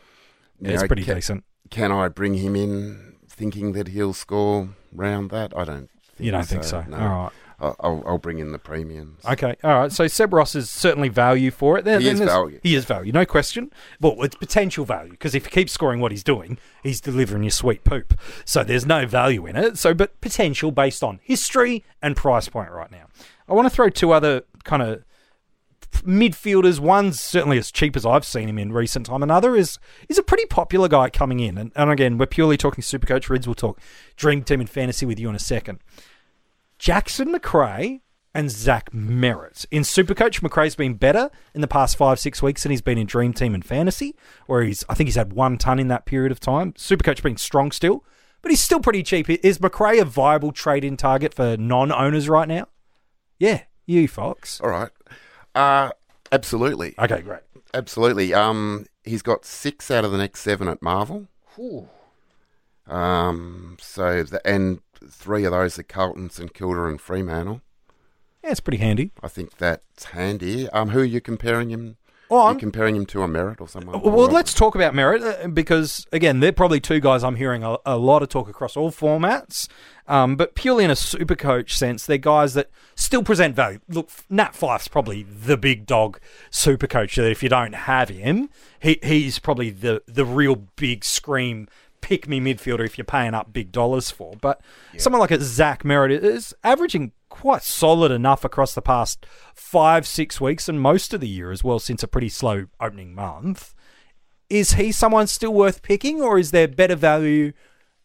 You 0.61 0.71
it's 0.73 0.83
know, 0.83 0.87
pretty 0.87 1.05
ca- 1.05 1.15
decent. 1.15 1.45
Can 1.71 1.91
I 1.91 2.09
bring 2.09 2.35
him 2.35 2.55
in 2.55 3.15
thinking 3.29 3.73
that 3.73 3.89
he'll 3.89 4.13
score 4.13 4.69
round 4.93 5.31
that? 5.31 5.57
I 5.57 5.65
don't 5.65 5.89
think 6.17 6.27
You 6.27 6.31
don't 6.33 6.47
think 6.47 6.65
so? 6.65 6.85
No. 6.87 6.97
All 6.99 7.09
right. 7.25 7.33
I'll, 7.63 8.03
I'll, 8.07 8.19
bring 8.19 8.39
in 8.39 8.51
the 8.53 8.59
premiums. 8.59 9.25
Okay, 9.25 9.55
all 9.63 9.79
right. 9.79 9.93
So 9.93 10.09
Seb 10.09 10.33
Ross 10.33 10.55
is 10.55 10.69
certainly 10.69 11.09
value 11.09 11.51
for 11.51 11.79
it. 11.79 11.85
Then, 11.85 12.01
He 12.01 12.07
then 12.07 12.15
is 12.15 12.19
there's- 12.21 12.33
value. 12.33 12.61
He 12.63 12.75
is 12.75 12.85
value, 12.85 13.13
no 13.13 13.25
question. 13.25 13.71
Well, 14.01 14.23
it's 14.23 14.35
potential 14.35 14.85
value 14.85 15.13
because 15.13 15.35
if 15.35 15.47
he 15.47 15.51
keeps 15.51 15.73
scoring 15.73 16.01
what 16.01 16.11
he's 16.13 16.25
doing, 16.25 16.59
he's 16.83 17.01
delivering 17.01 17.45
you 17.45 17.51
sweet 17.51 17.85
poop. 17.85 18.19
So 18.45 18.65
there's 18.65 18.85
no 18.85 19.07
value 19.07 19.47
in 19.47 19.57
it. 19.57 19.79
So, 19.79 19.95
but 19.95 20.21
potential 20.21 20.73
based 20.73 21.03
on 21.05 21.21
history 21.23 21.85
and 22.03 22.17
price 22.17 22.49
point 22.49 22.71
right 22.71 22.91
now. 22.91 23.07
I 23.49 23.55
want 23.55 23.67
to 23.67 23.71
throw 23.75 23.89
two 23.91 24.13
other 24.13 24.43
kind 24.65 24.83
of 24.83 25.05
midfielders. 26.01 26.81
One's 26.81 27.21
certainly 27.21 27.59
as 27.59 27.71
cheap 27.71 27.97
as 27.97 28.05
I've 28.07 28.25
seen 28.25 28.49
him 28.49 28.59
in 28.59 28.73
recent 28.73 29.07
time. 29.07 29.23
Another 29.23 29.55
is 29.55 29.79
is 30.09 30.19
a 30.19 30.23
pretty 30.23 30.47
popular 30.47 30.89
guy 30.89 31.11
coming 31.11 31.41
in. 31.41 31.59
And, 31.59 31.73
and 31.77 31.91
again, 31.91 32.19
we're 32.19 32.27
purely 32.27 32.57
talking 32.57 32.83
Supercoach 32.83 33.29
Rids. 33.29 33.47
We'll 33.47 33.55
talk 33.55 33.81
Dream 34.17 34.43
Team 34.43 34.61
and 34.61 34.71
Fantasy 34.71 35.07
with 35.07 35.19
you 35.21 35.29
in 35.29 35.35
a 35.35 35.41
second. 35.41 35.79
Jackson 36.83 37.31
Macrae 37.31 38.01
and 38.35 38.51
Zach 38.51 38.91
Merrett. 38.91 39.65
In 39.71 39.85
Supercoach, 39.85 40.43
Macrae's 40.43 40.75
been 40.75 40.95
better 40.95 41.31
in 41.55 41.61
the 41.61 41.69
past 41.69 41.97
five, 41.97 42.19
six 42.19 42.43
weeks 42.43 42.65
than 42.65 42.71
he's 42.71 42.83
been 42.83 42.99
in 42.99 43.07
Dream 43.07 43.33
Team 43.33 43.55
and 43.55 43.65
Fantasy, 43.65 44.17
where 44.49 44.65
he's 44.65 44.85
I 44.89 44.95
think 44.95 45.07
he's 45.07 45.15
had 45.15 45.33
one 45.33 45.59
ton 45.59 45.79
in 45.79 45.87
that 45.87 46.07
period 46.07 46.33
of 46.33 46.41
time. 46.41 46.73
Supercoach 46.73 47.23
being 47.23 47.37
strong 47.37 47.71
still, 47.71 48.05
but 48.43 48.51
he's 48.51 48.61
still 48.61 48.81
pretty 48.81 49.05
cheap. 49.05 49.31
Is 49.31 49.61
Macrae 49.61 50.01
a 50.01 50.05
viable 50.05 50.51
trade 50.51 50.83
in 50.83 50.97
target 50.97 51.35
for 51.35 51.57
non 51.57 51.93
owners 51.93 52.29
right 52.29 52.49
now? 52.49 52.67
Yeah, 53.39 53.63
you 53.87 54.09
Fox. 54.09 54.61
All 54.61 54.71
right. 54.71 54.91
Uh, 55.55 55.91
absolutely. 56.33 56.97
Okay, 56.99 57.21
great. 57.21 57.43
Absolutely. 57.73 58.35
Um, 58.35 58.87
he's 59.05 59.23
got 59.23 59.45
six 59.45 59.89
out 59.89 60.05
of 60.05 60.11
the 60.11 60.19
next 60.19 60.41
seven 60.41 60.67
at 60.67 60.83
Marvel. 60.83 61.29
Um, 62.89 63.77
so 63.81 64.25
the, 64.25 64.45
and 64.45 64.81
three 65.09 65.45
of 65.45 65.53
those 65.53 65.79
are 65.79 65.83
Carlton, 65.83 66.31
St 66.31 66.53
Kilda, 66.53 66.85
and 66.85 67.01
Fremantle. 67.01 67.61
Yeah, 68.43 68.51
it's 68.51 68.61
pretty 68.61 68.79
handy. 68.79 69.13
I 69.23 69.29
think 69.29 69.59
that's 69.59 70.07
handy. 70.07 70.69
Um, 70.71 70.91
who 70.91 71.01
are 71.01 71.05
you 71.05 71.21
comparing 71.21 71.71
him? 71.71 71.97
You 72.31 72.39
I'm, 72.39 72.59
comparing 72.59 72.97
him 72.97 73.05
to 73.07 73.23
a 73.23 73.29
Merrett 73.29 73.61
or 73.61 73.69
someone? 73.69 74.01
Well, 74.01 74.27
let's 74.27 74.55
talk 74.55 74.75
about 74.75 74.95
Merrett 74.95 75.45
uh, 75.45 75.49
because, 75.49 76.07
again, 76.13 76.41
they're 76.41 76.51
probably 76.51 76.81
two 76.81 76.99
guys 76.99 77.23
I'm 77.23 77.37
hearing 77.37 77.63
a, 77.63 77.77
a 77.85 77.99
lot 77.99 78.23
of 78.23 78.31
talk 78.31 78.49
across 78.49 78.75
all 78.75 78.91
formats. 78.91 79.69
Um, 80.09 80.37
but 80.37 80.55
purely 80.55 80.83
in 80.83 80.91
a 80.91 80.97
super 80.97 81.37
coach 81.37 81.77
sense, 81.77 82.07
they're 82.07 82.17
guys 82.17 82.55
that 82.55 82.71
still 82.95 83.23
present 83.23 83.55
value. 83.55 83.81
Look, 83.87 84.11
Nat 84.31 84.55
Fyfe's 84.55 84.89
probably 84.89 85.25
the 85.25 85.59
big 85.59 85.85
dog 85.85 86.19
super 86.51 86.87
coach 86.87 87.17
that 87.17 87.31
if 87.31 87.43
you 87.43 87.51
don't 87.51 87.75
have 87.75 88.09
him, 88.09 88.49
he, 88.81 88.99
he's 89.03 89.39
probably 89.39 89.69
the, 89.69 90.03
the 90.07 90.25
real 90.25 90.57
big 90.57 91.05
scream 91.05 91.69
pick 92.03 92.29
me 92.29 92.39
midfielder 92.41 92.85
if 92.85 92.99
you're 92.99 93.05
paying 93.07 93.33
up 93.33 93.53
big 93.53 93.73
dollars 93.73 94.11
for. 94.11 94.35
But 94.41 94.61
someone 94.99 95.21
like 95.21 95.31
a 95.31 95.41
Zach 95.41 95.83
Merrett 95.85 96.11
is 96.23 96.53
averaging 96.63 97.13
quite 97.31 97.63
solid 97.63 98.13
enough 98.13 98.45
across 98.45 98.75
the 98.75 98.83
past 98.83 99.25
five, 99.55 100.07
six 100.07 100.39
weeks 100.39 100.69
and 100.69 100.79
most 100.81 101.15
of 101.15 101.21
the 101.21 101.29
year 101.29 101.51
as 101.51 101.65
well, 101.65 101.79
since 101.79 102.03
a 102.03 102.09
pretty 102.09 102.29
slow 102.29 102.67
opening 102.79 103.15
month. 103.15 103.75
Is 104.51 104.73
he 104.75 104.93
someone 104.93 105.27
still 105.29 105.55
worth 105.55 105.81
picking, 105.81 106.21
or 106.21 106.39
is 106.39 106.51
there 106.51 106.69
better 106.69 106.95
value 106.97 107.53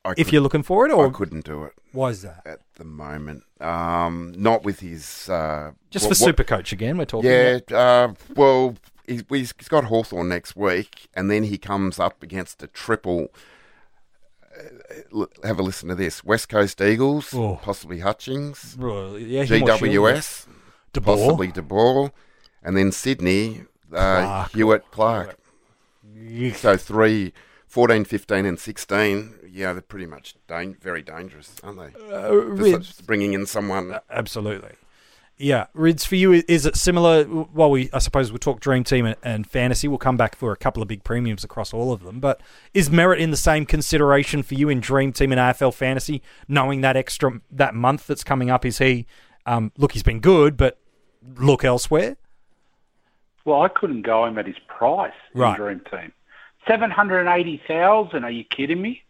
I 0.06 0.12
if 0.12 0.28
could- 0.28 0.34
you're 0.34 0.42
looking 0.42 0.64
for 0.64 0.86
it? 0.86 0.92
Or 0.94 1.08
I 1.08 1.10
couldn't 1.10 1.44
do 1.44 1.64
it 1.66 1.74
why 1.92 2.10
is 2.10 2.22
that? 2.22 2.42
at 2.46 2.60
the 2.76 2.84
moment. 2.86 3.44
Um, 3.60 4.34
not 4.38 4.64
with 4.64 4.80
his. 4.82 5.28
Uh, 5.28 5.72
Just 5.90 6.06
what- 6.06 6.16
for 6.16 6.24
what- 6.24 6.28
super 6.30 6.44
coach 6.46 6.72
again, 6.72 6.98
we're 6.98 7.06
talking. 7.06 7.30
Yeah, 7.30 7.58
about. 7.68 7.72
uh, 8.12 8.14
well, 8.36 8.76
he's, 9.08 9.24
he's 9.30 9.52
got 9.68 9.86
Hawthorn 9.86 10.30
next 10.30 10.56
week, 10.56 11.10
and 11.16 11.30
then 11.32 11.44
he 11.46 11.58
comes 11.58 12.00
up 12.00 12.22
against 12.24 12.62
a 12.64 12.68
triple. 12.68 13.28
Uh, 14.58 15.26
have 15.44 15.60
a 15.60 15.64
listen 15.64 15.90
to 15.90 15.96
this: 15.96 16.24
West 16.24 16.50
Coast 16.50 16.82
Eagles, 16.82 17.34
Oh. 17.34 17.60
possibly 17.62 18.00
Hutchings, 18.00 18.76
Well, 18.80 19.18
yeah, 19.20 19.44
him 19.44 19.64
or 19.64 19.78
Shield. 19.78 19.92
GWS, 19.92 20.48
De 20.94 21.02
possibly 21.02 21.48
De 21.52 21.62
Boer, 21.62 22.12
and 22.64 22.76
then 22.78 22.92
Sydney, 22.92 23.66
uh, 23.92 24.24
Clark. 24.24 24.52
Hewett, 24.54 24.92
Clark. 24.92 25.38
So 26.56 26.76
three, 26.78 27.34
14, 27.68 28.04
15, 28.06 28.46
and 28.46 28.60
16, 28.60 29.36
yeah, 29.52 29.74
they're 29.74 29.82
pretty 29.82 30.08
much 30.08 30.36
very 30.50 31.02
dangerous, 31.02 31.56
aren't 31.64 31.80
they? 31.80 32.14
Uh, 32.14 32.80
bringing 33.06 33.34
in 33.34 33.46
someone. 33.46 34.00
absolutely. 34.10 34.72
Yeah, 35.40 35.68
Rids 35.76 36.04
for 36.04 36.16
you 36.16 36.34
is 36.48 36.66
it 36.66 36.76
similar? 36.76 37.24
Well, 37.28 37.70
we 37.70 37.90
I 37.94 38.00
suppose 38.00 38.32
we'll 38.32 38.40
talk 38.40 38.60
Dream 38.60 38.84
Team 38.84 39.06
and, 39.06 39.16
and 39.22 39.48
Fantasy. 39.48 39.88
We'll 39.88 40.00
come 40.00 40.18
back 40.18 40.36
for 40.36 40.52
a 40.52 40.58
couple 40.58 40.82
of 40.82 40.88
big 40.88 41.04
premiums 41.04 41.44
across 41.44 41.74
all 41.74 41.92
of 41.92 42.02
them. 42.04 42.20
But 42.20 42.42
is 42.74 42.90
Merrett 42.90 43.20
in 43.20 43.30
the 43.30 43.38
same 43.38 43.66
consideration 43.68 44.42
for 44.42 44.56
you 44.56 44.68
in 44.70 44.80
Dream 44.80 45.14
Team 45.14 45.32
and 45.32 45.40
AFL 45.40 45.74
Fantasy, 45.76 46.24
knowing 46.48 46.82
that 46.82 46.96
extra 46.98 47.40
that 47.52 47.76
month 47.76 48.08
that's 48.08 48.24
coming 48.24 48.50
up? 48.50 48.66
Is 48.66 48.80
he? 48.80 49.06
Um, 49.46 49.72
look, 49.78 49.92
he's 49.92 50.02
been 50.04 50.20
good, 50.22 50.58
but 50.58 50.80
look 51.38 51.64
elsewhere. 51.64 52.18
Well, 53.46 53.62
I 53.62 53.68
couldn't 53.70 54.02
go 54.02 54.26
him 54.26 54.38
at 54.40 54.46
his 54.48 54.58
price 54.68 55.14
Right. 55.34 55.52
in 55.52 55.64
Dream 55.64 55.82
Team. 55.92 56.12
Seven 56.68 56.90
hundred 56.90 57.28
and 57.28 57.30
eighty 57.30 57.62
thousand. 57.68 58.24
Are 58.24 58.32
you 58.32 58.44
kidding 58.44 58.82
me? 58.82 59.04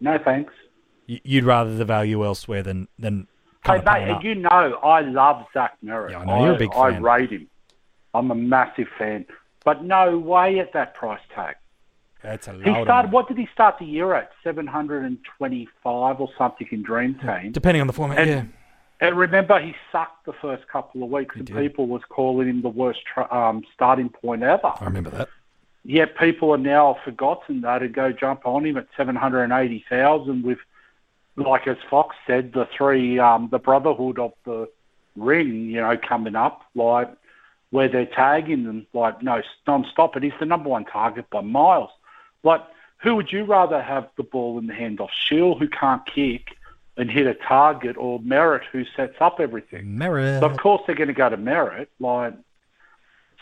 No 0.00 0.18
thanks. 0.24 0.54
You'd 1.06 1.44
rather 1.44 1.76
the 1.76 1.84
value 1.84 2.24
elsewhere 2.24 2.62
than 2.62 2.88
than 2.98 3.28
Hey, 3.66 3.78
kind 3.78 3.78
of 3.80 3.84
paying 3.94 4.08
mate, 4.08 4.22
you 4.24 4.34
know 4.36 4.78
I 4.82 5.00
love 5.00 5.44
Zach 5.54 5.76
Merrett. 5.84 6.10
Yeah, 6.10 6.18
I 6.20 6.24
know, 6.24 6.44
you're 6.44 6.54
a 6.54 6.58
big 6.58 6.70
I 6.74 6.92
fan. 6.92 7.02
rate 7.02 7.30
him. 7.30 7.48
I'm 8.12 8.30
a 8.30 8.34
massive 8.34 8.88
fan. 8.98 9.26
But 9.64 9.82
no 9.84 10.18
way 10.18 10.58
at 10.58 10.72
that 10.74 10.94
price 10.94 11.20
tag. 11.34 11.56
That's 12.22 12.46
a 12.48 12.52
He 12.54 12.60
started. 12.62 12.82
amount. 12.82 13.10
What 13.10 13.28
did 13.28 13.38
he 13.38 13.48
start 13.52 13.78
the 13.78 13.86
year 13.86 14.14
at? 14.14 14.30
Seven 14.42 14.66
hundred 14.66 15.04
and 15.04 15.18
twenty-five 15.38 16.20
or 16.20 16.28
something 16.36 16.66
in 16.70 16.82
Dream 16.82 17.14
Team. 17.14 17.52
Depending 17.52 17.80
on 17.80 17.86
the 17.86 17.92
format, 17.92 18.18
And- 18.18 18.28
yeah. 18.30 18.44
And 19.00 19.18
remember, 19.18 19.58
he 19.60 19.74
sucked 19.90 20.24
the 20.24 20.32
first 20.32 20.66
couple 20.68 21.02
of 21.02 21.10
weeks, 21.10 21.34
and 21.36 21.44
did. 21.44 21.56
people 21.56 21.88
was 21.88 22.00
calling 22.08 22.48
him 22.48 22.62
the 22.62 22.68
worst 22.68 23.00
um, 23.30 23.62
starting 23.74 24.08
point 24.08 24.42
ever. 24.42 24.72
I 24.80 24.84
remember 24.84 25.10
that. 25.10 25.28
Yet 25.84 26.16
people 26.16 26.52
are 26.54 26.56
now 26.58 26.96
forgotten 27.04 27.60
that 27.62 27.82
and 27.82 27.92
go 27.92 28.12
jump 28.12 28.46
on 28.46 28.64
him 28.64 28.76
at 28.78 28.86
seven 28.96 29.16
hundred 29.16 29.42
and 29.42 29.52
eighty 29.52 29.84
thousand 29.90 30.44
with, 30.44 30.58
like 31.36 31.66
as 31.66 31.76
Fox 31.90 32.16
said, 32.26 32.52
the 32.52 32.66
three, 32.76 33.18
um, 33.18 33.48
the 33.50 33.58
brotherhood 33.58 34.18
of 34.18 34.32
the 34.44 34.68
ring, 35.16 35.70
you 35.70 35.80
know, 35.80 35.96
coming 35.96 36.36
up, 36.36 36.62
like 36.74 37.10
where 37.70 37.88
they're 37.88 38.06
tagging 38.06 38.64
them 38.64 38.86
like 38.92 39.22
no 39.22 39.42
non-stop. 39.66 40.14
And 40.14 40.24
he's 40.24 40.32
the 40.38 40.46
number 40.46 40.68
one 40.68 40.84
target 40.84 41.28
by 41.30 41.40
miles. 41.40 41.90
Like, 42.42 42.62
who 42.98 43.16
would 43.16 43.32
you 43.32 43.44
rather 43.44 43.82
have 43.82 44.08
the 44.16 44.22
ball 44.22 44.58
in 44.58 44.66
the 44.66 44.74
hand 44.74 45.00
of? 45.00 45.10
Shield, 45.12 45.58
who 45.58 45.68
can't 45.68 46.02
kick 46.06 46.56
and 46.96 47.10
hit 47.10 47.26
a 47.26 47.34
target, 47.34 47.96
or 47.98 48.20
Merrett, 48.20 48.62
who 48.70 48.84
sets 48.96 49.16
up 49.20 49.40
everything? 49.40 49.96
Merrett. 49.98 50.40
So 50.40 50.46
of 50.46 50.56
course 50.58 50.82
they're 50.86 50.94
going 50.94 51.08
to 51.08 51.14
go 51.14 51.28
to 51.28 51.36
Merrett. 51.36 51.88
Like, 51.98 52.34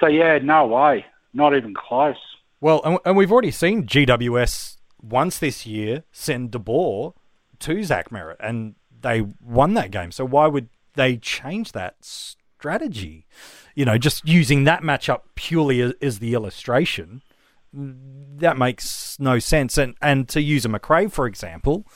so 0.01 0.07
yeah, 0.07 0.39
no 0.39 0.67
way, 0.67 1.05
not 1.35 1.55
even 1.55 1.75
close. 1.75 2.17
Well, 2.61 2.81
and, 2.85 2.99
and 3.05 3.17
we've 3.17 3.31
already 3.31 3.51
seen 3.51 3.87
GWS 3.87 4.79
once 5.03 5.39
this 5.39 5.67
year 5.67 6.05
send 6.13 6.53
De 6.53 6.59
Boer 6.59 7.13
to 7.63 7.83
Zach 7.85 8.11
Merrett, 8.11 8.37
and 8.41 8.75
they 9.01 9.27
won 9.41 9.75
that 9.75 9.91
game. 9.91 10.13
So 10.13 10.25
why 10.25 10.47
would 10.47 10.69
they 10.95 11.17
change 11.17 11.73
that 11.73 11.97
strategy? 12.01 13.27
You 13.75 13.85
know, 13.85 13.99
just 13.99 14.27
using 14.27 14.65
that 14.65 14.83
matchup 14.83 15.23
purely 15.35 15.81
as, 15.81 15.95
as 16.01 16.19
the 16.19 16.35
illustration, 16.35 17.23
that 17.73 18.59
makes 18.59 19.19
no 19.19 19.39
sense. 19.39 19.79
And 19.79 19.95
and 20.01 20.29
to 20.29 20.41
use 20.41 20.65
a 20.65 20.69
Macrae, 20.69 21.09
for 21.09 21.27
example, 21.27 21.87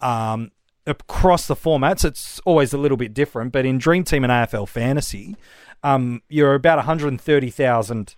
um, 0.00 0.50
across 0.86 1.46
the 1.46 1.56
formats, 1.56 2.04
it's 2.04 2.40
always 2.44 2.72
a 2.72 2.78
little 2.78 2.96
bit 2.96 3.14
different. 3.14 3.52
But 3.52 3.66
in 3.66 3.78
Dream 3.78 4.04
Team 4.04 4.24
and 4.24 4.32
AFL 4.32 4.68
Fantasy, 4.68 5.36
um, 5.82 6.22
you're 6.28 6.54
about 6.54 6.78
130,000 6.78 8.14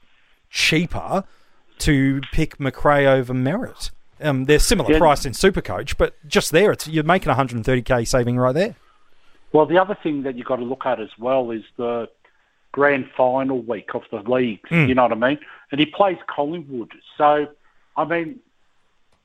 cheaper 0.51 1.25
to 1.79 2.21
pick 2.33 2.59
Macrae 2.61 3.07
over 3.07 3.35
Merrett. 3.35 3.91
Um, 4.21 4.45
they're 4.45 4.59
similar 4.59 4.93
Yeah. 4.93 4.99
price 4.99 5.27
in 5.27 5.33
Supercoach, 5.33 5.97
but 5.99 6.15
just 6.27 6.51
there, 6.53 6.73
it's 6.73 6.89
you're 6.89 7.05
making 7.05 7.31
130k 7.33 8.07
saving 8.07 8.37
right 8.39 8.55
there. 8.55 8.75
Well, 9.53 9.67
the 9.67 9.79
other 9.79 9.97
thing 10.03 10.23
that 10.23 10.37
you've 10.37 10.47
got 10.47 10.57
to 10.57 10.65
look 10.65 10.87
at 10.87 11.01
as 11.01 11.11
well 11.19 11.51
is 11.51 11.63
the 11.77 12.09
grand 12.73 13.09
final 13.17 13.61
week 13.63 13.95
of 13.95 14.03
the 14.11 14.19
leagues. 14.31 14.69
Mm. 14.71 14.89
You 14.89 14.95
know 14.95 15.03
what 15.03 15.13
I 15.13 15.17
mean? 15.17 15.39
And 15.71 15.81
he 15.81 15.87
plays 15.87 16.19
Collingwood. 16.27 16.93
So, 17.17 17.47
I 17.97 18.05
mean, 18.05 18.39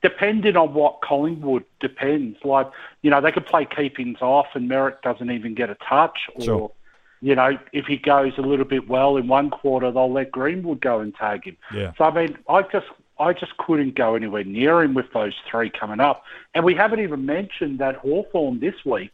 depending 0.02 0.56
on 0.56 0.74
what 0.74 1.00
Collingwood 1.02 1.64
depends. 1.80 2.38
Like, 2.44 2.68
you 3.02 3.10
know, 3.10 3.20
they 3.20 3.30
could 3.32 3.46
play 3.46 3.64
keepings 3.64 4.20
off 4.20 4.46
and 4.54 4.68
Merrett 4.68 5.00
doesn't 5.02 5.30
even 5.30 5.54
get 5.54 5.70
a 5.70 5.76
touch. 5.88 6.18
Or, 6.34 6.42
Sure. 6.44 6.72
you 7.20 7.34
know, 7.36 7.56
if 7.72 7.86
he 7.86 7.96
goes 7.98 8.32
a 8.38 8.42
little 8.42 8.64
bit 8.64 8.88
well 8.88 9.16
in 9.16 9.28
one 9.28 9.50
quarter, 9.50 9.90
they'll 9.92 10.10
let 10.12 10.32
Greenwood 10.32 10.80
go 10.80 11.00
and 11.00 11.14
tag 11.14 11.44
him. 11.44 11.56
Yeah. 11.72 11.92
So 11.98 12.04
I 12.04 12.10
mean, 12.12 12.36
I 12.48 12.62
just 12.62 12.86
I 13.22 13.32
just 13.32 13.56
couldn't 13.56 13.94
go 13.94 14.14
anywhere 14.14 14.44
near 14.44 14.82
him 14.82 14.94
with 14.94 15.12
those 15.14 15.34
three 15.48 15.70
coming 15.70 16.00
up, 16.00 16.24
and 16.54 16.64
we 16.64 16.74
haven't 16.74 17.00
even 17.00 17.24
mentioned 17.24 17.78
that 17.78 17.96
Hawthorn 17.96 18.60
this 18.60 18.74
week. 18.84 19.12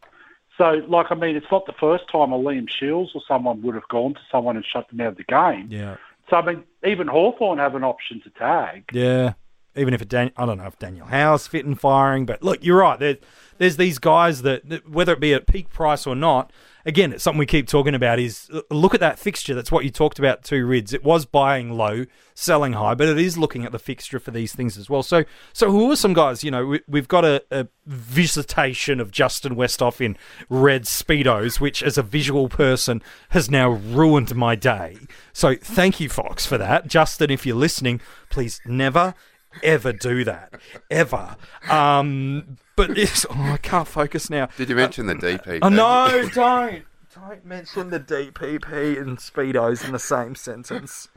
So, 0.57 0.83
like, 0.89 1.07
I 1.11 1.15
mean, 1.15 1.37
it's 1.37 1.47
not 1.53 1.67
the 1.67 1.75
first 1.79 2.05
time 2.11 2.33
a 2.33 2.39
Liam 2.39 2.69
Shiels 2.69 3.11
or 3.15 3.23
someone 3.29 3.63
would 3.63 3.77
have 3.77 3.87
gone 3.89 4.15
to 4.15 4.21
someone 4.31 4.57
and 4.57 4.65
shut 4.65 4.89
them 4.89 5.01
out 5.01 5.09
of 5.09 5.17
the 5.17 5.25
game. 5.25 5.69
Yeah. 5.71 5.97
So, 6.29 6.37
I 6.37 6.43
mean, 6.45 6.65
even 6.85 7.07
Hawthorn 7.07 7.59
have 7.59 7.77
an 7.77 7.85
option 7.85 8.21
to 8.23 8.31
tag. 8.31 8.85
Yeah. 8.93 9.35
Even 9.77 9.95
if 9.95 10.03
it, 10.03 10.09
Dan- 10.09 10.33
I 10.37 10.47
don't 10.47 10.59
know 10.59 10.67
if 10.67 10.79
Daniel 10.79 11.07
Howe's 11.07 11.47
fit 11.47 11.65
and 11.65 11.79
firing, 11.79 12.27
but 12.27 12.43
look, 12.43 12.65
you're 12.65 12.79
right. 12.79 12.99
There, 12.99 13.19
there's 13.59 13.77
these 13.77 14.01
guys 14.01 14.43
that, 14.43 14.69
that, 14.69 14.89
whether 14.89 15.13
it 15.13 15.21
be 15.21 15.33
at 15.33 15.47
peak 15.47 15.71
price 15.71 16.07
or 16.07 16.17
not, 16.17 16.53
again, 16.89 17.13
it's 17.13 17.23
something 17.23 17.39
we 17.39 17.47
keep 17.47 17.69
talking 17.69 17.95
about. 17.95 18.19
Is 18.19 18.51
uh, 18.53 18.63
look 18.71 18.95
at 18.95 19.01
that 19.01 19.19
fixture. 19.19 19.55
That's 19.55 19.71
what 19.71 19.85
you 19.85 19.91
talked 19.91 20.19
about 20.19 20.43
two 20.43 20.67
Rids. 20.67 20.93
It 20.93 21.05
was 21.05 21.27
buying 21.27 21.73
low, 21.73 22.07
selling 22.35 22.73
high, 22.73 22.95
but 22.95 23.09
it 23.09 23.19
is 23.19 23.39
looking 23.39 23.65
at 23.65 23.71
the 23.71 23.79
fixture 23.79 24.19
for 24.19 24.33
these 24.33 24.55
things 24.55 24.77
as 24.77 24.91
well. 24.91 25.03
So, 25.03 25.25
so 25.53 25.71
who 25.71 25.93
are 25.93 25.97
some 25.97 26.15
guys? 26.15 26.43
You 26.43 26.51
know, 26.51 26.67
we, 26.67 26.81
we've 26.89 27.07
got 27.07 27.25
a, 27.25 27.45
a 27.51 27.69
visitation 27.87 28.99
of 28.99 29.13
Justin 29.13 29.55
Westhoff 29.55 30.01
in 30.01 30.17
red 30.49 30.85
speedos, 30.85 31.61
which, 31.61 31.83
as 31.83 31.99
a 31.99 32.03
visual 32.03 32.49
person, 32.49 33.03
has 33.29 33.51
now 33.51 33.69
ruined 33.69 34.35
my 34.35 34.57
day. 34.57 34.97
So, 35.33 35.55
thank 35.55 36.01
you, 36.01 36.09
Fox, 36.09 36.47
for 36.47 36.59
that. 36.59 36.89
Justin, 36.89 37.31
if 37.31 37.47
you're 37.47 37.55
listening, 37.55 38.01
please 38.31 38.61
never 38.65 39.15
ever 39.63 39.93
do 39.93 40.25
that 40.25 40.55
ever. 40.91 41.37
Um 41.69 42.59
but 42.77 42.97
it's 42.97 43.27
oh 43.31 43.35
i 43.53 43.57
can't 43.57 43.89
focus 43.89 44.31
now. 44.31 44.49
Did 44.57 44.69
you 44.69 44.77
mention 44.77 45.07
the 45.07 45.15
DP? 45.15 45.61
oh 45.63 45.69
no 45.69 46.29
don't. 46.35 46.85
Don't 47.15 47.45
mention 47.45 47.91
the 47.91 47.99
dpp 47.99 49.01
and 49.01 49.19
speedos 49.19 49.85
in 49.85 49.93
the 49.93 49.99
same 49.99 50.35
sentence 50.37 51.09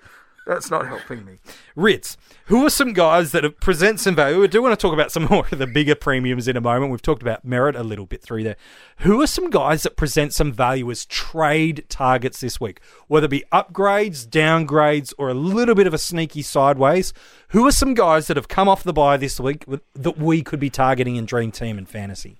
that's 0.45 0.71
not 0.71 0.87
helping 0.87 1.23
me. 1.23 1.39
Rids 1.75 2.17
who 2.45 2.65
are 2.65 2.69
some 2.69 2.93
guys 2.93 3.31
that 3.31 3.59
present 3.61 3.99
some 3.99 4.15
value? 4.15 4.43
I 4.43 4.47
do 4.47 4.61
want 4.61 4.77
to 4.77 4.81
talk 4.81 4.93
about 4.93 5.11
some 5.11 5.23
more 5.29 5.45
of 5.51 5.57
the 5.57 5.67
bigger 5.67 5.95
premiums 5.95 6.47
in 6.47 6.57
a 6.57 6.61
moment. 6.61 6.91
We've 6.91 7.01
talked 7.01 7.21
about 7.21 7.45
Merrett 7.45 7.79
a 7.79 7.83
little 7.83 8.05
bit 8.05 8.21
through 8.21 8.43
there. 8.43 8.57
Who 8.97 9.21
are 9.21 9.27
some 9.27 9.49
guys 9.49 9.83
that 9.83 9.95
present 9.95 10.33
some 10.33 10.51
value 10.51 10.89
as 10.91 11.05
trade 11.05 11.85
targets 11.87 12.41
this 12.41 12.59
week? 12.59 12.81
Whether 13.07 13.25
it 13.25 13.29
be 13.29 13.43
upgrades 13.51 14.27
downgrades 14.27 15.13
or 15.17 15.29
a 15.29 15.33
little 15.33 15.75
bit 15.75 15.87
of 15.87 15.93
a 15.93 15.97
sneaky 15.97 16.41
sideways 16.41 17.13
who 17.49 17.65
are 17.67 17.71
some 17.71 17.93
guys 17.93 18.27
that 18.27 18.37
have 18.37 18.47
come 18.47 18.67
off 18.67 18.83
the 18.83 18.93
bye 18.93 19.17
this 19.17 19.39
week 19.39 19.63
that 19.93 20.17
we 20.17 20.41
could 20.41 20.59
be 20.59 20.69
targeting 20.69 21.15
in 21.15 21.25
dream 21.25 21.51
team 21.51 21.77
and 21.77 21.87
fantasy? 21.87 22.37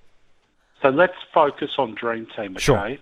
So 0.82 0.90
let's 0.90 1.14
focus 1.32 1.70
on 1.78 1.94
Dream 1.94 2.28
Team, 2.36 2.54
okay? 2.54 2.60
Sure. 2.60 2.98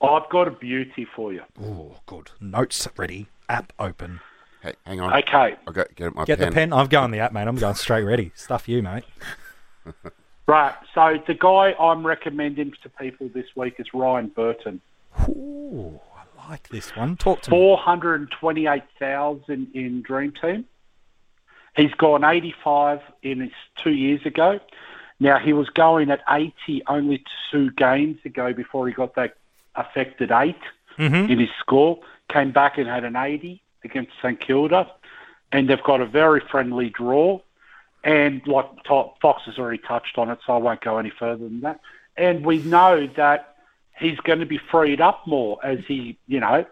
I've 0.00 0.30
got 0.30 0.46
a 0.46 0.52
beauty 0.52 1.06
for 1.16 1.32
you. 1.32 1.42
oh 1.60 1.96
good. 2.06 2.30
Notes 2.40 2.86
ready 2.96 3.26
app 3.48 3.72
open 3.78 4.20
Hey, 4.62 4.72
hang 4.84 5.00
on. 5.00 5.14
Okay. 5.14 5.54
I'll 5.68 5.72
go 5.72 5.84
get 5.94 6.14
my 6.14 6.24
get 6.24 6.38
pen. 6.40 6.48
the 6.48 6.54
pen 6.54 6.72
i'm 6.72 6.88
going 6.88 7.10
the 7.12 7.20
app 7.20 7.32
mate 7.32 7.46
i'm 7.46 7.56
going 7.56 7.74
straight 7.76 8.02
ready 8.02 8.32
stuff 8.34 8.68
you 8.68 8.82
mate 8.82 9.04
Right. 10.46 10.74
So 10.94 11.18
the 11.26 11.34
guy 11.34 11.74
I'm 11.78 12.06
recommending 12.06 12.72
to 12.82 12.88
people 12.88 13.28
this 13.34 13.44
week 13.54 13.74
is 13.78 13.92
Ryan 13.92 14.28
Burton. 14.28 14.80
Ooh, 15.28 16.00
I 16.16 16.50
like 16.50 16.68
this 16.70 16.96
one. 16.96 17.16
Talk 17.18 17.42
to 17.42 17.50
me. 17.50 17.56
Four 17.58 17.76
hundred 17.76 18.20
and 18.22 18.30
twenty-eight 18.30 18.84
thousand 18.98 19.66
in 19.74 20.00
Dream 20.00 20.32
Team. 20.32 20.64
He's 21.76 21.92
gone 21.92 22.24
eighty-five 22.24 23.00
in 23.22 23.40
his 23.40 23.50
two 23.76 23.92
years 23.92 24.24
ago. 24.24 24.58
Now 25.20 25.38
he 25.38 25.52
was 25.52 25.68
going 25.68 26.10
at 26.10 26.22
eighty 26.30 26.82
only 26.86 27.22
two 27.50 27.70
games 27.72 28.18
ago 28.24 28.54
before 28.54 28.88
he 28.88 28.94
got 28.94 29.16
that 29.16 29.34
affected 29.74 30.30
8 30.32 30.56
Mm-hmm. 30.98 31.30
in 31.30 31.38
his 31.40 31.50
score. 31.60 32.00
Came 32.28 32.52
back 32.52 32.78
and 32.78 32.86
had 32.86 33.04
an 33.04 33.16
eighty 33.16 33.62
against 33.84 34.12
St 34.22 34.38
Kilda, 34.40 34.90
and 35.52 35.68
they've 35.68 35.82
got 35.82 36.00
a 36.00 36.06
very 36.06 36.40
friendly 36.50 36.90
draw. 36.90 37.40
And 38.04 38.46
like 38.46 38.66
Fox 38.86 39.42
has 39.46 39.58
already 39.58 39.78
touched 39.78 40.18
on 40.18 40.30
it, 40.30 40.38
so 40.46 40.54
I 40.54 40.58
won't 40.58 40.80
go 40.80 40.98
any 40.98 41.10
further 41.10 41.44
than 41.44 41.60
that. 41.62 41.80
And 42.16 42.44
we 42.44 42.58
know 42.58 43.08
that 43.16 43.56
he's 43.98 44.18
going 44.20 44.38
to 44.40 44.46
be 44.46 44.58
freed 44.70 45.00
up 45.00 45.26
more 45.26 45.58
as 45.64 45.78
he, 45.86 46.18
you 46.26 46.40
know, 46.40 46.64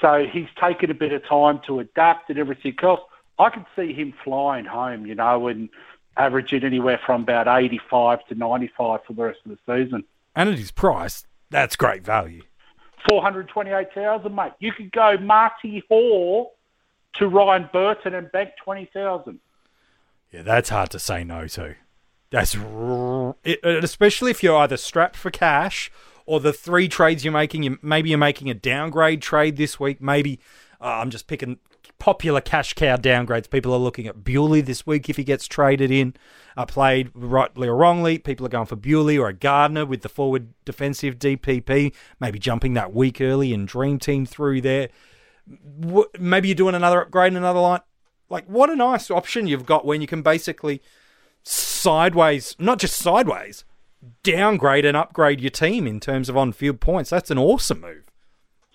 so 0.00 0.26
he's 0.30 0.48
taken 0.60 0.90
a 0.90 0.94
bit 0.94 1.12
of 1.12 1.26
time 1.26 1.60
to 1.66 1.80
adapt 1.80 2.30
and 2.30 2.38
everything 2.38 2.74
else. 2.82 3.00
I 3.38 3.50
could 3.50 3.66
see 3.76 3.92
him 3.92 4.14
flying 4.22 4.64
home, 4.64 5.06
you 5.06 5.14
know, 5.14 5.48
and 5.48 5.68
averaging 6.16 6.64
anywhere 6.64 7.00
from 7.04 7.22
about 7.22 7.48
85 7.48 8.26
to 8.28 8.34
95 8.34 9.00
for 9.06 9.12
the 9.12 9.22
rest 9.22 9.40
of 9.44 9.52
the 9.52 9.58
season. 9.66 10.04
And 10.36 10.48
at 10.48 10.58
his 10.58 10.70
price, 10.70 11.24
that's 11.50 11.76
great 11.76 12.04
value. 12.04 12.42
428,000, 13.08 14.34
mate. 14.34 14.52
You 14.58 14.72
could 14.72 14.92
go 14.92 15.16
Marty 15.18 15.82
Hall 15.88 16.54
to 17.14 17.28
Ryan 17.28 17.68
Burton 17.72 18.14
and 18.14 18.30
bank 18.32 18.50
20,000. 18.62 19.38
Yeah, 20.32 20.42
that's 20.42 20.68
hard 20.68 20.90
to 20.90 20.98
say 20.98 21.24
no 21.24 21.46
to. 21.48 21.76
That's 22.30 22.56
it, 23.44 23.64
especially 23.64 24.32
if 24.32 24.42
you're 24.42 24.56
either 24.56 24.76
strapped 24.76 25.16
for 25.16 25.30
cash 25.30 25.92
or 26.26 26.40
the 26.40 26.52
three 26.52 26.88
trades 26.88 27.24
you're 27.24 27.32
making. 27.32 27.62
You, 27.62 27.78
maybe 27.82 28.08
you're 28.08 28.18
making 28.18 28.50
a 28.50 28.54
downgrade 28.54 29.22
trade 29.22 29.56
this 29.56 29.78
week. 29.78 30.00
Maybe 30.00 30.40
uh, 30.80 30.86
I'm 30.86 31.10
just 31.10 31.28
picking 31.28 31.58
popular 32.04 32.42
cash 32.42 32.74
cow 32.74 32.96
downgrades. 32.96 33.48
People 33.48 33.72
are 33.72 33.78
looking 33.78 34.06
at 34.06 34.22
Bewley 34.22 34.60
this 34.60 34.86
week 34.86 35.08
if 35.08 35.16
he 35.16 35.24
gets 35.24 35.48
traded 35.48 35.90
in, 35.90 36.12
uh, 36.54 36.66
played 36.66 37.10
rightly 37.14 37.66
or 37.66 37.74
wrongly. 37.74 38.18
People 38.18 38.44
are 38.44 38.50
going 38.50 38.66
for 38.66 38.76
Bewley 38.76 39.16
or 39.16 39.28
a 39.28 39.32
Gardner 39.32 39.86
with 39.86 40.02
the 40.02 40.10
forward 40.10 40.52
defensive 40.66 41.18
DPP. 41.18 41.94
Maybe 42.20 42.38
jumping 42.38 42.74
that 42.74 42.92
week 42.92 43.22
early 43.22 43.54
and 43.54 43.66
Dream 43.66 43.98
Team 43.98 44.26
through 44.26 44.60
there. 44.60 44.90
Maybe 46.18 46.48
you're 46.48 46.54
doing 46.54 46.74
another 46.74 47.00
upgrade 47.00 47.32
in 47.32 47.38
another 47.38 47.60
line. 47.60 47.80
Like, 48.28 48.44
what 48.48 48.68
a 48.68 48.76
nice 48.76 49.10
option 49.10 49.46
you've 49.46 49.64
got 49.64 49.86
when 49.86 50.02
you 50.02 50.06
can 50.06 50.20
basically 50.20 50.82
sideways, 51.42 52.54
not 52.58 52.80
just 52.80 52.96
sideways, 52.96 53.64
downgrade 54.22 54.84
and 54.84 54.94
upgrade 54.94 55.40
your 55.40 55.48
team 55.48 55.86
in 55.86 56.00
terms 56.00 56.28
of 56.28 56.36
on 56.36 56.52
field 56.52 56.80
points. 56.80 57.08
That's 57.08 57.30
an 57.30 57.38
awesome 57.38 57.80
move. 57.80 58.04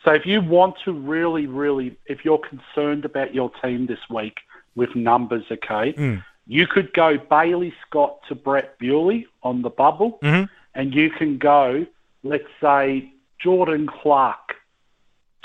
So 0.03 0.13
if 0.13 0.25
you 0.25 0.41
want 0.41 0.75
to 0.85 0.93
really, 0.93 1.45
really, 1.45 1.97
if 2.05 2.23
you're 2.23 2.39
concerned 2.39 3.05
about 3.05 3.33
your 3.33 3.51
team 3.61 3.87
this 3.87 3.99
week 4.09 4.37
with 4.75 4.95
numbers, 4.95 5.43
okay, 5.51 5.93
mm. 5.93 6.23
you 6.47 6.67
could 6.67 6.93
go 6.93 7.17
Bailey 7.17 7.73
Scott 7.85 8.19
to 8.29 8.35
Brett 8.35 8.77
Bewley 8.79 9.27
on 9.43 9.61
the 9.61 9.69
bubble, 9.69 10.19
mm-hmm. 10.23 10.45
and 10.73 10.93
you 10.93 11.09
can 11.09 11.37
go, 11.37 11.85
let's 12.23 12.47
say, 12.61 13.11
Jordan 13.39 13.87
Clark 13.87 14.55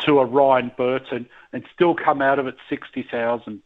to 0.01 0.19
a 0.21 0.25
Ryan 0.25 0.71
Burton 0.77 1.29
and 1.53 1.65
still 1.73 1.95
come 1.95 2.21
out 2.21 2.39
of 2.39 2.47
it 2.47 2.57
60,000. 2.69 3.63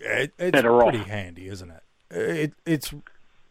It, 0.00 0.32
it's 0.38 0.52
Better 0.52 0.76
off. 0.76 0.90
pretty 0.90 1.08
handy, 1.08 1.48
isn't 1.48 1.70
it? 1.70 1.82
it 2.10 2.52
it's 2.64 2.94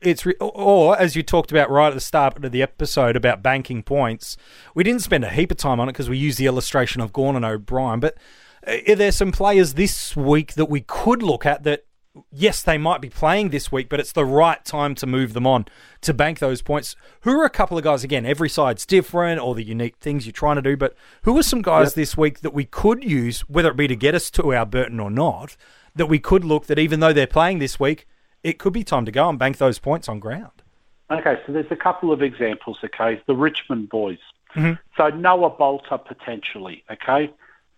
it's 0.02 0.26
re- 0.26 0.36
or- 0.40 0.98
as 0.98 1.16
you 1.16 1.24
talked 1.24 1.52
about 1.52 1.70
right 1.70 1.88
at 1.88 1.94
the 1.94 2.00
start 2.00 2.44
of 2.44 2.52
the 2.52 2.62
episode 2.62 3.16
about 3.16 3.42
banking 3.42 3.84
points, 3.84 4.38
we 4.76 4.84
didn't 4.84 5.02
spend 5.02 5.24
a 5.24 5.30
heap 5.30 5.52
of 5.52 5.58
time 5.58 5.80
on 5.80 5.90
it 5.90 5.94
because 5.94 6.10
we 6.10 6.18
used 6.18 6.38
the 6.38 6.46
illustration 6.46 7.02
of 7.02 7.14
Gawn 7.14 7.36
and 7.36 7.46
O'Brien. 7.46 8.00
But 8.00 8.18
uh, 8.66 8.78
are 8.88 8.96
there 8.96 9.12
some 9.12 9.32
players 9.32 9.74
this 9.74 10.16
week 10.16 10.54
that 10.54 10.66
we 10.70 10.82
could 10.82 11.24
look 11.24 11.46
at 11.46 11.64
that? 11.64 11.86
Yes, 12.32 12.64
they 12.64 12.80
might 12.80 13.00
be 13.00 13.10
playing 13.10 13.50
this 13.50 13.72
week, 13.72 13.90
but 13.90 14.00
it's 14.00 14.12
the 14.12 14.26
right 14.26 14.66
time 14.66 14.96
to 14.96 15.06
move 15.06 15.34
them 15.34 15.46
on 15.46 15.66
to 16.02 16.16
bank 16.16 16.40
those 16.40 16.64
points. 16.64 16.96
Who 17.22 17.40
are 17.40 17.46
a 17.46 17.50
couple 17.50 17.78
of 17.78 17.84
guys? 17.84 18.04
Again, 18.04 18.26
every 18.26 18.50
side's 18.50 18.88
different, 18.88 19.40
or 19.40 19.54
the 19.54 19.64
unique 19.64 19.98
things 19.98 20.26
you're 20.26 20.34
trying 20.34 20.56
to 20.56 20.64
do. 20.64 20.76
But 20.76 20.96
who 21.24 21.38
are 21.38 21.44
some 21.44 21.62
guys 21.62 21.94
this 21.94 22.18
week 22.18 22.40
that 22.40 22.56
we 22.56 22.66
could 22.66 23.04
use, 23.04 23.42
whether 23.42 23.70
it 23.70 23.78
be 23.78 23.88
to 23.88 23.96
get 23.96 24.16
us 24.16 24.32
to 24.32 24.52
our 24.52 24.66
Burton 24.66 25.00
or 25.00 25.12
not, 25.12 25.56
that 25.96 26.08
we 26.08 26.18
could 26.18 26.44
look 26.44 26.66
that 26.66 26.80
even 26.80 27.02
though 27.02 27.14
they're 27.14 27.28
playing 27.28 27.60
this 27.60 27.80
week, 27.80 28.08
it 28.48 28.60
could 28.60 28.72
be 28.72 28.82
time 28.82 29.04
to 29.04 29.12
go 29.12 29.28
and 29.28 29.38
bank 29.38 29.58
those 29.58 29.78
points 29.78 30.08
on 30.08 30.20
ground. 30.20 30.64
Okay, 31.12 31.38
so 31.46 31.52
there's 31.52 31.70
a 31.70 31.76
couple 31.76 32.14
of 32.14 32.22
examples, 32.22 32.78
okay? 32.82 33.22
The 33.26 33.36
Richmond 33.36 33.90
boys. 33.90 34.20
Mm-hmm. 34.56 34.74
So 34.96 35.10
Noah 35.10 35.50
Balta 35.50 35.98
potentially, 35.98 36.86
okay? 36.90 37.30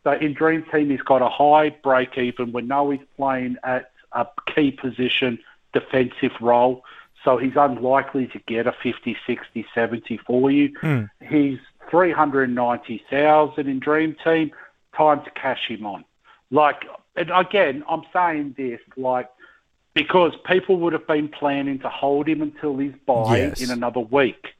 So 0.03 0.11
in 0.11 0.33
Dream 0.35 0.63
Team, 0.71 0.91
he's 0.91 1.01
got 1.01 1.23
a 1.23 1.27
high 1.27 1.71
break 1.71 2.19
even 2.19 2.51
when 2.51 2.67
Noah's 2.67 2.99
playing 3.17 3.57
at 3.63 3.91
a 4.11 4.27
key 4.45 4.69
position, 4.69 5.39
defensive 5.73 6.33
role. 6.39 6.83
So 7.23 7.37
he's 7.37 7.55
unlikely 7.55 8.27
to 8.27 8.39
get 8.45 8.67
a 8.67 8.71
50, 8.71 9.17
60, 9.25 9.65
70 9.73 10.17
for 10.17 10.51
you. 10.51 10.71
Hmm. 10.81 11.05
He's 11.27 11.57
390,000 11.89 13.67
in 13.67 13.79
Dream 13.79 14.15
Team. 14.23 14.51
Time 14.95 15.23
to 15.23 15.31
cash 15.31 15.67
him 15.67 15.87
on. 15.87 16.05
Like, 16.51 16.85
and 17.15 17.31
again, 17.31 17.83
I'm 17.89 18.03
saying 18.13 18.53
this, 18.55 18.79
like, 18.95 19.29
because 19.93 20.33
people 20.45 20.77
would 20.77 20.93
have 20.93 21.07
been 21.07 21.27
planning 21.27 21.79
to 21.79 21.89
hold 21.89 22.27
him 22.27 22.41
until 22.41 22.77
his 22.77 22.93
bye 23.05 23.37
Yes. 23.37 23.61
in 23.61 23.71
another 23.71 23.99
week. 23.99 24.55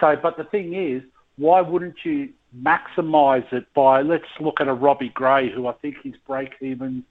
So, 0.00 0.16
but 0.16 0.36
the 0.36 0.44
thing 0.44 0.74
is, 0.74 1.02
why 1.36 1.60
wouldn't 1.60 2.04
you 2.04 2.30
maximise 2.56 3.50
it 3.52 3.72
by, 3.74 4.02
let's 4.02 4.28
look 4.40 4.60
at 4.60 4.68
a 4.68 4.74
Robbie 4.74 5.08
Gray, 5.08 5.50
who 5.50 5.66
I 5.66 5.72
think 5.72 5.96
he's 6.02 6.16
break 6.26 6.54
even 6.60 7.04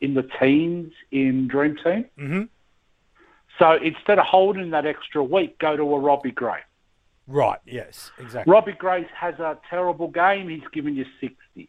in 0.00 0.14
the 0.14 0.22
teens 0.22 0.92
in 1.10 1.48
Dream 1.48 1.76
Team. 1.82 2.04
Mhm. 2.18 2.48
So 3.58 3.72
instead 3.74 4.18
of 4.18 4.24
holding 4.26 4.70
that 4.70 4.84
extra 4.86 5.22
week, 5.22 5.58
go 5.58 5.76
to 5.76 5.82
a 5.94 5.98
Robbie 5.98 6.32
Gray. 6.32 6.58
Right. 7.28 7.60
Yes. 7.64 8.10
Exactly. 8.18 8.50
Robbie 8.50 8.72
Gray 8.72 9.06
has 9.14 9.38
a 9.38 9.58
terrible 9.70 10.08
game, 10.08 10.48
he's 10.48 10.66
giving 10.72 10.94
you 10.94 11.06
60. 11.20 11.68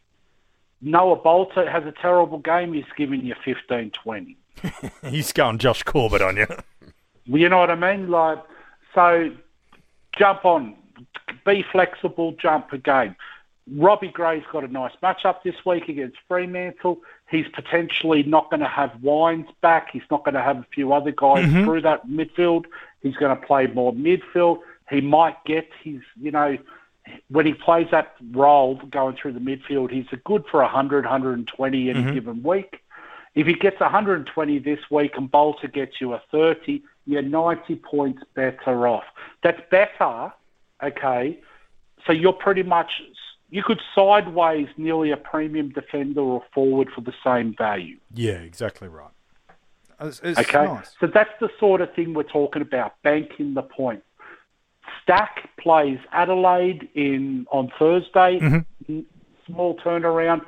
Noah 0.81 1.15
Balta 1.17 1.69
has 1.69 1.85
a 1.85 1.91
terrible 1.91 2.39
game, 2.39 2.73
he's 2.73 2.91
giving 2.97 3.23
you 3.23 3.35
15, 3.45 3.91
20. 3.91 4.35
He's 5.09 5.31
going 5.31 5.57
Josh 5.57 5.83
Corbett 5.83 6.21
on 6.21 6.37
you. 6.37 6.47
Well, 7.27 7.41
You 7.41 7.49
know 7.49 7.59
what 7.59 7.71
I 7.71 7.75
mean? 7.75 8.09
Like, 8.09 8.39
so 8.93 9.31
jump 10.17 10.45
on, 10.45 10.75
be 11.45 11.63
flexible, 11.71 12.33
jump 12.33 12.71
a 12.73 12.77
game. 12.77 13.15
Robbie 13.71 14.09
Gray's 14.09 14.43
got 14.51 14.63
a 14.63 14.67
nice 14.67 14.91
matchup 15.01 15.43
this 15.43 15.55
week 15.65 15.87
against 15.87 16.17
Fremantle. 16.27 16.99
He's 17.29 17.47
potentially 17.53 18.23
not 18.23 18.49
going 18.49 18.59
to 18.59 18.67
have 18.67 18.91
Wines 19.01 19.47
back. 19.61 19.89
He's 19.91 20.03
not 20.11 20.25
going 20.25 20.35
to 20.35 20.41
have 20.41 20.57
a 20.57 20.67
few 20.73 20.91
other 20.91 21.11
guys 21.11 21.45
mm-hmm. 21.45 21.63
through 21.63 21.81
that 21.81 22.05
midfield. 22.07 22.65
He's 23.01 23.15
going 23.15 23.37
to 23.37 23.45
play 23.45 23.67
more 23.67 23.93
midfield. 23.93 24.59
He 24.89 24.99
might 24.99 25.43
get 25.45 25.69
his, 25.81 26.01
you 26.19 26.31
know, 26.31 26.57
when 27.29 27.45
he 27.45 27.53
plays 27.53 27.87
that 27.91 28.15
role 28.31 28.75
going 28.89 29.15
through 29.15 29.33
the 29.33 29.39
midfield, 29.39 29.91
he's 29.91 30.05
a 30.11 30.17
good 30.17 30.43
for 30.49 30.61
100, 30.61 31.05
120 31.05 31.89
any 31.89 31.99
mm-hmm. 31.99 32.13
given 32.13 32.43
week. 32.43 32.82
If 33.35 33.47
he 33.47 33.53
gets 33.53 33.79
120 33.79 34.59
this 34.59 34.79
week 34.91 35.13
and 35.15 35.29
Balta 35.29 35.67
gets 35.67 35.99
you 35.99 36.13
a 36.13 36.21
30, 36.31 36.83
you're 37.05 37.21
90 37.21 37.75
points 37.77 38.21
better 38.35 38.87
off. 38.87 39.03
That's 39.41 39.61
better, 39.71 40.31
okay? 40.83 41.39
So 42.05 42.13
you're 42.13 42.33
pretty 42.33 42.63
much, 42.63 43.01
you 43.49 43.63
could 43.63 43.81
sideways 43.95 44.67
nearly 44.77 45.11
a 45.11 45.17
premium 45.17 45.69
defender 45.69 46.21
or 46.21 46.43
forward 46.53 46.89
for 46.93 47.01
the 47.01 47.13
same 47.23 47.55
value. 47.57 47.97
Yeah. 48.13 48.33
Exactly 48.33 48.87
right. 48.87 49.09
It's, 50.01 50.19
it's 50.23 50.39
Okay, 50.39 50.65
nice. 50.65 50.91
so 50.99 51.07
that's 51.07 51.31
the 51.39 51.49
sort 51.59 51.79
of 51.81 51.93
thing 51.93 52.13
we're 52.13 52.23
talking 52.23 52.61
about, 52.61 53.01
banking 53.03 53.53
the 53.53 53.61
point. 53.61 54.03
Stack 55.01 55.49
plays 55.57 55.99
Adelaide 56.11 56.89
in 56.93 57.45
on 57.51 57.71
Thursday. 57.79 58.39
Mm-hmm. 58.39 58.99
Small 59.47 59.75
turnaround. 59.77 60.41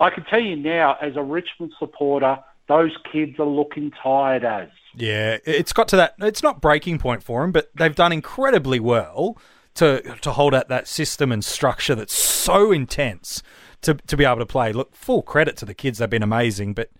I 0.00 0.10
can 0.10 0.24
tell 0.24 0.40
you 0.40 0.56
now, 0.56 0.96
as 1.00 1.16
a 1.16 1.22
Richmond 1.22 1.72
supporter, 1.78 2.38
those 2.68 2.92
kids 3.12 3.38
are 3.38 3.46
looking 3.46 3.92
tired 4.02 4.44
as. 4.44 4.68
Yeah, 4.94 5.38
it's 5.44 5.72
got 5.72 5.88
to 5.88 5.96
that. 5.96 6.14
It's 6.20 6.42
not 6.42 6.60
breaking 6.60 6.98
point 6.98 7.22
for 7.22 7.42
them, 7.42 7.52
but 7.52 7.70
they've 7.76 7.94
done 7.94 8.12
incredibly 8.12 8.80
well 8.80 9.38
to 9.74 10.02
to 10.22 10.32
hold 10.32 10.54
out 10.54 10.68
that 10.68 10.88
system 10.88 11.30
and 11.30 11.44
structure 11.44 11.94
that's 11.94 12.14
so 12.14 12.72
intense 12.72 13.42
to 13.82 13.94
to 13.94 14.16
be 14.16 14.24
able 14.24 14.38
to 14.38 14.46
play. 14.46 14.72
Look, 14.72 14.96
full 14.96 15.22
credit 15.22 15.56
to 15.58 15.64
the 15.64 15.74
kids; 15.74 15.98
they've 15.98 16.10
been 16.10 16.22
amazing. 16.22 16.74
But 16.74 16.90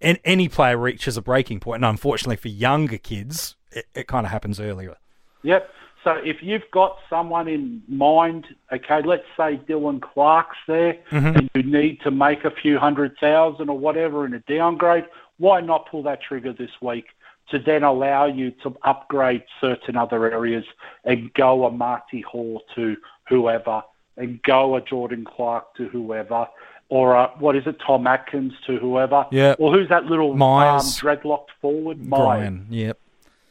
any 0.00 0.48
player 0.48 0.76
reaches 0.76 1.16
a 1.16 1.22
breaking 1.22 1.60
point, 1.60 1.84
and 1.84 1.90
unfortunately 1.90 2.36
for 2.36 2.48
younger 2.48 2.98
kids, 2.98 3.56
it, 3.70 3.86
it 3.94 4.06
kind 4.08 4.26
of 4.26 4.32
happens 4.32 4.58
earlier. 4.58 4.96
Yep. 5.42 5.68
So 6.04 6.12
if 6.22 6.42
you've 6.42 6.70
got 6.70 6.98
someone 7.08 7.48
in 7.48 7.82
mind, 7.88 8.46
okay, 8.70 9.00
let's 9.02 9.24
say 9.36 9.58
Dylan 9.66 10.02
Clark's 10.02 10.58
there, 10.68 10.98
and 11.10 11.48
you 11.54 11.62
need 11.62 12.00
to 12.02 12.10
make 12.10 12.44
a 12.44 12.50
few 12.50 12.78
hundred 12.78 13.16
thousand 13.18 13.70
or 13.70 13.78
whatever 13.78 14.26
in 14.26 14.34
a 14.34 14.40
downgrade, 14.40 15.06
why 15.38 15.60
not 15.62 15.88
pull 15.90 16.02
that 16.04 16.20
trigger 16.22 16.52
this 16.52 16.70
week 16.82 17.06
to 17.50 17.58
then 17.58 17.82
allow 17.82 18.26
you 18.26 18.50
to 18.62 18.76
upgrade 18.84 19.44
certain 19.60 19.96
other 19.96 20.30
areas 20.30 20.64
and 21.04 21.32
go 21.34 21.64
a 21.66 21.70
Marty 21.70 22.20
Hall 22.20 22.62
to 22.74 22.96
whoever, 23.28 23.82
and 24.18 24.42
go 24.42 24.76
a 24.76 24.80
Jordan 24.82 25.24
Clark 25.24 25.74
to 25.76 25.88
whoever, 25.88 26.46
or 26.90 27.14
a, 27.14 27.28
what 27.38 27.56
is 27.56 27.66
it, 27.66 27.76
Tom 27.84 28.06
Atkins 28.06 28.52
to 28.66 28.76
whoever, 28.78 29.26
Yeah. 29.30 29.54
or 29.58 29.72
who's 29.72 29.88
that 29.88 30.04
little 30.04 30.32
um, 30.32 30.38
Myers. 30.38 31.00
dreadlocked 31.00 31.48
forward, 31.60 31.98
Myers. 31.98 32.08
Brian, 32.22 32.66
yep. 32.70 32.98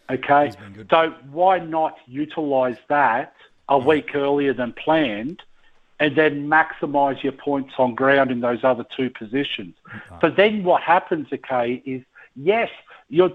Okay, 0.10 0.52
so 0.89 1.13
why 1.32 1.60
not 1.60 1.98
utilise 2.08 2.78
that 2.89 3.34
a 3.70 3.78
week 3.78 4.13
earlier 4.16 4.54
than 4.54 4.74
planned, 4.74 5.42
and 6.00 6.16
then 6.16 6.48
maximise 6.50 7.24
your 7.24 7.32
points 7.32 7.74
on 7.78 7.96
ground 7.96 8.30
in 8.32 8.42
those 8.42 8.63
other 8.63 8.86
two 8.96 9.10
positions? 9.10 9.76
So 10.22 10.30
then 10.30 10.63
what 10.63 10.82
happens, 10.82 11.28
okay, 11.32 11.82
is 11.86 12.02
yes, 12.36 12.70
you're 13.10 13.32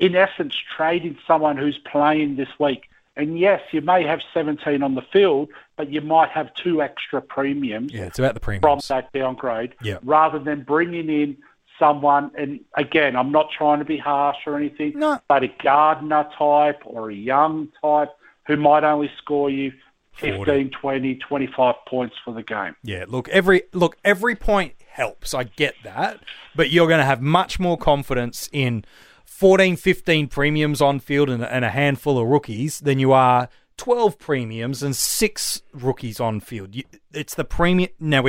in 0.00 0.16
essence 0.16 0.54
trading 0.76 1.16
someone 1.26 1.56
who's 1.56 1.78
playing 1.78 2.36
this 2.36 2.48
week, 2.58 2.88
and 3.16 3.38
yes, 3.38 3.60
you 3.70 3.80
may 3.80 4.02
have 4.02 4.20
17 4.34 4.82
on 4.82 4.94
the 4.94 5.02
field, 5.02 5.50
but 5.76 5.92
you 5.92 6.00
might 6.00 6.30
have 6.30 6.52
two 6.54 6.82
extra 6.82 7.20
premiums 7.22 7.92
Yeah, 7.92 8.04
it's 8.06 8.18
about 8.18 8.34
the 8.34 8.40
premiums. 8.40 8.86
from 8.86 8.96
that 8.96 9.12
downgrade 9.12 9.74
Yeah. 9.82 9.98
rather 10.02 10.38
than 10.38 10.62
bringing 10.62 11.08
in 11.08 11.36
someone 11.80 12.30
and 12.38 12.60
again 12.76 13.16
I'm 13.16 13.32
not 13.32 13.48
trying 13.56 13.80
to 13.80 13.84
be 13.84 13.98
harsh 13.98 14.36
or 14.46 14.56
anything 14.56 14.92
No. 14.96 15.20
but 15.28 15.42
a 15.42 15.48
Gardner 15.62 16.28
type 16.38 16.80
or 16.84 17.10
a 17.10 17.14
Young 17.14 17.68
type 17.82 18.10
who 18.46 18.56
might 18.56 18.84
only 18.84 19.10
score 19.18 19.50
you 19.50 19.72
15 20.14 20.44
40. 20.44 20.70
20 20.70 21.14
25 21.16 21.74
points 21.88 22.14
for 22.24 22.32
the 22.34 22.42
game 22.42 22.76
Yeah, 22.84 23.06
look, 23.08 23.28
every 23.30 23.62
look, 23.72 23.96
every 24.04 24.36
point 24.36 24.74
helps. 24.86 25.32
I 25.34 25.44
get 25.44 25.74
that, 25.84 26.20
but 26.54 26.70
you're 26.70 26.88
going 26.88 26.98
to 27.00 27.04
have 27.06 27.22
much 27.22 27.58
more 27.58 27.78
confidence 27.78 28.48
in 28.52 28.84
14, 29.24 29.76
15 29.76 30.26
premiums 30.26 30.80
on 30.82 31.00
field 31.00 31.30
and, 31.30 31.42
and 31.42 31.64
a 31.64 31.70
handful 31.70 32.18
of 32.18 32.26
rookies 32.26 32.80
than 32.80 32.98
you 32.98 33.12
are 33.12 33.48
12 33.80 34.18
premiums 34.18 34.82
and 34.82 34.94
six 34.94 35.62
rookies 35.72 36.20
on 36.20 36.38
field. 36.38 36.76
It's 37.14 37.34
the 37.34 37.44
premium. 37.44 37.88
Now, 37.98 38.22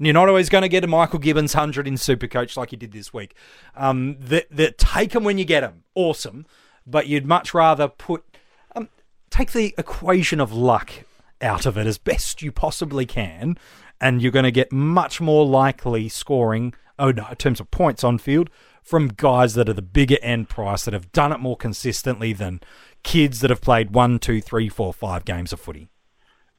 you're 0.00 0.12
not 0.12 0.28
always 0.28 0.48
going 0.48 0.62
to 0.62 0.68
get 0.68 0.82
a 0.82 0.88
Michael 0.88 1.20
Gibbons 1.20 1.54
100 1.54 1.86
in 1.86 1.94
Supercoach 1.94 2.56
like 2.56 2.72
you 2.72 2.78
did 2.78 2.90
this 2.90 3.14
week. 3.14 3.36
Um, 3.76 4.16
that, 4.18 4.48
that 4.50 4.78
take 4.78 5.12
them 5.12 5.22
when 5.22 5.38
you 5.38 5.44
get 5.44 5.60
them. 5.60 5.84
Awesome. 5.94 6.44
But 6.88 7.06
you'd 7.06 7.24
much 7.24 7.54
rather 7.54 7.86
put 7.86 8.24
um, 8.74 8.88
take 9.30 9.52
the 9.52 9.76
equation 9.78 10.40
of 10.40 10.52
luck 10.52 10.90
out 11.40 11.66
of 11.66 11.78
it 11.78 11.86
as 11.86 11.98
best 11.98 12.42
you 12.42 12.50
possibly 12.50 13.06
can, 13.06 13.56
and 14.00 14.20
you're 14.20 14.32
going 14.32 14.42
to 14.42 14.50
get 14.50 14.72
much 14.72 15.20
more 15.20 15.46
likely 15.46 16.08
scoring, 16.08 16.74
oh 16.98 17.12
no, 17.12 17.28
in 17.28 17.36
terms 17.36 17.60
of 17.60 17.70
points 17.70 18.02
on 18.02 18.18
field, 18.18 18.50
from 18.82 19.06
guys 19.06 19.54
that 19.54 19.68
are 19.68 19.72
the 19.72 19.82
bigger 19.82 20.16
end 20.20 20.48
price 20.48 20.84
that 20.84 20.94
have 20.94 21.12
done 21.12 21.30
it 21.30 21.38
more 21.38 21.56
consistently 21.56 22.32
than 22.32 22.60
kids 23.06 23.40
that 23.40 23.50
have 23.50 23.60
played 23.60 23.92
one, 23.92 24.18
two, 24.18 24.40
three, 24.40 24.68
four, 24.68 24.92
five 24.92 25.24
games 25.24 25.52
of 25.52 25.60
footy. 25.60 25.88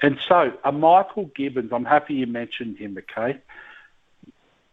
and 0.02 0.18
so 0.28 0.54
a 0.64 0.72
Michael 0.72 1.26
Gibbons 1.36 1.72
I'm 1.74 1.86
happy 1.86 2.14
you 2.16 2.28
mentioned 2.28 2.78
him 2.78 2.98
okay 3.04 3.40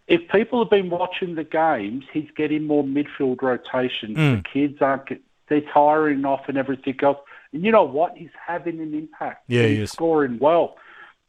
if 0.06 0.20
people 0.28 0.62
have 0.62 0.70
been 0.70 0.90
watching 0.90 1.34
the 1.34 1.44
games 1.44 2.04
he's 2.12 2.28
getting 2.36 2.66
more 2.66 2.84
midfield 2.84 3.40
rotation. 3.42 4.14
Mm. 4.14 4.42
the 4.42 4.48
kids 4.48 4.82
aren't 4.82 5.08
they're 5.48 5.60
tiring 5.72 6.24
off 6.24 6.48
and 6.48 6.56
everything 6.58 6.96
else 7.02 7.18
and 7.52 7.64
you 7.64 7.70
know 7.72 7.84
what 7.84 8.16
he's 8.16 8.34
having 8.46 8.80
an 8.80 8.94
impact 8.94 9.44
Yeah, 9.48 9.62
he 9.62 9.76
he's 9.76 9.78
is. 9.84 9.90
scoring 9.90 10.38
well 10.38 10.76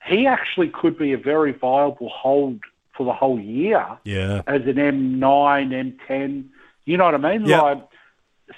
he 0.06 0.28
actually 0.28 0.70
could 0.70 0.98
be 0.98 1.14
a 1.14 1.18
very 1.18 1.52
viable 1.54 2.10
hold 2.10 2.60
for 2.96 3.06
the 3.06 3.14
whole 3.14 3.40
year 3.40 3.86
Yeah. 4.04 4.42
as 4.48 4.62
an 4.64 4.76
M9, 4.76 5.98
M10. 6.08 6.46
You 6.86 6.98
know 6.98 7.06
what 7.06 7.16
I 7.16 7.18
mean? 7.18 7.46
Yeah. 7.48 7.60
Like, 7.62 7.84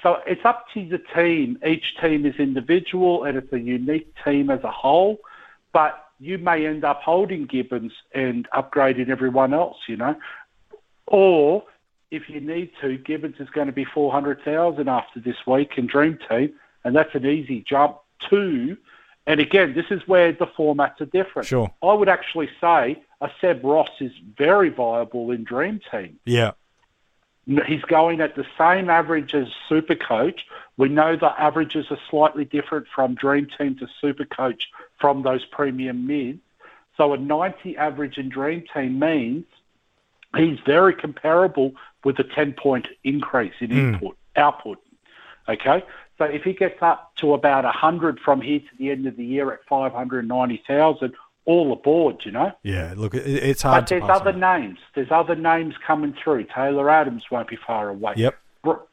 so 0.04 0.18
it's 0.26 0.44
up 0.46 0.66
to 0.74 0.88
the 0.88 1.00
team. 1.16 1.60
Each 1.66 1.96
team 2.02 2.26
is 2.26 2.36
individual 2.36 3.24
and 3.24 3.38
it's 3.38 3.52
a 3.54 3.60
unique 3.60 4.14
team 4.24 4.50
as 4.50 4.64
a 4.64 4.72
whole. 4.72 5.20
But 5.74 6.04
you 6.20 6.38
may 6.38 6.66
end 6.66 6.84
up 6.84 7.02
holding 7.02 7.46
Gibbons 7.46 7.94
and 8.14 8.48
upgrading 8.52 9.10
everyone 9.10 9.54
else, 9.54 9.78
you 9.88 9.98
know. 9.98 10.16
Or 11.06 11.64
if 12.12 12.30
you 12.30 12.42
need 12.42 12.72
to, 12.82 12.98
Gibbons 12.98 13.36
is 13.40 13.50
going 13.50 13.68
to 13.68 13.74
be 13.74 13.86
400,000 13.86 14.88
after 14.88 15.20
this 15.20 15.36
week 15.46 15.74
in 15.78 15.88
Dream 15.88 16.18
Team, 16.30 16.54
and 16.84 16.96
that's 16.96 17.14
an 17.16 17.26
easy 17.26 17.64
jump 17.68 17.98
to. 18.30 18.78
And 19.26 19.40
again, 19.40 19.74
this 19.74 19.86
is 19.92 20.08
where 20.08 20.32
the 20.32 20.48
formats 20.48 21.02
are 21.02 21.06
different. 21.06 21.48
Sure. 21.48 21.72
I 21.84 21.94
would 21.94 22.10
actually 22.10 22.50
say 22.62 23.02
a 23.22 23.30
Seb 23.42 23.64
Ross 23.64 23.90
is 24.00 24.12
very 24.38 24.70
viable 24.70 25.32
in 25.32 25.44
Dream 25.44 25.82
Team. 25.92 26.20
Yeah. 26.26 26.52
He's 27.48 27.82
going 27.84 28.20
at 28.20 28.36
the 28.36 28.46
same 28.58 28.90
average 28.90 29.34
as 29.34 29.48
Supercoach. 29.70 30.40
We 30.76 30.90
know 30.90 31.16
the 31.16 31.40
averages 31.40 31.86
are 31.90 32.00
slightly 32.10 32.44
different 32.44 32.88
from 32.94 33.16
Dream 33.16 33.48
Team 33.58 33.78
to 33.78 33.88
Supercoach 34.04 34.64
from 35.00 35.24
those 35.24 35.46
premium 35.46 36.06
mids. 36.06 36.40
So 36.98 37.14
a 37.14 37.18
90 37.18 37.78
average 37.78 38.18
in 38.18 38.28
Dream 38.28 38.66
Team 38.74 39.00
means 39.00 39.46
he's 40.36 40.60
very 40.66 40.94
comparable 40.94 41.74
with 42.04 42.20
a 42.20 42.24
10 42.24 42.54
point 42.54 42.88
increase 43.04 43.54
in 43.62 43.72
hmm. 43.72 43.78
input 43.78 44.18
output. 44.36 44.80
Okay, 45.48 45.84
so 46.18 46.26
if 46.26 46.44
he 46.44 46.52
gets 46.52 46.82
up 46.82 47.16
to 47.18 47.34
about 47.34 47.64
100 47.64 48.20
from 48.20 48.42
here 48.42 48.60
to 48.60 48.78
the 48.78 48.92
end 48.92 49.08
of 49.08 49.16
the 49.16 49.24
year 49.24 49.54
at 49.54 49.64
590,000, 49.70 51.14
all 51.48 51.72
aboard, 51.74 52.18
you 52.26 52.32
know. 52.32 52.52
Yeah, 52.62 52.94
look, 52.96 53.16
it's 53.16 53.64
hard 53.64 53.86
But 53.86 53.90
there's 53.90 54.04
other 54.10 54.32
on. 54.34 54.40
names. 54.40 54.80
There's 54.94 55.12
other 55.12 55.34
names 55.36 55.74
coming 55.86 56.14
through. 56.24 56.46
Taylor 56.54 56.90
Adams 56.90 57.24
won't 57.32 57.48
be 57.48 57.56
far 57.66 57.90
away. 57.90 58.14
Yep. 58.18 58.38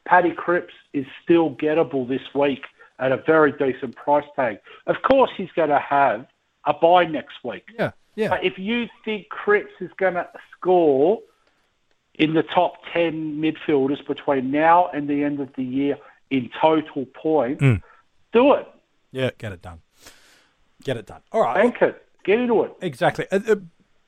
Paddy 0.07 0.31
Cripps 0.33 0.73
is 0.93 1.05
still 1.23 1.51
gettable 1.51 2.07
this 2.09 2.23
week 2.35 2.65
at 3.01 3.11
a 3.11 3.17
very 3.17 3.51
decent 3.53 3.97
price 3.97 4.25
tag. 4.37 4.59
Of 4.87 5.03
course, 5.03 5.31
he's 5.37 5.51
going 5.57 5.71
to 5.71 5.81
have 5.81 6.27
a 6.65 6.73
bye 6.73 7.05
next 7.07 7.43
week. 7.43 7.65
Yeah, 7.77 7.91
yeah. 8.15 8.29
But 8.29 8.45
if 8.45 8.57
you 8.57 8.87
think 9.05 9.29
Cripps 9.31 9.73
is 9.81 9.91
going 9.97 10.15
to 10.15 10.29
score 10.57 11.21
in 12.15 12.35
the 12.35 12.45
top 12.45 12.75
10 12.93 13.41
midfielders 13.41 14.07
between 14.07 14.53
now 14.53 14.89
and 14.95 15.09
the 15.09 15.25
end 15.25 15.41
of 15.41 15.49
the 15.57 15.65
year 15.65 15.99
in 16.31 16.49
total 16.61 17.05
points, 17.07 17.61
Mm. 17.61 17.83
do 18.33 18.53
it. 18.53 18.69
Yeah, 19.11 19.31
get 19.39 19.51
it 19.51 19.61
done. 19.61 19.81
Get 20.85 20.97
it 20.97 21.07
done. 21.07 21.23
All 21.33 21.43
right. 21.43 21.55
Bank 21.57 21.83
it. 21.83 22.04
Get 22.25 22.41
into 22.41 22.63
it. 22.65 22.73
Exactly. 22.81 23.27
Uh, 23.31 23.41
uh, 23.49 23.57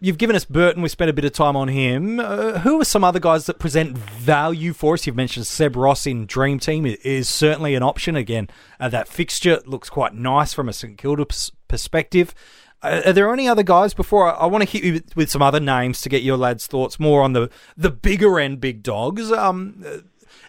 you've 0.00 0.18
given 0.18 0.34
us 0.36 0.44
Burton. 0.44 0.82
We 0.82 0.88
spent 0.88 1.10
a 1.10 1.12
bit 1.12 1.24
of 1.24 1.32
time 1.32 1.56
on 1.56 1.68
him. 1.68 2.18
Uh, 2.20 2.58
who 2.60 2.80
are 2.80 2.84
some 2.84 3.04
other 3.04 3.20
guys 3.20 3.46
that 3.46 3.58
present 3.58 3.96
value 3.96 4.72
for 4.72 4.94
us? 4.94 5.06
You've 5.06 5.16
mentioned 5.16 5.46
Seb 5.46 5.76
Ross 5.76 6.06
in 6.06 6.26
Dream 6.26 6.58
Team 6.58 6.86
i- 6.86 6.96
is 7.04 7.28
certainly 7.28 7.74
an 7.74 7.82
option. 7.82 8.16
Again, 8.16 8.48
uh, 8.80 8.88
that 8.88 9.06
fixture 9.08 9.60
looks 9.66 9.90
quite 9.90 10.14
nice 10.14 10.52
from 10.54 10.68
a 10.68 10.72
St 10.72 10.96
Kilda 10.98 11.26
pers- 11.26 11.52
perspective. 11.68 12.34
Uh, 12.82 13.02
are 13.06 13.12
there 13.12 13.32
any 13.32 13.48
other 13.48 13.62
guys 13.62 13.94
before 13.94 14.30
I, 14.30 14.40
I 14.40 14.46
want 14.46 14.62
to 14.64 14.70
hit 14.70 14.84
you 14.84 14.92
with, 14.94 15.16
with 15.16 15.30
some 15.30 15.40
other 15.42 15.60
names 15.60 16.00
to 16.02 16.08
get 16.08 16.22
your 16.22 16.36
lads' 16.36 16.66
thoughts 16.66 17.00
more 17.00 17.22
on 17.22 17.32
the 17.32 17.50
the 17.76 17.90
bigger 17.90 18.38
end 18.40 18.60
big 18.60 18.82
dogs? 18.82 19.32
Um, 19.32 19.82
uh, 19.84 19.88
are 19.90 20.00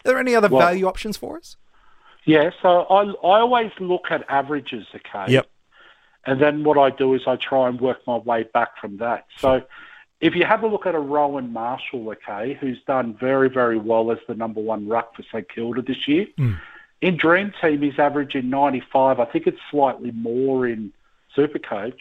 there 0.04 0.18
any 0.18 0.34
other 0.34 0.48
Well- 0.48 0.60
value 0.60 0.86
options 0.86 1.16
for 1.16 1.36
us? 1.38 1.56
Yeah, 2.24 2.50
so 2.60 2.82
I, 2.90 3.04
I 3.04 3.40
always 3.40 3.70
look 3.80 4.02
at 4.10 4.22
averages, 4.28 4.86
okay? 4.94 5.32
Yep. 5.32 5.46
And 6.26 6.40
then 6.40 6.64
what 6.64 6.76
I 6.78 6.90
do 6.90 7.14
is 7.14 7.22
I 7.26 7.36
try 7.36 7.68
and 7.68 7.80
work 7.80 8.06
my 8.06 8.16
way 8.16 8.42
back 8.42 8.78
from 8.80 8.98
that. 8.98 9.26
So 9.38 9.62
if 10.20 10.34
you 10.34 10.44
have 10.44 10.62
a 10.62 10.66
look 10.66 10.84
at 10.86 10.94
a 10.94 10.98
Rowan 10.98 11.52
Marshall, 11.52 12.10
okay, 12.10 12.56
who's 12.60 12.80
done 12.86 13.16
very, 13.18 13.48
very 13.48 13.78
well 13.78 14.10
as 14.10 14.18
the 14.26 14.34
number 14.34 14.60
one 14.60 14.88
ruck 14.88 15.14
for 15.14 15.22
St 15.22 15.48
Kilda 15.48 15.82
this 15.82 16.08
year. 16.08 16.26
In 17.00 17.16
Dream 17.16 17.52
Team, 17.62 17.80
he's 17.80 17.98
averaging 17.98 18.50
95. 18.50 19.20
I 19.20 19.24
think 19.24 19.46
it's 19.46 19.60
slightly 19.70 20.10
more 20.10 20.66
in 20.66 20.92
Supercoach. 21.36 21.98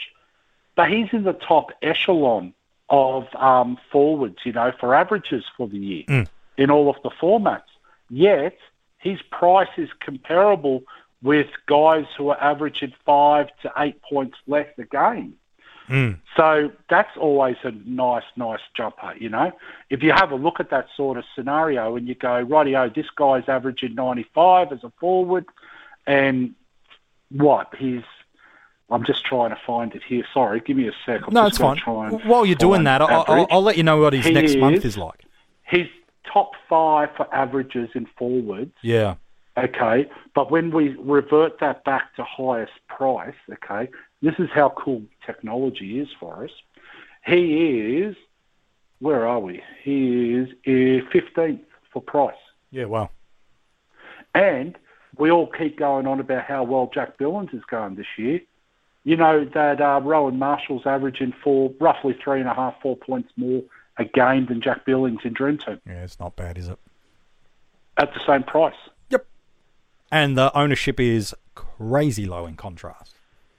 But 0.75 0.89
he's 0.91 1.07
in 1.11 1.23
the 1.23 1.33
top 1.33 1.71
echelon 1.81 2.53
of 2.89 3.27
um, 3.35 3.77
forwards, 3.91 4.37
you 4.43 4.53
know, 4.53 4.71
for 4.79 4.95
averages 4.95 5.43
for 5.55 5.67
the 5.67 5.77
year 5.77 6.03
in 6.57 6.71
all 6.71 6.89
of 6.89 6.95
the 7.03 7.09
formats. 7.09 7.63
Yet 8.09 8.57
his 8.97 9.21
price 9.31 9.69
is 9.77 9.89
comparable 9.99 10.83
with 11.23 11.47
guys 11.67 12.05
who 12.17 12.29
are 12.29 12.41
averaging 12.41 12.93
five 13.05 13.47
to 13.61 13.71
eight 13.77 14.01
points 14.01 14.37
less 14.47 14.67
a 14.77 14.83
game. 14.83 15.35
Hmm. 15.87 16.11
So 16.35 16.71
that's 16.89 17.15
always 17.17 17.55
a 17.63 17.71
nice, 17.71 18.25
nice 18.35 18.59
jumper, 18.75 19.13
you 19.17 19.29
know. 19.29 19.53
If 19.89 20.03
you 20.03 20.11
have 20.11 20.31
a 20.31 20.35
look 20.35 20.59
at 20.59 20.69
that 20.69 20.87
sort 20.97 21.17
of 21.17 21.23
scenario 21.33 21.95
and 21.95 22.07
you 22.07 22.13
go, 22.15 22.45
rightio, 22.45 22.93
this 22.93 23.09
guy's 23.15 23.47
averaging 23.47 23.95
95 23.95 24.73
as 24.73 24.83
a 24.83 24.91
forward, 24.99 25.45
and 26.05 26.53
what? 27.31 27.73
He's, 27.77 28.03
I'm 28.89 29.05
just 29.05 29.23
trying 29.25 29.51
to 29.51 29.59
find 29.65 29.95
it 29.95 30.03
here. 30.03 30.25
Sorry, 30.33 30.59
give 30.59 30.75
me 30.75 30.89
a 30.89 30.93
sec. 31.05 31.21
I'm 31.25 31.33
No, 31.33 31.45
it's 31.47 31.57
fine. 31.57 31.77
While 31.77 32.45
you're 32.45 32.55
doing 32.55 32.83
that, 32.83 33.01
I'll, 33.01 33.23
I'll. 33.27 33.47
I'll 33.49 33.63
let 33.63 33.77
you 33.77 33.83
know 33.83 33.97
what 34.01 34.11
his 34.13 34.25
He 34.25 34.33
next 34.33 34.57
month 34.57 34.77
is- 34.77 34.85
is 34.85 34.97
like. 34.97 35.23
He's 35.69 35.87
top 36.31 36.51
five 36.69 37.09
for 37.15 37.33
averages 37.33 37.89
in 37.95 38.07
forwards. 38.17 38.73
Yeah. 38.81 39.15
Okay, 39.57 40.07
but 40.35 40.51
when 40.51 40.71
we 40.71 40.95
revert 40.99 41.59
that 41.59 41.83
back 41.83 42.15
to 42.15 42.23
highest 42.23 42.73
price, 42.87 43.35
okay, 43.51 43.89
this 44.21 44.35
is 44.37 44.49
how 44.53 44.69
cool 44.77 45.01
technology 45.25 45.99
is 45.99 46.07
for 46.19 46.43
us. 46.43 46.51
He 47.25 47.97
is, 47.97 48.15
where 48.99 49.27
are 49.27 49.39
we? 49.39 49.63
He 49.83 50.33
is 50.33 50.49
uh, 50.67 51.09
15th 51.11 51.61
for 51.91 52.01
price. 52.01 52.35
Yeah, 52.71 52.85
well. 52.85 53.11
And 54.35 54.77
we 55.17 55.31
all 55.31 55.47
keep 55.47 55.79
going 55.79 56.05
on 56.05 56.19
about 56.19 56.43
how 56.43 56.63
well 56.63 56.91
Jack 56.93 57.17
Billings 57.17 57.49
is 57.53 57.63
going 57.69 57.95
this 57.95 58.05
year. 58.17 58.39
You 59.03 59.17
know 59.17 59.45
that 59.53 59.81
uh, 59.81 60.01
Rowan 60.03 60.37
Marshall's 60.37 60.85
averaging 60.85 61.33
four, 61.43 61.73
roughly 61.79 62.15
three 62.23 62.39
and 62.41 62.49
a 62.49 62.53
half, 62.53 62.75
four 62.81 62.95
points 62.95 63.29
more 63.37 63.63
a 63.97 64.05
game 64.05 64.45
than 64.45 64.61
Jack 64.61 64.85
Billings 64.85 65.21
in 65.23 65.33
Dream 65.33 65.57
Team 65.57 65.81
Yeah, 65.87 66.03
it's 66.03 66.19
not 66.19 66.35
bad, 66.35 66.57
is 66.57 66.67
it? 66.67 66.77
at 67.97 68.13
the 68.13 68.19
same 68.27 68.43
price. 68.43 68.75
And 70.11 70.37
the 70.37 70.55
ownership 70.57 70.99
is 70.99 71.35
crazy 71.55 72.25
low 72.25 72.45
in 72.45 72.55
contrast. 72.55 73.15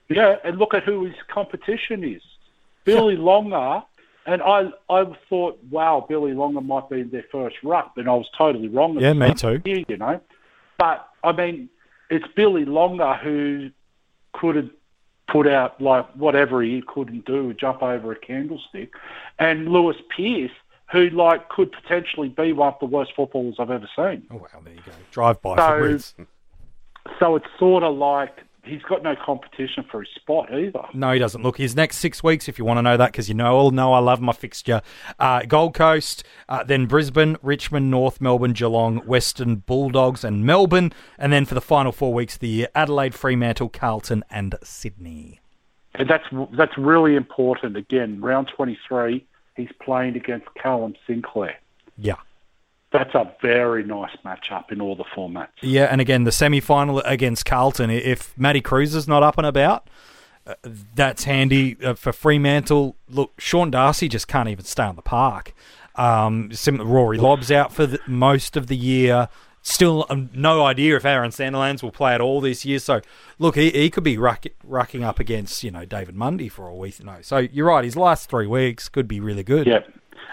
Yeah, 0.09 0.37
and 0.45 0.59
look 0.59 0.75
at 0.75 0.85
who 0.85 1.05
his 1.05 1.15
competition 1.29 2.03
is. 2.03 2.23
Billy 2.85 3.17
Longer, 3.31 3.83
and 4.27 4.43
I 4.43 4.71
I 4.89 5.05
thought, 5.29 5.59
wow, 5.71 6.05
Billy 6.09 6.33
Longer 6.33 6.61
might 6.61 6.89
be 6.89 7.03
their 7.03 7.25
first 7.31 7.57
ruck, 7.63 7.93
and 7.97 8.09
I 8.09 8.15
was 8.15 8.29
totally 8.37 8.69
wrong. 8.69 8.99
Yeah, 8.99 9.13
me 9.13 9.35
too. 9.35 9.61
You 9.65 9.97
know, 9.97 10.21
but 10.79 11.09
I 11.23 11.33
mean, 11.33 11.69
it's 12.11 12.27
Billy 12.35 12.65
Longer 12.65 13.15
who 13.15 13.71
couldn't 14.33 14.73
put 15.31 15.47
out 15.47 15.81
like 15.81 16.11
whatever 16.15 16.63
he 16.63 16.83
couldn't 16.87 17.27
do, 17.27 17.53
jump 17.53 17.83
over 17.83 18.13
a 18.13 18.17
candlestick, 18.17 18.95
and 19.39 19.69
Lewis 19.69 19.97
Pierce, 20.17 20.53
who 20.91 21.11
like 21.11 21.51
could 21.51 21.71
potentially 21.71 22.31
be 22.31 22.53
one 22.53 22.73
of 22.73 22.81
the 22.81 22.87
worst 22.87 23.13
footballers 23.15 23.57
I've 23.59 23.71
ever 23.71 23.89
seen. 23.95 24.27
Oh, 24.31 24.37
wow, 24.37 24.47
there 24.65 24.73
you 24.73 24.81
go. 24.87 24.93
Drive 25.11 25.43
by 25.43 25.57
So-. 25.57 26.27
So 27.19 27.37
it's 27.37 27.47
sort 27.59 27.83
of 27.83 27.97
like 27.97 28.45
he's 28.69 28.83
got 28.83 29.03
no 29.03 29.17
competition 29.17 29.85
for 29.91 30.01
his 30.03 30.11
spot 30.15 30.53
either. 30.53 30.83
No, 30.93 31.13
he 31.13 31.19
doesn't. 31.19 31.43
Look, 31.43 31.59
his 31.59 31.75
next 31.75 31.99
six 31.99 32.23
weeks, 32.23 32.49
if 32.49 32.59
you 32.59 32.65
want 32.65 32.79
to 32.79 32.83
know 32.83 32.97
that, 32.97 33.13
because 33.13 33.29
you 33.29 33.35
know 33.35 33.57
all 33.57 33.71
know 33.71 33.93
I 33.93 33.99
love 33.99 34.21
my 34.21 34.33
fixture. 34.33 34.83
Uh, 35.19 35.43
Gold 35.43 35.75
Coast, 35.75 36.25
uh, 36.49 36.63
then 36.65 36.87
Brisbane, 36.87 37.37
Richmond, 37.43 37.91
North 37.91 38.21
Melbourne, 38.21 38.53
Geelong, 38.53 38.99
Western 38.99 39.57
Bulldogs, 39.57 40.25
and 40.25 40.45
Melbourne, 40.45 40.93
and 41.19 41.33
then 41.33 41.45
for 41.45 41.55
the 41.55 41.61
final 41.61 41.93
four 41.93 42.13
weeks 42.13 42.35
of 42.35 42.41
the 42.41 42.49
year, 42.49 42.69
Adelaide, 42.75 43.15
Fremantle, 43.15 43.69
Carlton, 43.69 44.25
and 44.31 44.55
Sydney. 44.63 45.41
And 45.95 46.09
that's 46.09 46.25
that's 46.57 46.77
really 46.79 47.17
important. 47.17 47.77
Again, 47.77 48.21
round 48.21 48.51
23, 48.55 49.27
he's 49.57 49.69
playing 49.83 50.17
against 50.17 50.47
Callum 50.55 50.95
Sinclair. 51.07 51.59
Yeah. 51.97 52.17
That's 52.99 53.15
a 53.15 53.33
very 53.41 53.85
nice 53.85 54.17
matchup 54.25 54.73
in 54.73 54.81
all 54.81 54.97
the 54.97 55.05
formats. 55.05 55.49
Yeah, 55.63 55.85
and 55.85 56.01
again, 56.01 56.25
the 56.25 56.33
semi 56.33 56.59
final 56.59 56.99
against 57.01 57.47
Carlton, 57.47 57.91
if 57.91 58.37
Matty 58.37 58.61
Kreuzer 58.61 58.97
is 58.97 59.07
not 59.07 59.23
up 59.23 59.39
and 59.39 59.47
about, 59.47 59.89
uh, 60.45 60.55
that's 60.97 61.23
handy 61.23 61.77
uh, 61.85 61.95
for 61.95 62.13
Fremantle. 62.13 62.97
Look, 63.09 63.41
Sean 63.41 63.71
Darcy 63.71 64.09
just 64.09 64.27
can't 64.27 64.49
even 64.49 64.65
stay 64.65 64.83
on 64.83 64.97
the 64.97 65.03
park. 65.03 65.55
Um, 65.95 66.51
sim- 66.53 66.81
Rory 66.81 67.19
Lobb's 67.19 67.53
out 67.53 67.73
for 67.73 67.87
the, 67.87 68.01
most 68.09 68.57
of 68.57 68.67
the 68.67 68.77
year. 68.77 69.29
Still, 69.63 70.05
um, 70.11 70.31
no 70.35 70.65
idea 70.65 70.97
if 70.97 71.05
Aaron 71.05 71.31
Sandilands 71.31 71.85
will 71.85 71.93
play 71.93 72.15
at 72.15 72.21
all 72.21 72.41
this 72.41 72.65
year. 72.65 72.81
So, 72.81 73.01
look, 73.39 73.55
he, 73.55 73.71
he 73.71 73.91
could 73.91 74.05
be 74.05 74.19
ruck, 74.19 74.45
rucking 74.67 75.05
up 75.05 75.21
against 75.21 75.63
you 75.63 75.71
know 75.71 75.85
David 75.85 76.17
Mundy 76.17 76.49
for 76.49 76.69
all 76.69 76.81
we 76.81 76.93
know. 77.05 77.19
So 77.21 77.39
you're 77.39 77.67
right. 77.69 77.85
His 77.85 77.97
last 77.97 78.29
three 78.29 78.49
weeks 78.49 78.89
could 78.89 79.07
be 79.07 79.21
really 79.21 79.45
good. 79.45 79.69
Yeah. 79.69 79.81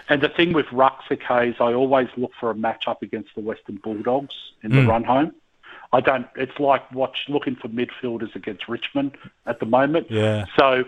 And 0.08 0.20
the 0.22 0.28
thing 0.28 0.52
with 0.52 0.66
rucks, 0.66 1.10
okay, 1.10 1.50
is 1.50 1.56
I 1.60 1.72
always 1.72 2.08
look 2.16 2.32
for 2.38 2.50
a 2.50 2.54
matchup 2.54 3.02
against 3.02 3.34
the 3.34 3.40
Western 3.40 3.76
Bulldogs 3.76 4.34
in 4.62 4.72
the 4.72 4.86
run 4.86 5.04
home. 5.04 5.32
I 5.92 6.00
don't. 6.00 6.26
It's 6.36 6.58
like 6.58 6.90
watch 6.92 7.24
looking 7.28 7.56
for 7.56 7.68
midfielders 7.68 8.34
against 8.34 8.68
Richmond 8.68 9.16
at 9.46 9.60
the 9.60 9.66
moment. 9.66 10.10
Yeah. 10.10 10.44
So 10.58 10.84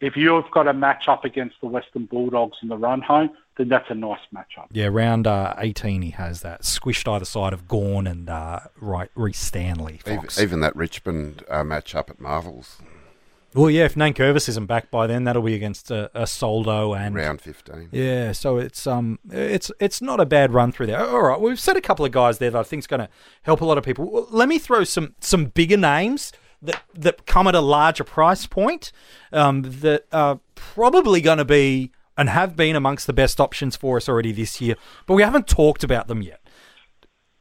if 0.00 0.16
you've 0.16 0.50
got 0.50 0.66
a 0.66 0.74
matchup 0.74 1.24
against 1.24 1.60
the 1.60 1.68
Western 1.68 2.06
Bulldogs 2.06 2.58
in 2.60 2.68
the 2.68 2.76
run 2.76 3.00
home, 3.00 3.30
then 3.56 3.68
that's 3.68 3.88
a 3.90 3.94
nice 3.94 4.20
matchup. 4.34 4.66
Yeah, 4.72 4.86
round 4.86 5.26
uh, 5.26 5.54
18 5.58 6.02
he 6.02 6.10
has 6.10 6.42
that 6.42 6.62
squished 6.62 7.10
either 7.10 7.24
side 7.24 7.52
of 7.52 7.68
Gawn 7.68 8.06
and 8.06 8.28
uh, 8.28 8.60
right 8.80 9.10
Rhys 9.14 9.38
Stanley. 9.38 10.00
Even, 10.06 10.20
Fox. 10.20 10.40
even 10.40 10.60
that 10.60 10.74
Richmond 10.74 11.44
uh, 11.48 11.62
match 11.62 11.94
up 11.94 12.10
at 12.10 12.20
Marvels, 12.20 12.78
Well, 13.54 13.70
yeah, 13.70 13.84
if 13.84 13.94
Nankervis 13.94 14.48
isn't 14.48 14.66
back 14.66 14.90
by 14.90 15.06
then, 15.06 15.24
that'll 15.24 15.42
be 15.42 15.54
against 15.54 15.90
a, 15.90 16.10
a 16.14 16.26
Soldo 16.26 16.94
and 16.94 17.14
round 17.14 17.40
15. 17.40 17.90
yeah. 17.92 18.32
So 18.32 18.56
it's 18.58 18.86
um 18.86 19.18
it's 19.30 19.70
it's 19.78 20.00
not 20.00 20.20
a 20.20 20.26
bad 20.26 20.52
run 20.52 20.72
through 20.72 20.86
there. 20.86 21.06
All 21.06 21.22
right, 21.22 21.40
we've 21.40 21.60
said 21.60 21.76
a 21.76 21.80
couple 21.80 22.04
of 22.04 22.12
guys 22.12 22.38
there 22.38 22.50
that 22.50 22.58
I 22.58 22.62
think's 22.62 22.86
going 22.86 23.00
to 23.00 23.08
help 23.42 23.60
a 23.60 23.64
lot 23.64 23.78
of 23.78 23.84
people. 23.84 24.10
Well, 24.10 24.26
let 24.30 24.48
me 24.48 24.58
throw 24.58 24.84
some 24.84 25.14
some 25.20 25.46
bigger 25.46 25.76
names 25.76 26.32
that 26.62 26.82
that 26.94 27.26
come 27.26 27.46
at 27.46 27.54
a 27.54 27.60
larger 27.60 28.04
price 28.04 28.46
point 28.46 28.92
um, 29.32 29.62
that 29.62 30.06
are 30.12 30.40
probably 30.54 31.20
going 31.20 31.38
to 31.38 31.44
be 31.44 31.92
and 32.16 32.28
have 32.28 32.56
been 32.56 32.76
amongst 32.76 33.06
the 33.06 33.12
best 33.12 33.40
options 33.40 33.74
for 33.76 33.96
us 33.96 34.08
already 34.08 34.32
this 34.32 34.60
year, 34.60 34.76
but 35.06 35.14
we 35.14 35.22
haven't 35.22 35.46
talked 35.48 35.82
about 35.82 36.08
them 36.08 36.22
yet. 36.22 36.40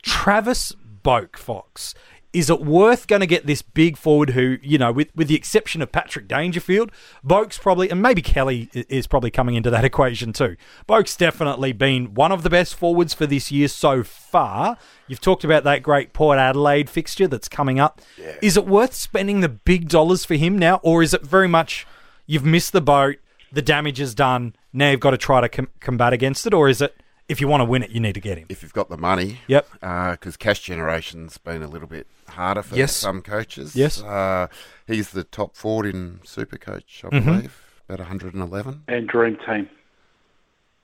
Travis 0.02 0.74
Boak 1.04 1.38
Fox. 1.38 1.94
Is 2.34 2.50
it 2.50 2.62
worth 2.62 3.08
going 3.08 3.20
to 3.20 3.28
get 3.28 3.46
this 3.46 3.62
big 3.62 3.98
forward 3.98 4.32
who, 4.32 4.58
you 4.62 4.78
know, 4.78 4.92
with, 4.92 5.14
with 5.16 5.28
the 5.28 5.36
exception 5.36 5.82
of 5.82 5.92
Patrick 5.92 6.28
Dangerfield, 6.28 6.92
Boak's 7.24 7.58
probably, 7.58 7.90
and 7.90 8.02
maybe 8.02 8.22
Kelly 8.22 8.70
is 8.74 9.06
probably 9.06 9.32
coming 9.32 9.56
into 9.56 9.70
that 9.70 9.84
equation 9.92 10.32
too. 10.32 10.56
Boak's 10.88 11.18
definitely 11.18 11.74
been 11.74 12.14
one 12.14 12.32
of 12.32 12.44
the 12.44 12.50
best 12.50 12.76
forwards 12.76 13.14
for 13.14 13.26
this 13.26 13.52
year 13.52 13.68
so 13.68 14.04
far. 14.04 14.78
You've 15.08 15.22
talked 15.22 15.44
about 15.44 15.64
that 15.66 15.84
great 15.84 16.14
Port 16.14 16.40
Adelaide 16.40 16.90
fixture 16.90 17.28
that's 17.28 17.50
coming 17.50 17.80
up. 17.80 18.02
Is 18.42 18.56
it 18.56 18.66
worth 18.66 18.94
spending 18.94 19.42
the 19.42 19.50
big 19.50 19.90
dollars 19.90 20.24
for 20.24 20.36
him 20.36 20.58
now, 20.58 20.80
or 20.84 21.04
is 21.04 21.14
it 21.14 21.24
very 21.24 21.48
much 21.48 21.86
you've 22.26 22.46
missed 22.46 22.72
the 22.72 22.82
boat, 22.82 23.18
the 23.52 23.62
damage 23.62 24.00
is 24.00 24.16
done, 24.16 24.56
now 24.74 24.92
you've 24.92 25.00
got 25.00 25.12
to 25.12 25.18
try 25.18 25.42
to 25.42 25.50
com- 25.50 25.68
combat 25.80 26.14
against 26.14 26.48
it, 26.48 26.54
or 26.54 26.70
is 26.70 26.82
it 26.82 26.96
if 27.32 27.40
you 27.42 27.48
want 27.48 27.62
to 27.62 27.66
win 27.66 27.82
it, 27.84 27.90
you 27.92 28.00
need 28.00 28.14
to 28.14 28.20
get 28.20 28.38
him? 28.38 28.46
If 28.50 28.62
you've 28.62 28.74
got 28.74 28.90
the 28.90 28.98
money, 28.98 29.40
Yep. 29.48 29.68
because 29.80 30.36
cash 30.38 30.60
generation's 30.62 31.38
been 31.38 31.64
a 31.64 31.68
little 31.68 31.88
bit 31.88 32.06
harder 32.28 32.62
for 32.62 32.76
Yes. 32.76 32.96
some 32.96 33.22
coaches. 33.22 33.76
Yes. 33.76 34.02
uh, 34.02 34.48
he's 34.86 35.12
the 35.12 35.24
top 35.24 35.56
forward 35.56 35.86
in 35.88 36.20
Supercoach, 36.26 37.04
I 37.06 37.10
Mhm. 37.10 37.26
believe, 37.26 37.62
about 37.88 38.00
111. 38.02 38.84
And 38.88 39.08
Dream 39.08 39.38
Team. 39.46 39.70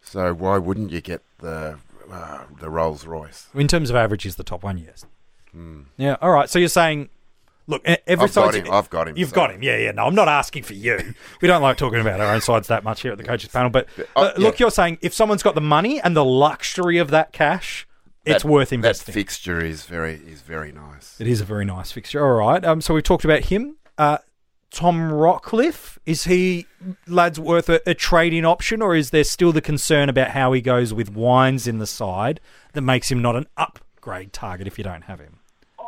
So 0.01 0.33
why 0.33 0.57
wouldn't 0.57 0.91
you 0.91 1.01
get 1.01 1.21
the 1.39 1.79
uh, 2.09 2.45
the 2.61 2.69
Rolls 2.69 3.05
Royce? 3.05 3.47
In 3.53 3.67
terms 3.67 3.89
of 3.89 3.97
average, 3.97 4.23
he's 4.23 4.37
the 4.37 4.43
top 4.43 4.63
one, 4.63 4.77
yes. 4.77 5.05
Yeah, 5.97 6.15
all 6.21 6.31
right. 6.31 6.49
So 6.49 6.59
you're 6.59 6.69
saying, 6.69 7.09
look, 7.67 7.81
every. 7.85 8.25
I've 8.25 8.33
got 8.33 8.55
him. 8.55 8.71
I've 8.71 8.89
got 8.89 9.07
him. 9.07 9.17
You've 9.17 9.29
so- 9.29 9.35
got 9.35 9.51
him. 9.51 9.61
Yeah, 9.61 9.77
yeah. 9.77 9.91
No, 9.91 10.05
I'm 10.05 10.15
not 10.15 10.27
asking 10.27 10.63
for 10.63 10.73
you. 10.73 11.13
We 11.41 11.47
don't 11.47 11.61
like 11.61 11.77
talking 11.77 11.99
about 11.99 12.19
our 12.19 12.33
own 12.33 12.41
sides 12.41 12.67
that 12.69 12.83
much 12.83 13.01
here 13.01 13.11
at 13.11 13.17
the 13.17 13.23
coaches 13.23 13.49
panel. 13.49 13.69
But 13.69 13.87
uh, 14.15 14.33
look, 14.37 14.55
yeah. 14.55 14.65
you're 14.65 14.71
saying 14.71 14.97
if 15.01 15.13
someone's 15.13 15.43
got 15.43 15.55
the 15.55 15.61
money 15.61 16.01
and 16.01 16.15
the 16.15 16.25
luxury 16.25 16.97
of 16.97 17.11
that 17.11 17.33
cash, 17.33 17.87
it's 18.25 18.45
worth 18.45 18.73
investing. 18.73 19.13
That 19.13 19.19
fixture 19.19 19.63
is 19.63 19.85
very 19.85 20.15
is 20.15 20.41
very 20.41 20.71
nice. 20.71 21.19
It 21.19 21.27
is 21.27 21.41
a 21.41 21.45
very 21.45 21.65
nice 21.65 21.91
fixture. 21.91 22.25
All 22.25 22.37
right. 22.37 22.63
Um, 22.63 22.81
so 22.81 22.93
we've 22.93 23.03
talked 23.03 23.25
about 23.25 23.45
him. 23.45 23.77
Uh, 23.97 24.17
Tom 24.69 25.09
Rockliff 25.11 25.97
is 26.05 26.25
he 26.25 26.67
lads 27.07 27.39
worth 27.39 27.69
a, 27.69 27.81
a 27.89 27.93
trade-in 27.93 28.45
option, 28.45 28.81
or 28.81 28.95
is 28.95 29.11
there 29.11 29.23
still 29.23 29.51
the 29.51 29.61
concern 29.61 30.09
about 30.09 30.31
how 30.31 30.51
he 30.51 30.61
goes 30.61 30.93
with 30.93 31.13
Wines 31.13 31.67
in 31.67 31.77
the 31.77 31.87
side 31.87 32.41
that 32.73 32.81
makes 32.81 33.09
him 33.09 33.21
not 33.21 33.35
an 33.35 33.47
upgrade 33.55 34.33
target 34.33 34.67
if 34.67 34.77
you 34.77 34.83
don't 34.83 35.03
have 35.03 35.19
him? 35.19 35.36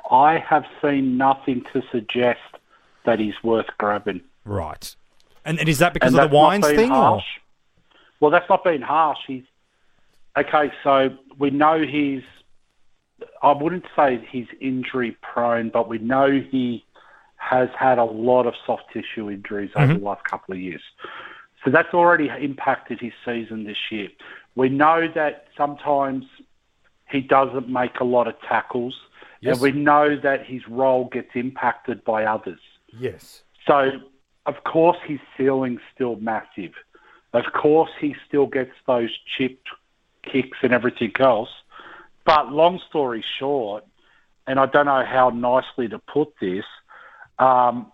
I 0.09 0.39
have 0.39 0.65
seen 0.81 1.17
nothing 1.17 1.63
to 1.73 1.81
suggest 1.91 2.39
that 3.05 3.19
he's 3.19 3.35
worth 3.43 3.67
grabbing. 3.77 4.21
Right. 4.45 4.95
And, 5.45 5.59
and 5.59 5.69
is 5.69 5.79
that 5.79 5.93
because 5.93 6.13
and 6.13 6.23
of 6.23 6.29
the 6.29 6.35
Wines 6.35 6.65
thing? 6.67 6.91
Or? 6.91 6.95
Harsh. 6.95 7.23
Well, 8.19 8.31
that's 8.31 8.49
not 8.49 8.63
being 8.63 8.81
harsh. 8.81 9.19
He's 9.27 9.43
okay. 10.37 10.71
So 10.83 11.09
we 11.37 11.49
know 11.51 11.81
he's. 11.81 12.23
I 13.43 13.51
wouldn't 13.51 13.85
say 13.95 14.25
he's 14.29 14.47
injury 14.61 15.17
prone, 15.21 15.69
but 15.69 15.87
we 15.89 15.97
know 15.97 16.29
he 16.51 16.85
has 17.37 17.69
had 17.77 17.97
a 17.97 18.03
lot 18.03 18.45
of 18.45 18.53
soft 18.65 18.83
tissue 18.93 19.29
injuries 19.29 19.71
over 19.75 19.87
Mm-hmm. 19.93 19.99
the 19.99 20.05
last 20.05 20.23
couple 20.25 20.53
of 20.53 20.59
years. 20.59 20.81
So 21.63 21.71
that's 21.71 21.93
already 21.93 22.29
impacted 22.39 22.99
his 22.99 23.13
season 23.25 23.63
this 23.65 23.77
year. 23.91 24.09
We 24.55 24.69
know 24.69 25.07
that 25.15 25.47
sometimes 25.57 26.25
he 27.09 27.21
doesn't 27.21 27.67
make 27.69 27.99
a 27.99 28.03
lot 28.03 28.27
of 28.27 28.35
tackles, 28.41 28.95
Yes. 29.41 29.55
and 29.55 29.61
we 29.61 29.71
know 29.71 30.17
that 30.17 30.45
his 30.45 30.67
role 30.67 31.05
gets 31.05 31.29
impacted 31.33 32.03
by 32.03 32.25
others. 32.25 32.59
Yes. 32.97 33.43
So, 33.65 33.91
of 34.45 34.63
course, 34.63 34.97
his 35.05 35.19
ceiling's 35.37 35.81
still 35.93 36.17
massive. 36.17 36.73
Of 37.33 37.45
course, 37.53 37.91
he 37.99 38.15
still 38.27 38.47
gets 38.47 38.71
those 38.87 39.11
chipped 39.37 39.69
kicks 40.23 40.57
and 40.61 40.73
everything 40.73 41.13
else. 41.19 41.49
But 42.25 42.51
long 42.51 42.81
story 42.89 43.23
short, 43.37 43.85
and 44.47 44.59
I 44.59 44.65
don't 44.65 44.85
know 44.87 45.05
how 45.05 45.29
nicely 45.29 45.87
to 45.89 45.99
put 45.99 46.33
this, 46.41 46.65
um, 47.37 47.91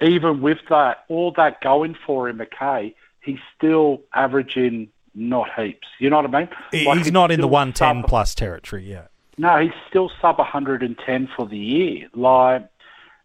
even 0.00 0.42
with 0.42 0.58
that, 0.68 1.04
all 1.08 1.32
that 1.36 1.60
going 1.60 1.96
for 2.06 2.28
him, 2.28 2.38
McKay, 2.38 2.94
he's 3.20 3.38
still 3.56 4.02
averaging 4.12 4.88
not 5.14 5.48
heaps. 5.54 5.86
You 5.98 6.10
know 6.10 6.16
what 6.16 6.34
I 6.34 6.40
mean? 6.40 6.48
Like, 6.86 6.98
He's 6.98 7.06
it's 7.06 7.12
not 7.12 7.30
in 7.30 7.40
the 7.40 7.48
110 7.48 8.02
plus 8.04 8.34
territory 8.34 8.88
yet. 8.88 9.10
No, 9.38 9.58
he's 9.58 9.72
still 9.88 10.10
sub 10.20 10.38
110 10.38 11.28
for 11.36 11.46
the 11.46 11.58
year. 11.58 12.08
Like, 12.14 12.68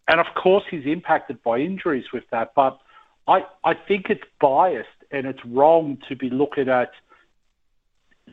and 0.08 0.20
of 0.20 0.26
course 0.34 0.64
he's 0.70 0.86
impacted 0.86 1.42
by 1.42 1.58
injuries 1.58 2.06
with 2.12 2.24
that. 2.30 2.52
But 2.54 2.78
I, 3.28 3.44
I 3.64 3.74
think 3.74 4.06
it's 4.10 4.24
biased 4.40 4.88
and 5.10 5.26
it's 5.26 5.44
wrong 5.44 5.98
to 6.08 6.16
be 6.16 6.30
looking 6.30 6.68
at, 6.68 6.90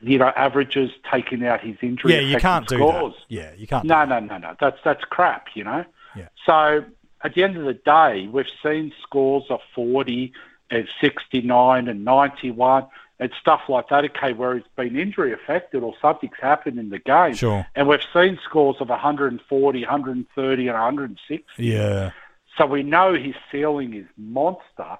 you 0.01 0.17
know, 0.17 0.31
averages 0.35 0.91
taking 1.11 1.45
out 1.45 1.61
his 1.61 1.75
injury. 1.81 2.13
Yeah, 2.13 2.19
you 2.21 2.37
can't 2.37 2.67
do 2.67 2.77
scores. 2.77 3.13
that. 3.13 3.35
Yeah, 3.35 3.51
you 3.55 3.67
can't. 3.67 3.85
No, 3.85 4.05
no, 4.05 4.19
no, 4.19 4.37
no. 4.37 4.55
That's 4.59 4.77
that's 4.83 5.03
crap. 5.03 5.47
You 5.55 5.63
know. 5.63 5.85
Yeah. 6.15 6.27
So 6.45 6.85
at 7.23 7.33
the 7.33 7.43
end 7.43 7.57
of 7.57 7.65
the 7.65 7.73
day, 7.73 8.27
we've 8.31 8.45
seen 8.63 8.91
scores 9.03 9.43
of 9.49 9.59
40 9.73 10.33
and 10.69 10.87
69 11.01 11.87
and 11.87 12.05
91 12.05 12.87
and 13.19 13.31
stuff 13.39 13.61
like 13.69 13.89
that. 13.89 14.05
Okay, 14.05 14.33
where 14.33 14.55
he's 14.55 14.63
been 14.75 14.97
injury 14.97 15.33
affected 15.33 15.83
or 15.83 15.93
something's 16.01 16.33
happened 16.41 16.79
in 16.79 16.89
the 16.89 16.99
game. 16.99 17.33
Sure. 17.33 17.65
And 17.75 17.87
we've 17.87 17.99
seen 18.13 18.39
scores 18.45 18.77
of 18.79 18.89
140, 18.89 19.81
130, 19.81 20.67
and 20.67 20.73
160. 20.73 21.45
Yeah. 21.57 22.11
So 22.57 22.65
we 22.65 22.83
know 22.83 23.13
his 23.13 23.35
ceiling 23.51 23.93
is 23.93 24.05
monster, 24.17 24.97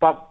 but 0.00 0.26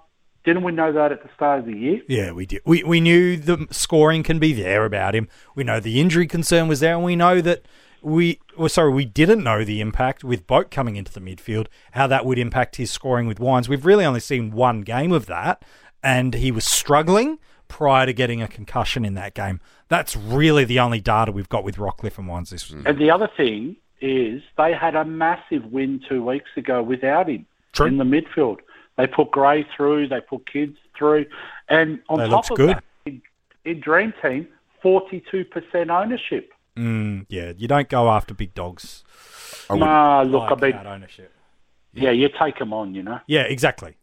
didn't 0.45 0.63
we 0.63 0.71
know 0.71 0.91
that 0.93 1.11
at 1.11 1.21
the 1.23 1.29
start 1.35 1.59
of 1.59 1.65
the 1.65 1.77
year? 1.77 2.01
Yeah, 2.07 2.31
we 2.31 2.45
did. 2.45 2.61
We 2.65 2.83
we 2.83 3.01
knew 3.01 3.35
the 3.35 3.67
scoring 3.71 4.23
can 4.23 4.39
be 4.39 4.53
there 4.53 4.85
about 4.85 5.13
him. 5.13 5.27
We 5.55 5.63
know 5.63 5.79
the 5.79 5.99
injury 5.99 6.27
concern 6.27 6.67
was 6.67 6.79
there, 6.79 6.95
and 6.95 7.03
we 7.03 7.17
know 7.17 7.41
that 7.41 7.65
we 8.01 8.39
well, 8.57 8.69
sorry, 8.69 8.93
we 8.93 9.05
didn't 9.05 9.43
know 9.43 9.63
the 9.63 9.81
impact 9.81 10.23
with 10.23 10.47
Boak 10.47 10.71
coming 10.71 10.95
into 10.95 11.11
the 11.11 11.19
midfield, 11.19 11.67
how 11.91 12.07
that 12.07 12.25
would 12.25 12.39
impact 12.39 12.77
his 12.77 12.91
scoring 12.91 13.27
with 13.27 13.39
Wines. 13.39 13.67
We've 13.67 13.85
really 13.85 14.05
only 14.05 14.21
seen 14.21 14.51
one 14.51 14.81
game 14.81 15.11
of 15.11 15.25
that, 15.25 15.63
and 16.03 16.33
he 16.33 16.51
was 16.51 16.65
struggling 16.65 17.39
prior 17.67 18.05
to 18.05 18.13
getting 18.13 18.41
a 18.41 18.47
concussion 18.47 19.05
in 19.05 19.13
that 19.15 19.33
game. 19.33 19.59
That's 19.89 20.15
really 20.15 20.65
the 20.65 20.79
only 20.79 20.99
data 20.99 21.31
we've 21.31 21.49
got 21.49 21.63
with 21.63 21.77
Rockliff 21.77 22.17
and 22.17 22.27
Wines 22.27 22.49
this. 22.49 22.69
And 22.71 22.97
the 22.97 23.11
other 23.11 23.29
thing 23.35 23.75
is 24.01 24.41
they 24.57 24.73
had 24.73 24.95
a 24.95 25.05
massive 25.05 25.65
win 25.71 26.01
two 26.07 26.23
weeks 26.23 26.49
ago 26.57 26.81
without 26.81 27.29
him 27.29 27.45
True. 27.73 27.87
in 27.87 27.97
the 27.97 28.03
midfield. 28.05 28.57
They 28.97 29.07
put 29.07 29.31
Gray 29.31 29.65
through, 29.75 30.07
they 30.09 30.19
put 30.21 30.51
Kids 30.51 30.77
through, 30.97 31.25
and 31.69 31.99
on 32.09 32.19
They 32.19 32.27
top 32.27 32.49
of 32.51 32.57
good. 32.57 32.69
that, 32.69 32.83
in, 33.05 33.21
in 33.65 33.79
Dream 33.79 34.13
Team, 34.21 34.47
forty-two 34.81 35.45
percent 35.45 35.89
ownership. 35.89 36.51
Mm, 36.75 37.25
yeah, 37.29 37.53
you 37.57 37.67
don't 37.67 37.87
go 37.89 38.09
after 38.09 38.33
big 38.33 38.53
dogs. 38.53 39.03
Nah, 39.69 40.23
look, 40.23 40.49
like 40.49 40.63
I 40.63 40.77
mean, 40.77 40.87
ownership. 40.87 41.31
yeah, 41.93 42.11
you 42.11 42.29
take 42.41 42.57
them 42.59 42.73
on, 42.73 42.95
you 42.95 43.03
know. 43.03 43.19
Yeah, 43.27 43.41
exactly. 43.41 43.95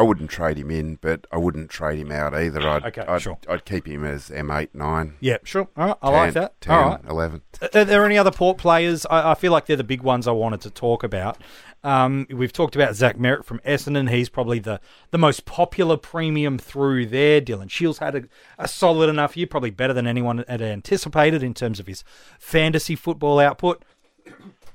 I 0.00 0.02
wouldn't 0.02 0.30
trade 0.30 0.56
him 0.56 0.70
in, 0.70 0.94
but 1.02 1.26
I 1.30 1.36
wouldn't 1.36 1.68
trade 1.68 1.98
him 1.98 2.10
out 2.10 2.32
either. 2.34 2.66
I'd, 2.66 2.86
Okay, 2.86 3.02
I'd, 3.02 3.20
sure. 3.20 3.36
I'd 3.46 3.66
keep 3.66 3.86
him 3.86 4.02
as 4.02 4.30
M8, 4.30 4.70
9, 4.72 5.14
Yeah, 5.20 5.36
sure. 5.44 5.68
All 5.76 5.88
right, 5.88 5.96
I 6.00 6.10
10, 6.10 6.12
like 6.14 6.32
that. 6.32 6.60
10 6.62 6.74
All 6.74 6.88
right. 6.88 7.00
11. 7.06 7.42
Are 7.74 7.84
there 7.84 8.06
any 8.06 8.16
other 8.16 8.30
port 8.30 8.56
players? 8.56 9.04
I, 9.10 9.32
I 9.32 9.34
feel 9.34 9.52
like 9.52 9.66
they're 9.66 9.76
the 9.76 9.84
big 9.84 10.00
ones 10.00 10.26
I 10.26 10.30
wanted 10.32 10.62
to 10.62 10.70
talk 10.70 11.02
about. 11.02 11.36
Um, 11.84 12.26
we've 12.30 12.52
talked 12.52 12.74
about 12.76 12.94
Zach 12.96 13.18
Merrett 13.18 13.44
from 13.44 13.58
Essendon. 13.60 14.08
He's 14.08 14.30
probably 14.30 14.58
the, 14.58 14.80
the 15.10 15.18
most 15.18 15.44
popular 15.44 15.98
premium 15.98 16.56
through 16.56 17.04
there. 17.04 17.42
Dylan 17.42 17.70
Shiel's 17.70 17.98
had 17.98 18.14
a, 18.16 18.22
a 18.58 18.68
solid 18.68 19.10
enough 19.10 19.36
year, 19.36 19.46
probably 19.46 19.70
better 19.70 19.92
than 19.92 20.06
anyone 20.06 20.44
had 20.48 20.62
anticipated 20.62 21.42
in 21.42 21.52
terms 21.52 21.78
of 21.78 21.86
his 21.86 22.04
fantasy 22.38 22.96
football 22.96 23.38
output. 23.38 23.84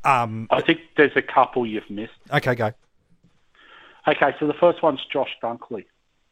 Um, 0.03 0.45
I 0.51 0.61
think 0.61 0.81
there's 0.97 1.15
a 1.15 1.21
couple 1.23 1.65
you've 1.65 1.89
missed. 1.89 2.13
okay, 2.31 2.53
go. 2.53 2.73
Okay, 4.07 4.35
so 4.39 4.47
the 4.47 4.53
first 4.53 4.83
one's 4.83 5.03
Josh 5.11 5.35
Dunkley. 5.41 5.85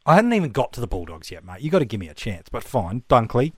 I 0.05 0.15
hadn't 0.15 0.33
even 0.33 0.51
got 0.51 0.73
to 0.73 0.81
the 0.81 0.87
Bulldogs 0.87 1.31
yet, 1.31 1.45
mate. 1.45 1.61
you 1.61 1.71
got 1.71 1.79
to 1.79 1.85
give 1.85 1.99
me 1.99 2.09
a 2.09 2.13
chance, 2.13 2.49
but 2.49 2.63
fine. 2.63 3.03
Dunkley. 3.09 3.53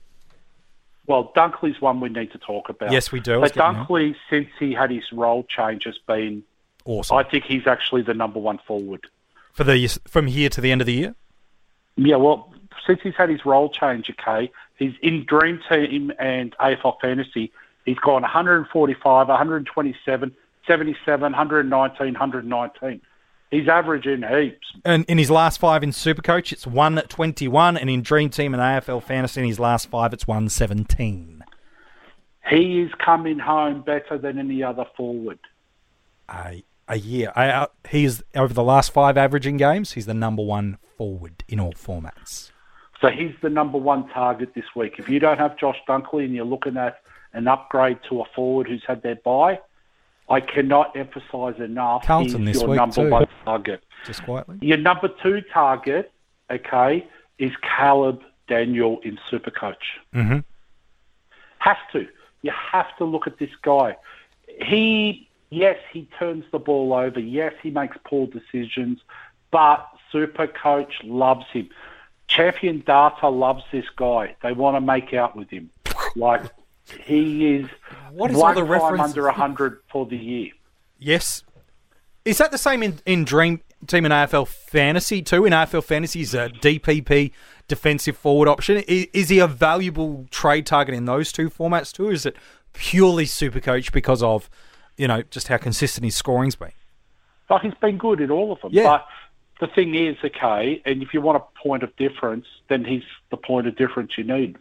Well, 1.06 1.32
Dunkley's 1.36 1.80
one 1.80 2.00
we 2.00 2.08
need 2.08 2.32
to 2.32 2.38
talk 2.38 2.68
about. 2.68 2.92
Yes, 2.92 3.12
we 3.12 3.20
do. 3.20 3.40
But 3.40 3.54
So 3.54 3.60
was 3.60 3.72
getting 3.72 3.72
there. 3.74 3.84
Dunkley, 3.84 4.16
since 4.30 4.48
he 4.58 4.72
had 4.72 4.90
his 4.90 5.04
role 5.12 5.44
change, 5.44 5.84
has 5.84 5.98
been. 6.06 6.42
Awesome. 6.84 7.16
I 7.16 7.24
think 7.24 7.44
he's 7.44 7.66
actually 7.66 8.02
the 8.02 8.14
number 8.14 8.38
one 8.38 8.58
forward. 8.66 9.06
For 9.52 9.64
the 9.64 9.88
from 10.06 10.26
here 10.28 10.48
to 10.50 10.60
the 10.60 10.70
end 10.70 10.80
of 10.80 10.86
the 10.86 10.92
year? 10.92 11.14
Yeah, 11.96 12.16
well, 12.16 12.52
since 12.86 13.00
he's 13.02 13.14
had 13.16 13.28
his 13.28 13.44
role 13.44 13.70
change, 13.70 14.10
okay, 14.10 14.52
he's 14.76 14.92
in 15.02 15.24
Dream 15.24 15.60
Team 15.68 16.12
and 16.18 16.54
AFL 16.58 17.00
Fantasy. 17.00 17.52
He's 17.84 17.98
gone 17.98 18.22
145, 18.22 19.28
127, 19.28 20.36
77, 20.66 21.20
119, 21.22 22.12
119. 22.12 23.00
He's 23.50 23.68
averaging 23.68 24.22
heaps. 24.22 24.66
And 24.84 25.04
in 25.04 25.18
his 25.18 25.30
last 25.30 25.58
five 25.58 25.82
in 25.82 25.90
Supercoach, 25.90 26.52
it's 26.52 26.66
121. 26.66 27.76
And 27.76 27.88
in 27.88 28.02
Dream 28.02 28.28
Team 28.28 28.54
and 28.54 28.62
AFL 28.62 29.02
Fantasy, 29.02 29.40
in 29.40 29.46
his 29.46 29.60
last 29.60 29.88
five, 29.88 30.12
it's 30.12 30.26
117. 30.26 31.44
He 32.50 32.80
is 32.80 32.92
coming 33.04 33.38
home 33.38 33.82
better 33.82 34.18
than 34.18 34.38
any 34.38 34.62
other 34.62 34.84
forward. 34.96 35.38
A, 36.28 36.64
a 36.88 36.98
year. 36.98 37.32
I, 37.36 37.48
uh, 37.48 37.66
he's, 37.88 38.22
over 38.34 38.52
the 38.52 38.64
last 38.64 38.92
five 38.92 39.16
averaging 39.16 39.56
games, 39.56 39.92
he's 39.92 40.06
the 40.06 40.14
number 40.14 40.42
one 40.42 40.78
forward 40.96 41.44
in 41.48 41.60
all 41.60 41.72
formats. 41.72 42.50
So 43.00 43.08
he's 43.08 43.32
the 43.42 43.50
number 43.50 43.78
one 43.78 44.08
target 44.08 44.54
this 44.54 44.64
week. 44.74 44.94
If 44.98 45.08
you 45.08 45.20
don't 45.20 45.38
have 45.38 45.56
Josh 45.58 45.78
Dunkley 45.88 46.24
and 46.24 46.34
you're 46.34 46.44
looking 46.44 46.76
at 46.76 47.00
an 47.32 47.46
upgrade 47.46 47.98
to 48.08 48.22
a 48.22 48.24
forward 48.34 48.66
who's 48.66 48.84
had 48.86 49.02
their 49.02 49.16
bye, 49.16 49.60
I 50.28 50.40
cannot 50.40 50.96
emphasise 50.96 51.58
enough. 51.58 52.04
Carlton 52.04 52.44
this 52.44 52.60
your 52.60 52.74
number 52.74 53.04
too. 53.04 53.10
one 53.10 53.28
target. 53.44 53.84
Just 54.04 54.24
quietly. 54.24 54.58
Your 54.60 54.78
number 54.78 55.08
two 55.22 55.40
target, 55.52 56.12
okay, 56.50 57.06
is 57.38 57.52
Caleb 57.78 58.22
Daniel 58.48 58.98
in 59.04 59.18
Supercoach. 59.30 59.74
Mm-hmm. 60.14 60.38
Have 61.58 61.78
to. 61.92 62.06
You 62.42 62.52
have 62.72 62.96
to 62.98 63.04
look 63.04 63.26
at 63.26 63.38
this 63.38 63.50
guy. 63.62 63.96
He, 64.62 65.28
yes, 65.50 65.78
he 65.92 66.08
turns 66.18 66.44
the 66.52 66.58
ball 66.58 66.92
over. 66.92 67.20
Yes, 67.20 67.54
he 67.62 67.70
makes 67.70 67.96
poor 68.04 68.26
decisions, 68.26 69.00
but 69.50 69.86
Supercoach 70.12 70.92
loves 71.04 71.46
him. 71.52 71.68
Champion 72.28 72.82
Data 72.86 73.28
loves 73.28 73.62
this 73.70 73.86
guy. 73.94 74.36
They 74.42 74.52
want 74.52 74.76
to 74.76 74.80
make 74.80 75.14
out 75.14 75.36
with 75.36 75.50
him. 75.50 75.70
Like 76.16 76.44
he 77.04 77.56
is 77.56 77.66
What 78.12 78.30
is 78.30 78.36
all 78.36 78.42
one 78.44 78.54
the 78.54 78.60
time 78.62 78.70
references? 78.70 79.16
under 79.16 79.30
hundred 79.30 79.80
for 79.90 80.06
the 80.06 80.16
year. 80.16 80.50
Yes. 80.98 81.42
Is 82.24 82.38
that 82.38 82.50
the 82.50 82.58
same 82.58 82.82
in, 82.82 82.98
in 83.06 83.24
Dream 83.24 83.60
Team 83.86 84.04
and 84.04 84.12
AFL 84.12 84.48
Fantasy 84.48 85.22
too? 85.22 85.44
In 85.44 85.52
AFL 85.52 85.84
Fantasy, 85.84 86.22
is 86.22 86.34
a 86.34 86.48
DPP 86.48 87.32
defensive 87.68 88.16
forward 88.16 88.48
option? 88.48 88.78
Is, 88.88 89.06
is 89.12 89.28
he 89.28 89.38
a 89.38 89.46
valuable 89.46 90.26
trade 90.30 90.66
target 90.66 90.94
in 90.94 91.04
those 91.04 91.32
two 91.32 91.50
formats 91.50 91.92
too? 91.92 92.10
Is 92.10 92.26
it 92.26 92.36
purely 92.72 93.26
super 93.26 93.60
coach 93.60 93.92
because 93.92 94.22
of, 94.22 94.50
you 94.96 95.06
know, 95.06 95.22
just 95.22 95.48
how 95.48 95.56
consistent 95.56 96.04
his 96.04 96.16
scoring's 96.16 96.56
been? 96.56 96.72
Like 97.48 97.62
he's 97.62 97.74
been 97.74 97.96
good 97.98 98.20
in 98.20 98.30
all 98.30 98.52
of 98.52 98.60
them. 98.60 98.70
Yeah. 98.72 98.82
But 98.84 99.06
the 99.60 99.72
thing 99.72 99.94
is, 99.94 100.16
okay, 100.24 100.82
and 100.84 101.02
if 101.02 101.14
you 101.14 101.20
want 101.20 101.36
a 101.36 101.62
point 101.62 101.82
of 101.82 101.94
difference, 101.96 102.46
then 102.68 102.84
he's 102.84 103.04
the 103.30 103.36
point 103.36 103.66
of 103.66 103.76
difference 103.76 104.12
you 104.18 104.24
need. 104.24 104.56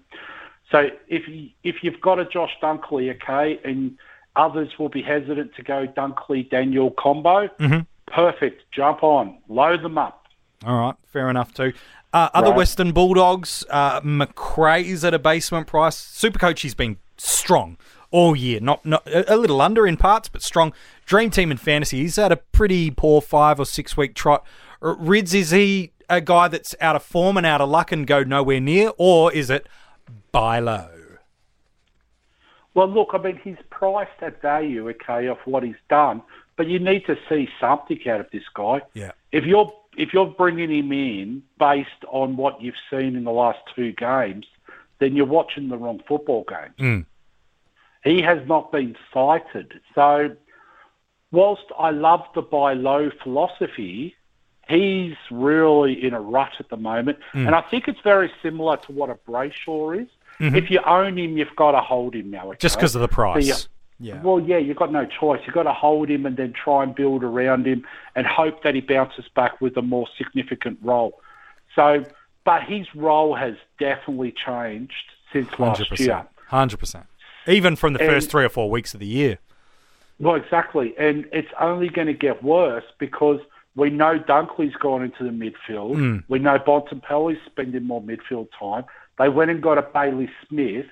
So 0.71 0.87
if 1.07 1.27
you, 1.27 1.49
if 1.63 1.75
you've 1.83 2.01
got 2.01 2.19
a 2.19 2.25
Josh 2.25 2.51
Dunkley, 2.61 3.13
okay, 3.15 3.59
and 3.63 3.97
others 4.35 4.69
will 4.79 4.89
be 4.89 5.01
hesitant 5.01 5.55
to 5.55 5.63
go 5.63 5.85
Dunkley 5.87 6.49
Daniel 6.49 6.91
combo, 6.91 7.47
Mm-hmm. 7.59 7.79
perfect. 8.07 8.63
Jump 8.71 9.03
on, 9.03 9.37
load 9.47 9.83
them 9.83 9.97
up. 9.97 10.25
All 10.65 10.77
right, 10.79 10.95
fair 11.05 11.29
enough 11.29 11.53
too. 11.53 11.73
Uh, 12.13 12.29
other 12.33 12.49
Right. 12.49 12.57
Western 12.57 12.91
Bulldogs, 12.93 13.63
uh, 13.69 13.99
Macrae's 14.01 15.03
at 15.03 15.13
a 15.13 15.19
basement 15.19 15.67
price. 15.67 15.97
Supercoach, 15.97 16.59
he's 16.59 16.73
been 16.73 16.97
strong 17.17 17.77
all 18.09 18.35
year. 18.35 18.59
Not, 18.61 18.85
not 18.85 19.03
a 19.05 19.35
little 19.35 19.61
under 19.61 19.85
in 19.85 19.97
parts, 19.97 20.29
but 20.29 20.41
strong. 20.41 20.73
Dream 21.05 21.29
Team 21.29 21.51
in 21.51 21.57
fantasy, 21.57 21.97
he's 21.99 22.15
had 22.15 22.31
a 22.31 22.37
pretty 22.37 22.89
poor 22.89 23.21
five 23.21 23.59
or 23.59 23.65
six 23.65 23.95
week 23.97 24.15
trot. 24.15 24.45
Rids, 24.81 25.33
is 25.33 25.51
he 25.51 25.91
a 26.09 26.21
guy 26.21 26.47
that's 26.47 26.73
out 26.79 26.95
of 26.95 27.03
form 27.03 27.35
and 27.37 27.45
out 27.45 27.59
of 27.61 27.69
luck 27.69 27.91
and 27.91 28.07
go 28.07 28.23
nowhere 28.23 28.61
near, 28.61 28.91
or 28.97 29.31
is 29.33 29.49
it 29.49 29.67
buy 30.35 30.59
low? 30.59 30.89
Well, 32.73 32.89
look, 32.89 33.11
I 33.13 33.17
mean, 33.19 33.39
he's 33.41 33.57
priced 33.69 34.21
at 34.21 34.41
value, 34.41 34.89
okay, 34.89 35.27
of 35.27 35.37
what 35.45 35.63
he's 35.63 35.75
done, 35.89 36.21
but 36.57 36.67
you 36.67 36.77
need 36.77 37.05
to 37.05 37.17
see 37.29 37.47
something 37.59 37.99
out 38.07 38.19
of 38.19 38.27
this 38.31 38.43
guy. 38.53 38.81
Yeah. 38.93 39.11
If 39.31 39.45
you're 39.45 39.71
if 39.97 40.13
you're 40.13 40.25
bringing 40.25 40.69
him 40.71 40.91
in 40.91 41.41
based 41.57 42.03
on 42.09 42.35
what 42.35 42.61
you've 42.61 42.75
seen 42.89 43.15
in 43.15 43.23
the 43.23 43.31
last 43.31 43.59
two 43.73 43.93
games, 43.93 44.45
then 44.99 45.15
you're 45.15 45.25
watching 45.25 45.69
the 45.69 45.77
wrong 45.77 46.01
football 46.05 46.45
game. 46.49 46.73
Mm. 46.79 47.05
He 48.03 48.21
has 48.21 48.45
not 48.45 48.73
been 48.73 48.97
sighted. 49.13 49.79
So, 49.95 50.35
whilst 51.31 51.63
I 51.79 51.91
love 51.91 52.25
the 52.35 52.41
buy 52.41 52.73
low 52.73 53.09
philosophy, 53.23 54.15
he's 54.67 55.15
really 55.31 56.05
in 56.05 56.13
a 56.13 56.19
rut 56.19 56.51
at 56.59 56.67
the 56.69 56.77
moment, 56.77 57.19
Mm. 57.33 57.47
and 57.47 57.55
I 57.55 57.61
think 57.61 57.87
it's 57.87 58.01
very 58.01 58.31
similar 58.43 58.75
to 58.77 58.91
what 58.91 59.09
a 59.09 59.15
Brayshaw 59.15 60.01
is. 60.01 60.09
If 60.39 60.69
you 60.69 60.79
own 60.85 61.17
him, 61.17 61.37
you've 61.37 61.55
got 61.55 61.71
to 61.71 61.81
hold 61.81 62.15
him 62.15 62.29
now. 62.29 62.45
Mm-hmm. 62.45 62.59
Just 62.59 62.75
because 62.75 62.95
of 62.95 63.01
the 63.01 63.07
price. 63.07 63.63
So 63.63 63.67
yeah. 63.99 64.21
Well, 64.21 64.39
yeah, 64.41 64.57
you've 64.57 64.77
got 64.77 64.91
no 64.91 65.05
choice. 65.05 65.41
You've 65.45 65.55
got 65.55 65.63
to 65.63 65.73
hold 65.73 66.09
him 66.09 66.25
and 66.25 66.35
then 66.35 66.51
try 66.53 66.83
and 66.83 66.93
build 66.93 67.23
around 67.23 67.65
him 67.65 67.85
and 68.15 68.27
hope 68.27 68.63
that 68.63 68.75
he 68.75 68.81
bounces 68.81 69.25
back 69.35 69.61
with 69.61 69.77
a 69.77 69.81
more 69.81 70.07
significant 70.17 70.79
role. 70.81 71.21
So, 71.75 72.03
but 72.43 72.63
his 72.63 72.87
role 72.93 73.35
has 73.35 73.55
definitely 73.79 74.33
changed 74.33 74.93
since 75.31 75.47
last 75.57 75.81
Hundred 75.81 75.99
year. 75.99 76.25
Hundred 76.47 76.77
percent. 76.77 77.05
Even 77.47 77.75
from 77.75 77.93
the 77.93 77.99
And- 78.01 78.09
first 78.09 78.29
three 78.29 78.43
or 78.43 78.49
four 78.49 78.69
weeks 78.69 78.93
of 78.93 78.99
the 78.99 79.05
year. 79.05 79.39
Well, 80.19 80.35
exactly. 80.35 80.93
And 80.97 81.25
it's 81.31 81.51
only 81.59 81.89
going 81.89 82.07
to 82.07 82.13
get 82.13 82.41
worse 82.43 82.85
because 82.99 83.39
we 83.75 83.89
know 83.89 84.17
Dunkley's 84.17 84.75
gone 84.75 85.03
into 85.03 85.23
the 85.23 85.29
midfield. 85.29 85.95
Mm. 85.95 86.23
We 86.29 86.39
know 86.39 86.57
Bontempelli's 86.57 87.39
spending 87.45 87.83
more 87.83 88.01
midfield 88.01 88.47
time. 88.57 88.85
They 89.17 89.29
went 89.29 89.51
and 89.51 89.61
got 89.61 89.77
a 89.77 89.81
Bailey 89.81 90.29
Smith. 90.47 90.85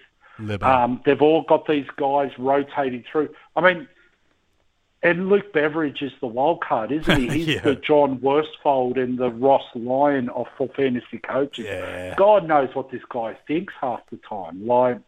Um, 0.64 1.02
they've 1.06 1.22
all 1.22 1.44
got 1.44 1.68
these 1.68 1.86
guys 1.98 2.32
rotating 2.40 3.04
through. 3.12 3.30
I 3.56 3.62
mean, 3.62 3.88
and 5.04 5.28
Luke 5.30 5.52
Beveridge 5.54 6.02
is 6.02 6.14
the 6.22 6.28
wild 6.28 6.62
card, 6.64 6.92
isn't 6.92 7.20
he? 7.20 7.28
He's 7.38 7.48
Yeah. 7.48 7.62
the 7.62 7.76
John 7.76 8.20
Worsfold 8.22 8.98
and 8.98 9.18
the 9.18 9.30
Ross 9.30 9.64
Lyon 9.76 10.30
of 10.30 10.48
for 10.58 10.70
fantasy 10.70 11.20
coaches. 11.20 11.66
Yeah. 11.66 12.16
God 12.16 12.48
knows 12.48 12.70
what 12.74 12.90
this 12.90 13.02
guy 13.10 13.38
thinks 13.48 13.74
half 13.82 14.00
the 14.10 14.18
time. 14.28 14.66
Like, 14.66 15.00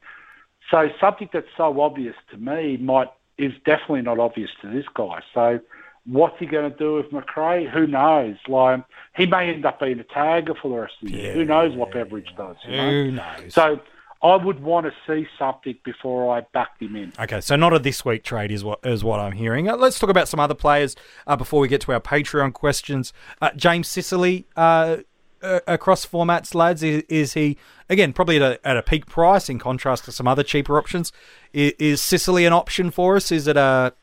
so 0.70 0.89
something 0.99 1.30
that's 1.32 1.47
so 1.55 1.80
obvious 1.82 2.16
to 2.32 2.38
me 2.38 2.78
might 2.78 3.07
is 3.38 3.53
definitely 3.66 4.01
not 4.01 4.20
obvious 4.20 4.49
to 4.61 4.68
this 4.70 4.86
guy. 4.93 5.22
So, 5.34 5.59
what's 6.06 6.38
he 6.39 6.45
going 6.45 6.72
to 6.72 6.78
do 6.78 6.95
with 6.95 7.12
Macrae? 7.12 7.68
Who 7.68 7.88
knows? 7.88 8.38
Like, 8.47 8.84
he 9.16 9.26
may 9.26 9.49
end 9.49 9.66
up 9.66 9.80
being 9.80 9.99
a 9.99 10.03
tagger 10.03 10.56
for 10.62 10.70
the 10.70 10.82
rest 10.82 10.93
of 11.01 11.10
the 11.10 11.16
year. 11.16 11.34
Who 11.34 11.45
knows 11.45 11.76
what 11.76 11.91
Beveridge 11.91 12.34
does? 12.38 12.56
You 12.66 12.76
know? 12.76 12.89
Who 12.91 13.12
knows? 13.12 13.53
So 13.53 13.80
I 14.22 14.36
would 14.36 14.62
want 14.62 14.88
to 14.88 14.93
see 15.06 15.28
something 15.38 15.78
before 15.84 16.36
I 16.36 16.41
backed 16.53 16.82
him 16.82 16.95
in. 16.95 17.14
Okay, 17.20 17.41
so 17.41 17.56
not 17.56 17.74
a 17.74 17.80
this 17.80 18.03
week 18.03 18.24
trade 18.24 18.51
is 18.51 18.64
what 18.64 18.80
is 18.84 19.03
what 19.03 19.20
I'm 19.20 19.34
hearing. 19.34 19.70
Uh, 19.70 19.78
let's 19.78 19.99
talk 19.99 20.10
about 20.10 20.28
some 20.28 20.39
other 20.39 20.56
players 20.56 20.95
uh, 21.28 21.36
before 21.36 21.60
we 21.60 21.68
get 21.68 21.82
to 21.82 21.91
our 21.91 21.99
Patreon 21.99 22.53
questions. 22.53 23.14
Uh, 23.41 23.51
James 23.56 23.88
Sicily 23.88 24.47
uh, 24.56 24.97
uh, 25.41 25.60
across 25.68 26.06
formats, 26.06 26.56
lads, 26.56 26.82
is, 26.82 27.03
is 27.10 27.34
he 27.34 27.58
again 27.89 28.14
probably 28.14 28.38
at 28.38 28.41
a, 28.41 28.68
at 28.68 28.78
a 28.78 28.82
peak 28.82 29.06
price 29.06 29.49
in 29.49 29.60
contrast 29.60 30.06
to 30.06 30.12
some 30.12 30.28
other 30.28 30.43
cheaper 30.43 30.78
options? 30.78 31.12
Is, 31.53 31.74
is 31.78 32.01
Sicily 32.01 32.45
an 32.45 32.53
option 32.53 32.89
for 32.91 33.16
us? 33.16 33.32
Is 33.32 33.47
it 33.47 33.58
a 33.58 33.93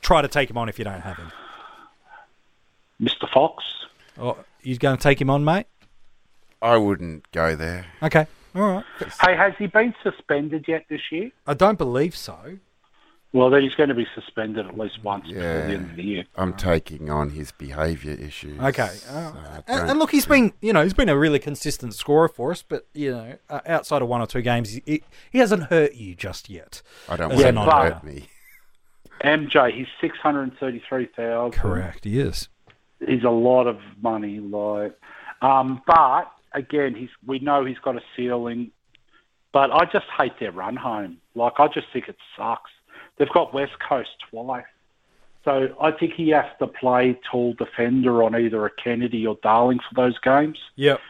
try 0.00 0.22
to 0.22 0.28
take 0.28 0.50
him 0.50 0.58
on 0.58 0.68
if 0.68 0.78
you 0.78 0.84
don't 0.84 1.00
have 1.00 1.16
him? 1.16 1.32
Mr. 3.02 3.28
Fox. 3.28 3.64
Or 4.18 4.36
you 4.62 4.76
going 4.78 4.96
to 4.96 5.02
take 5.02 5.20
him 5.20 5.30
on, 5.30 5.44
mate? 5.44 5.66
I 6.60 6.76
wouldn't 6.76 7.30
go 7.32 7.56
there. 7.56 7.86
Okay, 8.02 8.26
all 8.54 8.62
right. 8.62 8.84
Hey, 9.20 9.34
has 9.36 9.54
he 9.58 9.66
been 9.66 9.94
suspended 10.02 10.66
yet 10.68 10.84
this 10.88 11.00
year? 11.10 11.30
I 11.46 11.54
don't 11.54 11.76
believe 11.78 12.14
so. 12.16 12.58
Well, 13.34 13.48
then 13.48 13.62
he's 13.62 13.74
going 13.74 13.88
to 13.88 13.94
be 13.94 14.06
suspended 14.14 14.66
at 14.66 14.78
least 14.78 15.02
once 15.02 15.26
before 15.26 15.42
the 15.42 15.48
end 15.48 15.90
of 15.90 15.96
the 15.96 16.02
year. 16.02 16.24
I'm 16.36 16.52
taking 16.52 17.08
on 17.08 17.30
his 17.30 17.50
behaviour 17.50 18.12
issues. 18.12 18.60
Okay. 18.60 18.90
Uh, 19.08 19.32
I 19.34 19.62
and, 19.66 19.90
and 19.90 19.98
look, 19.98 20.10
he's 20.10 20.26
think- 20.26 20.60
been, 20.60 20.68
you 20.68 20.74
know, 20.74 20.82
he's 20.82 20.92
been 20.92 21.08
a 21.08 21.16
really 21.16 21.38
consistent 21.38 21.94
scorer 21.94 22.28
for 22.28 22.50
us, 22.50 22.62
but, 22.62 22.86
you 22.92 23.10
know, 23.10 23.36
uh, 23.48 23.60
outside 23.66 24.02
of 24.02 24.08
one 24.08 24.20
or 24.20 24.26
two 24.26 24.42
games, 24.42 24.78
he, 24.84 25.02
he 25.30 25.38
hasn't 25.38 25.64
hurt 25.64 25.94
you 25.94 26.14
just 26.14 26.50
yet. 26.50 26.82
I 27.08 27.16
don't 27.16 27.32
as 27.32 27.36
want 27.38 27.48
him 27.48 27.54
to 27.54 27.70
hurt 27.70 28.04
me. 28.04 28.28
MJ, 29.24 29.72
he's 29.72 29.86
six 30.00 30.18
hundred 30.18 30.42
and 30.42 30.58
thirty-three 30.58 31.06
thousand. 31.16 31.52
Correct, 31.52 32.04
he 32.04 32.18
is. 32.18 32.48
He's 33.06 33.24
a 33.24 33.30
lot 33.30 33.66
of 33.66 33.78
money, 34.00 34.40
like. 34.40 34.98
Um, 35.40 35.82
but 35.86 36.30
again, 36.52 36.94
he's 36.94 37.10
we 37.26 37.38
know 37.38 37.64
he's 37.64 37.78
got 37.78 37.96
a 37.96 38.02
ceiling. 38.16 38.70
But 39.52 39.70
I 39.70 39.84
just 39.84 40.06
hate 40.18 40.38
their 40.40 40.50
run 40.50 40.76
home. 40.76 41.18
Like 41.34 41.54
I 41.58 41.68
just 41.68 41.88
think 41.92 42.08
it 42.08 42.16
sucks. 42.36 42.70
They've 43.16 43.28
got 43.28 43.52
West 43.52 43.78
Coast 43.78 44.10
twice. 44.30 44.64
So 45.44 45.74
I 45.80 45.90
think 45.90 46.14
he 46.14 46.30
has 46.30 46.46
to 46.60 46.66
play 46.66 47.18
tall 47.30 47.52
defender 47.52 48.22
on 48.22 48.34
either 48.34 48.64
a 48.64 48.70
Kennedy 48.70 49.26
or 49.26 49.36
Darling 49.42 49.80
for 49.80 49.94
those 49.94 50.18
games. 50.18 50.58
Yep. 50.76 51.00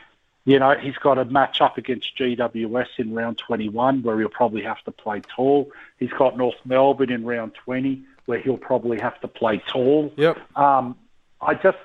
You 0.44 0.58
know, 0.58 0.74
he's 0.76 0.96
got 0.96 1.18
a 1.18 1.24
match 1.24 1.60
up 1.60 1.78
against 1.78 2.16
GWS 2.18 2.88
in 2.98 3.14
round 3.14 3.38
21 3.38 4.02
where 4.02 4.18
he'll 4.18 4.28
probably 4.28 4.62
have 4.62 4.82
to 4.84 4.90
play 4.90 5.20
tall. 5.20 5.70
He's 5.98 6.10
got 6.10 6.36
North 6.36 6.56
Melbourne 6.64 7.12
in 7.12 7.24
round 7.24 7.54
20 7.54 8.02
where 8.26 8.40
he'll 8.40 8.56
probably 8.56 8.98
have 8.98 9.20
to 9.20 9.28
play 9.28 9.62
tall. 9.68 10.12
Yep. 10.16 10.38
Um, 10.56 10.96
I 11.42 11.54
just, 11.54 11.78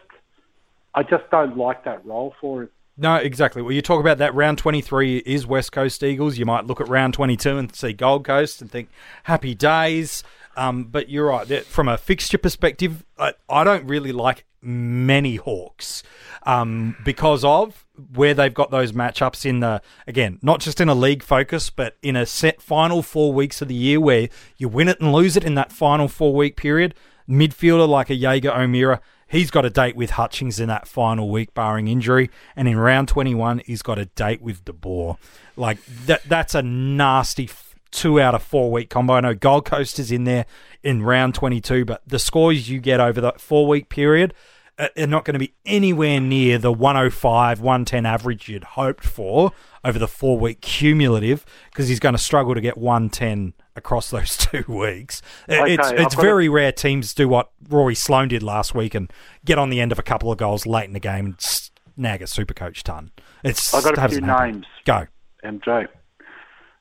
I 0.93 1.03
just 1.03 1.29
don't 1.31 1.57
like 1.57 1.83
that 1.85 2.05
role 2.05 2.33
for 2.39 2.63
him. 2.63 2.69
No, 2.99 3.15
exactly. 3.15 3.61
Well, 3.61 3.73
you 3.73 3.83
talk 3.83 3.99
about 3.99 4.17
that 4.17 4.33
round 4.33 4.57
23 4.57 5.17
is 5.17 5.45
West 5.45 5.71
Coast 5.71 6.03
Eagles. 6.03 6.39
You 6.39 6.45
might 6.47 6.65
look 6.65 6.81
at 6.81 6.87
round 6.87 7.13
22 7.13 7.57
and 7.57 7.75
see 7.75 7.93
Gold 7.93 8.25
Coast 8.25 8.59
and 8.59 8.71
think 8.71 8.89
happy 9.23 9.53
days. 9.53 10.23
Um, 10.55 10.85
but 10.85 11.07
you're 11.07 11.27
right. 11.27 11.63
From 11.65 11.87
a 11.87 11.97
fixture 11.97 12.39
perspective, 12.39 13.05
I, 13.19 13.33
I 13.47 13.63
don't 13.63 13.85
really 13.85 14.11
like 14.11 14.45
many 14.59 15.35
Hawks 15.35 16.01
um, 16.43 16.95
because 17.05 17.43
of 17.43 17.85
where 18.15 18.33
they've 18.33 18.53
got 18.53 18.71
those 18.71 18.91
matchups 18.91 19.45
in 19.45 19.59
the, 19.59 19.81
again, 20.07 20.39
not 20.41 20.59
just 20.59 20.81
in 20.81 20.89
a 20.89 20.95
league 20.95 21.21
focus, 21.21 21.69
but 21.69 21.95
in 22.01 22.15
a 22.15 22.25
set 22.25 22.59
final 22.59 23.03
four 23.03 23.31
weeks 23.31 23.61
of 23.61 23.67
the 23.67 23.75
year 23.75 23.99
where 23.99 24.29
you 24.57 24.67
win 24.67 24.87
it 24.87 24.99
and 24.99 25.13
lose 25.13 25.37
it 25.37 25.43
in 25.43 25.53
that 25.53 25.71
final 25.71 26.07
four 26.07 26.33
week 26.33 26.55
period. 26.57 26.95
Midfielder 27.29 27.87
like 27.87 28.09
a 28.09 28.15
Jaeger 28.15 28.51
O'Meara, 28.51 29.01
he's 29.27 29.51
got 29.51 29.65
a 29.65 29.69
date 29.69 29.95
with 29.95 30.11
Hutchings 30.11 30.59
in 30.59 30.67
that 30.69 30.87
final 30.87 31.29
week, 31.29 31.53
barring 31.53 31.87
injury. 31.87 32.29
And 32.55 32.67
in 32.67 32.77
round 32.77 33.07
21, 33.07 33.61
he's 33.65 33.81
got 33.81 33.99
a 33.99 34.05
date 34.05 34.41
with 34.41 34.65
De 34.65 34.73
Boer. 34.73 35.17
Like, 35.55 35.83
that, 36.05 36.23
that's 36.23 36.55
a 36.55 36.61
nasty 36.61 37.49
two 37.91 38.19
out 38.19 38.35
of 38.35 38.43
four 38.43 38.71
week 38.71 38.89
combo. 38.89 39.13
I 39.13 39.21
know 39.21 39.33
Gold 39.33 39.65
Coast 39.65 39.99
is 39.99 40.11
in 40.11 40.23
there 40.25 40.45
in 40.83 41.03
round 41.03 41.35
22, 41.35 41.85
but 41.85 42.01
the 42.05 42.19
scores 42.19 42.69
you 42.69 42.79
get 42.79 42.99
over 42.99 43.21
that 43.21 43.39
four 43.41 43.67
week 43.67 43.89
period 43.89 44.33
uh, 44.77 44.89
are 44.97 45.07
not 45.07 45.25
going 45.25 45.33
to 45.33 45.39
be 45.39 45.53
anywhere 45.65 46.19
near 46.19 46.57
the 46.57 46.71
105, 46.71 47.59
110 47.59 48.05
average 48.05 48.49
you'd 48.49 48.63
hoped 48.63 49.03
for 49.03 49.51
over 49.83 49.97
the 49.97 50.07
four 50.07 50.37
week 50.37 50.61
cumulative 50.61 51.45
because 51.71 51.87
he's 51.87 51.99
going 51.99 52.13
to 52.13 52.19
struggle 52.19 52.53
to 52.53 52.61
get 52.61 52.77
110 52.77 53.53
across 53.77 54.09
those 54.09 54.35
two 54.37 54.65
weeks. 54.67 55.21
Okay, 55.47 55.75
it's 55.75 55.87
I've 55.87 55.99
it's 55.99 56.15
very 56.15 56.49
rare 56.49 56.71
teams 56.71 57.13
do 57.13 57.29
what 57.29 57.51
Rory 57.69 57.95
Sloane 57.95 58.27
did 58.27 58.43
last 58.43 58.75
week 58.75 58.93
and 58.93 59.11
get 59.45 59.57
on 59.57 59.69
the 59.69 59.79
end 59.79 59.91
of 59.91 59.99
a 59.99 60.03
couple 60.03 60.31
of 60.31 60.37
goals 60.37 60.65
late 60.65 60.85
in 60.85 60.93
the 60.93 60.99
game 60.99 61.25
and 61.25 61.35
snag 61.39 62.21
a 62.21 62.27
super 62.27 62.53
coach 62.53 62.83
ton. 62.83 63.11
It's 63.43 63.73
I've 63.73 63.83
got 63.83 63.97
a 63.97 64.09
few 64.09 64.21
names. 64.21 64.65
Go. 64.83 65.07
MJ. 65.43 65.87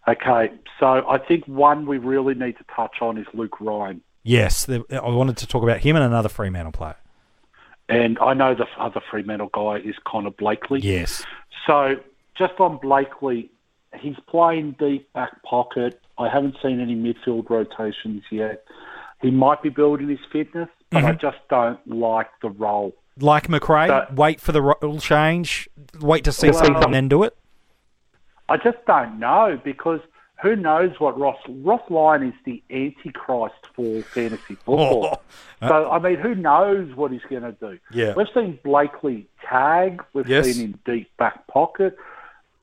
Okay, 0.08 0.52
so 0.78 1.08
I 1.08 1.18
think 1.18 1.46
one 1.46 1.84
we 1.86 1.98
really 1.98 2.34
need 2.34 2.56
to 2.58 2.64
touch 2.74 2.96
on 3.00 3.18
is 3.18 3.26
Luke 3.34 3.60
Ryan. 3.60 4.00
Yes, 4.22 4.68
I 4.68 4.80
wanted 5.08 5.36
to 5.38 5.46
talk 5.46 5.62
about 5.62 5.80
him 5.80 5.96
and 5.96 6.04
another 6.04 6.28
Fremantle 6.28 6.72
player. 6.72 6.96
And 7.88 8.18
I 8.20 8.34
know 8.34 8.54
the 8.54 8.66
other 8.78 9.00
Fremantle 9.10 9.50
guy 9.52 9.76
is 9.76 9.94
Connor 10.04 10.30
Blakely. 10.30 10.80
Yes. 10.80 11.24
So 11.66 11.96
just 12.36 12.54
on 12.58 12.78
Blakely, 12.78 13.50
he's 14.00 14.16
playing 14.28 14.76
deep 14.78 15.12
back 15.12 15.42
pocket. 15.42 16.00
I 16.18 16.28
haven't 16.28 16.56
seen 16.62 16.80
any 16.80 16.94
midfield 16.94 17.48
rotations 17.50 18.22
yet. 18.30 18.64
He 19.22 19.30
might 19.30 19.62
be 19.62 19.68
building 19.68 20.08
his 20.08 20.18
fitness, 20.30 20.68
but 20.90 21.04
I 21.04 21.12
mm-hmm. 21.12 21.20
just 21.20 21.38
don't 21.48 21.80
like 21.86 22.28
the 22.42 22.50
role. 22.50 22.94
Like 23.18 23.48
Macrae, 23.48 24.06
wait 24.14 24.40
for 24.40 24.52
the 24.52 24.60
role 24.62 25.00
change, 25.00 25.68
wait 26.00 26.24
to 26.24 26.32
see 26.32 26.50
Well, 26.50 26.64
something 26.64 26.84
and 26.84 26.94
then 26.94 27.08
do 27.08 27.22
it. 27.22 27.36
I 28.48 28.58
just 28.58 28.78
don't 28.86 29.18
know 29.18 29.58
because 29.64 30.00
who 30.42 30.54
knows 30.54 30.90
what 30.98 31.18
Ross 31.18 31.38
Ross 31.48 31.80
Lyon 31.88 32.28
is 32.28 32.34
the 32.44 32.62
antichrist 32.70 33.54
for 33.74 34.02
fantasy 34.02 34.54
football. 34.54 35.18
Oh. 35.62 35.68
so 35.68 35.90
I 35.90 35.98
mean, 35.98 36.16
who 36.16 36.34
knows 36.34 36.94
what 36.94 37.10
he's 37.10 37.22
going 37.28 37.42
to 37.42 37.52
do? 37.52 37.78
Yeah. 37.90 38.12
we've 38.14 38.26
seen 38.34 38.58
Blakely 38.62 39.26
tag. 39.48 40.02
We've 40.12 40.28
Yes. 40.28 40.46
seen 40.46 40.66
him 40.66 40.80
deep 40.84 41.16
back 41.16 41.46
pocket. 41.46 41.96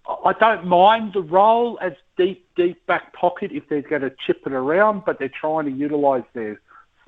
I- 0.07 0.33
don't 0.33 0.65
mind 0.65 1.13
the 1.13 1.21
role 1.21 1.77
as 1.81 1.93
deep 2.17 2.47
deep 2.55 2.85
back 2.85 3.13
pocket 3.13 3.51
if 3.51 3.67
they're 3.69 3.81
going 3.81 4.01
to 4.01 4.11
chip 4.25 4.43
it 4.45 4.53
around, 4.53 5.03
but 5.05 5.19
they're 5.19 5.29
trying 5.29 5.65
to 5.65 5.71
utilise 5.71 6.25
their 6.33 6.59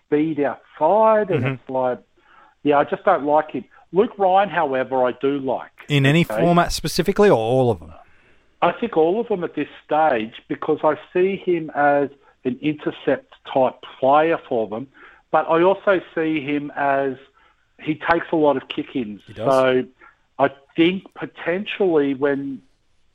speed 0.06 0.40
outside, 0.40 1.30
and 1.30 1.44
mm-hmm. 1.44 1.54
it's 1.54 1.70
like, 1.70 2.00
yeah, 2.64 2.78
I 2.78 2.84
just 2.84 3.04
don't 3.04 3.26
like 3.26 3.52
him. 3.52 3.66
Luke 3.92 4.18
Ryan, 4.18 4.50
however, 4.50 5.04
I 5.06 5.14
do 5.14 5.40
like. 5.40 5.72
In 5.88 6.06
any 6.06 6.26
Okay. 6.26 6.40
format 6.40 6.72
specifically, 6.72 7.30
or 7.30 7.38
all 7.38 7.72
of 7.72 7.80
them? 7.80 7.94
I 8.62 8.72
think 8.72 8.98
all 8.98 9.20
of 9.20 9.28
them 9.28 9.44
at 9.44 9.56
this 9.56 9.68
stage 9.86 10.42
because 10.48 10.80
I 10.84 10.98
see 11.14 11.36
him 11.36 11.70
as 11.76 12.10
an 12.46 12.58
intercept 12.62 13.34
type 13.52 13.76
player 14.00 14.40
for 14.50 14.68
them, 14.68 14.88
but 15.32 15.48
I 15.48 15.62
also 15.62 16.02
see 16.16 16.42
him 16.42 16.72
as 16.76 17.16
he 17.80 17.96
takes 17.96 18.28
a 18.32 18.36
lot 18.36 18.58
of 18.58 18.68
kick-ins. 18.70 19.22
So 19.36 19.84
I 20.40 20.50
think 20.76 21.14
potentially 21.14 22.14
when 22.14 22.62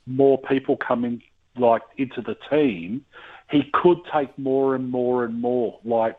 more 0.05 0.37
people 0.37 0.77
coming 0.77 1.21
like 1.57 1.81
into 1.97 2.21
the 2.21 2.35
team, 2.49 3.05
he 3.49 3.69
could 3.73 3.99
take 4.13 4.37
more 4.37 4.75
and 4.75 4.89
more 4.89 5.23
and 5.25 5.41
more. 5.41 5.79
Like 5.83 6.17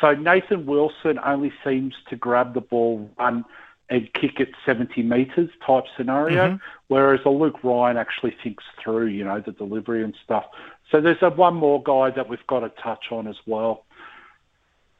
so, 0.00 0.14
Nathan 0.14 0.66
Wilson 0.66 1.18
only 1.24 1.52
seems 1.64 1.94
to 2.10 2.16
grab 2.16 2.54
the 2.54 2.60
ball, 2.60 3.10
run, 3.18 3.44
and 3.88 4.12
kick 4.14 4.40
it 4.40 4.50
70 4.66 5.02
metres 5.02 5.50
type 5.64 5.84
scenario, 5.96 6.58
whereas 6.88 7.20
a 7.24 7.30
Luke 7.30 7.62
Ryan 7.62 7.96
actually 7.96 8.34
thinks 8.42 8.64
through, 8.82 9.06
you 9.06 9.24
know, 9.24 9.40
the 9.40 9.52
delivery 9.52 10.02
and 10.02 10.14
stuff. 10.24 10.44
So 10.90 11.00
there's 11.00 11.22
a 11.22 11.30
one 11.30 11.54
more 11.54 11.82
guy 11.82 12.10
that 12.10 12.28
we've 12.28 12.46
got 12.46 12.60
to 12.60 12.70
touch 12.82 13.06
on 13.10 13.26
as 13.28 13.36
well. 13.46 13.84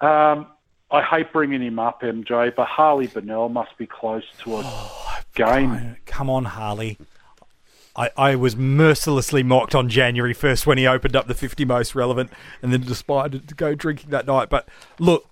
Um, 0.01 0.47
I 0.91 1.03
hate 1.03 1.33
bringing 1.33 1.63
him 1.63 1.79
up, 1.79 2.03
MJ, 2.03 2.55
but 2.55 2.67
Harley 2.69 3.07
Bennell 3.07 3.49
must 3.49 3.77
be 3.79 3.87
close 3.87 4.25
to 4.41 4.57
a 4.57 5.25
game. 5.35 5.97
Come 6.07 6.31
on, 6.31 6.45
Harley. 6.45 6.99
I, 7.97 8.11
I 8.17 8.35
was 8.35 8.57
mercilessly 8.57 9.43
mocked 9.43 9.75
on 9.75 9.89
January 9.89 10.35
1st 10.35 10.67
when 10.67 10.79
he 10.79 10.87
opened 10.87 11.15
up 11.15 11.29
the 11.29 11.35
50 11.35 11.65
most 11.65 11.95
relevant 11.95 12.31
and 12.61 12.73
then 12.73 12.81
decided 12.81 13.49
to 13.49 13.55
go 13.55 13.75
drinking 13.75 14.11
that 14.11 14.27
night. 14.27 14.49
But 14.51 14.69
look, 14.99 15.29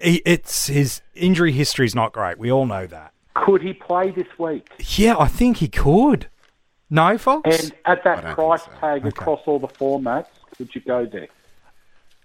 he, 0.00 0.22
it's 0.24 0.66
his 0.66 1.00
injury 1.14 1.52
history 1.52 1.86
is 1.86 1.94
not 1.94 2.12
great. 2.12 2.38
We 2.38 2.50
all 2.50 2.66
know 2.66 2.86
that. 2.86 3.12
Could 3.34 3.62
he 3.62 3.72
play 3.72 4.10
this 4.10 4.26
week? 4.38 4.68
Yeah, 4.96 5.16
I 5.18 5.28
think 5.28 5.58
he 5.58 5.68
could. 5.68 6.28
No, 6.88 7.18
Fox? 7.18 7.62
And 7.62 7.74
at 7.84 8.04
that 8.04 8.34
price 8.34 8.64
so. 8.64 8.70
tag 8.80 9.06
across 9.06 9.40
all 9.46 9.58
the 9.58 9.68
formats, 9.68 10.26
would 10.58 10.74
you 10.74 10.80
go 10.80 11.04
there? 11.04 11.28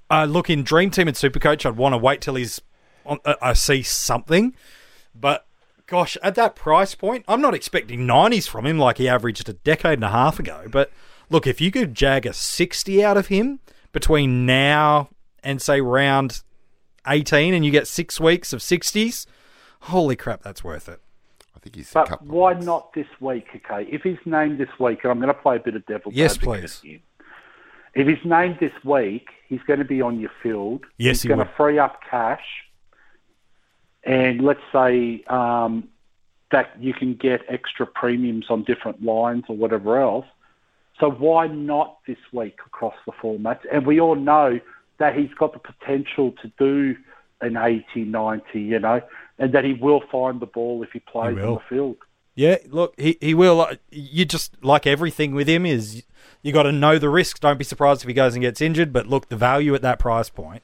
Uh, 0.10 0.26
look, 0.26 0.50
in 0.50 0.64
Dream 0.64 0.92
Team 0.92 1.08
and 1.08 1.16
Supercoach, 1.16 1.66
I'd 1.66 1.78
want 1.78 1.94
to 1.94 1.98
wait 1.98 2.22
till 2.22 2.36
he's 2.36 2.62
on, 3.06 3.20
uh, 3.26 3.36
I 3.42 3.54
see 3.54 3.82
something. 3.82 4.56
But 5.16 5.46
gosh, 5.92 6.18
at 6.24 6.36
that 6.36 6.56
price 6.56 6.96
point, 6.96 7.26
I'm 7.28 7.42
not 7.42 7.54
expecting 7.54 8.08
90s 8.08 8.48
from 8.48 8.66
him 8.66 8.80
like 8.80 8.98
he 8.98 9.10
averaged 9.10 9.50
a 9.50 9.54
decade 9.54 9.96
and 9.96 10.06
a 10.06 10.10
half 10.10 10.40
ago. 10.40 10.68
But 10.72 10.90
look, 11.30 11.46
if 11.46 11.60
you 11.60 11.70
could 11.70 11.94
jag 11.94 12.26
a 12.26 12.32
60 12.32 13.04
out 13.04 13.18
of 13.18 13.28
him 13.28 13.60
between 13.92 14.46
now 14.46 15.10
and 15.44 15.62
say 15.62 15.82
round 15.82 16.44
18 17.08 17.54
and 17.54 17.66
you 17.66 17.72
get 17.72 17.88
six 17.88 18.22
weeks 18.22 18.54
of 18.54 18.62
60s, 18.62 19.26
holy 19.82 20.16
crap, 20.16 20.42
that's 20.44 20.64
worth 20.64 20.88
it. 20.88 21.02
I 21.54 21.60
think 21.60 21.76
he's 21.76 21.92
a 21.92 21.94
But 21.96 22.08
couple. 22.08 22.28
why 22.28 22.52
of 22.54 22.60
weeks. 22.60 22.66
not 22.66 22.94
this 22.94 23.08
week? 23.20 23.48
Okay, 23.54 23.86
if 23.92 24.02
he's 24.04 24.18
named 24.26 24.60
this 24.60 24.70
week, 24.80 25.00
and 25.04 25.12
I'm 25.12 25.20
going 25.20 25.28
to 25.28 25.42
play 25.42 25.58
a 25.58 25.60
bit 25.60 25.76
of 25.76 25.86
devil's 25.88 26.16
Yes, 26.16 26.38
advocate 26.38 26.62
please. 26.82 27.00
If 27.96 28.08
he's 28.08 28.24
named 28.26 28.58
this 28.62 28.72
week, 28.86 29.28
he's 29.50 29.60
going 29.68 29.80
to 29.80 29.86
be 29.86 30.02
on 30.02 30.22
your 30.22 30.32
field. 30.42 30.86
Yes, 30.98 31.18
he's 31.18 31.24
he 31.24 31.28
going 31.28 31.40
will. 31.40 31.46
to 31.48 31.52
free 31.58 31.78
up 31.78 32.00
cash, 32.10 32.46
and 34.04 34.42
let's 34.42 34.62
say 34.72 35.24
um, 35.28 35.88
that 36.52 36.72
you 36.80 36.94
can 36.94 37.16
get 37.16 37.42
extra 37.50 37.86
premiums 37.86 38.46
on 38.50 38.64
different 38.64 39.04
lines 39.04 39.46
or 39.48 39.56
whatever 39.56 40.00
else. 40.00 40.26
So 41.00 41.10
why 41.10 41.48
not 41.48 41.98
this 42.08 42.18
week 42.32 42.60
across 42.66 42.96
the 43.06 43.12
formats? 43.12 43.60
And 43.72 43.86
we 43.86 44.00
all 44.00 44.16
know 44.16 44.60
that 45.00 45.16
he's 45.16 45.34
got 45.34 45.54
the 45.54 45.60
potential 45.60 46.34
to 46.42 46.52
do 46.60 46.96
an 47.42 47.58
80, 47.58 48.06
90, 48.06 48.62
you 48.62 48.80
know, 48.80 49.02
and 49.40 49.54
that 49.54 49.64
he 49.64 49.74
will 49.74 50.02
find 50.12 50.40
the 50.40 50.46
ball 50.46 50.84
if 50.84 50.92
he 50.92 51.00
plays 51.00 51.36
on 51.38 51.42
will. 51.42 51.56
the 51.56 51.62
field. 51.76 51.98
Yeah, 52.36 52.58
look, 52.70 52.94
he, 53.00 53.18
he 53.20 53.34
will. 53.34 53.62
uh, 53.62 53.76
You 53.90 54.26
just 54.26 54.64
like 54.64 54.88
everything 54.88 55.34
with 55.34 55.50
him 55.50 55.66
is 55.66 56.04
you 56.42 56.54
got 56.54 56.64
to 56.64 56.72
know 56.72 56.98
the 56.98 57.10
risks. 57.10 57.40
Don't 57.40 57.58
be 57.58 57.64
surprised 57.64 58.04
if 58.04 58.08
he 58.08 58.14
goes 58.14 58.36
and 58.36 58.42
gets 58.42 58.62
injured. 58.62 58.94
But 58.94 59.08
look, 59.08 59.30
the 59.30 59.36
value 59.36 59.76
at 59.76 59.82
that 59.82 60.00
price 60.00 60.30
point, 60.30 60.64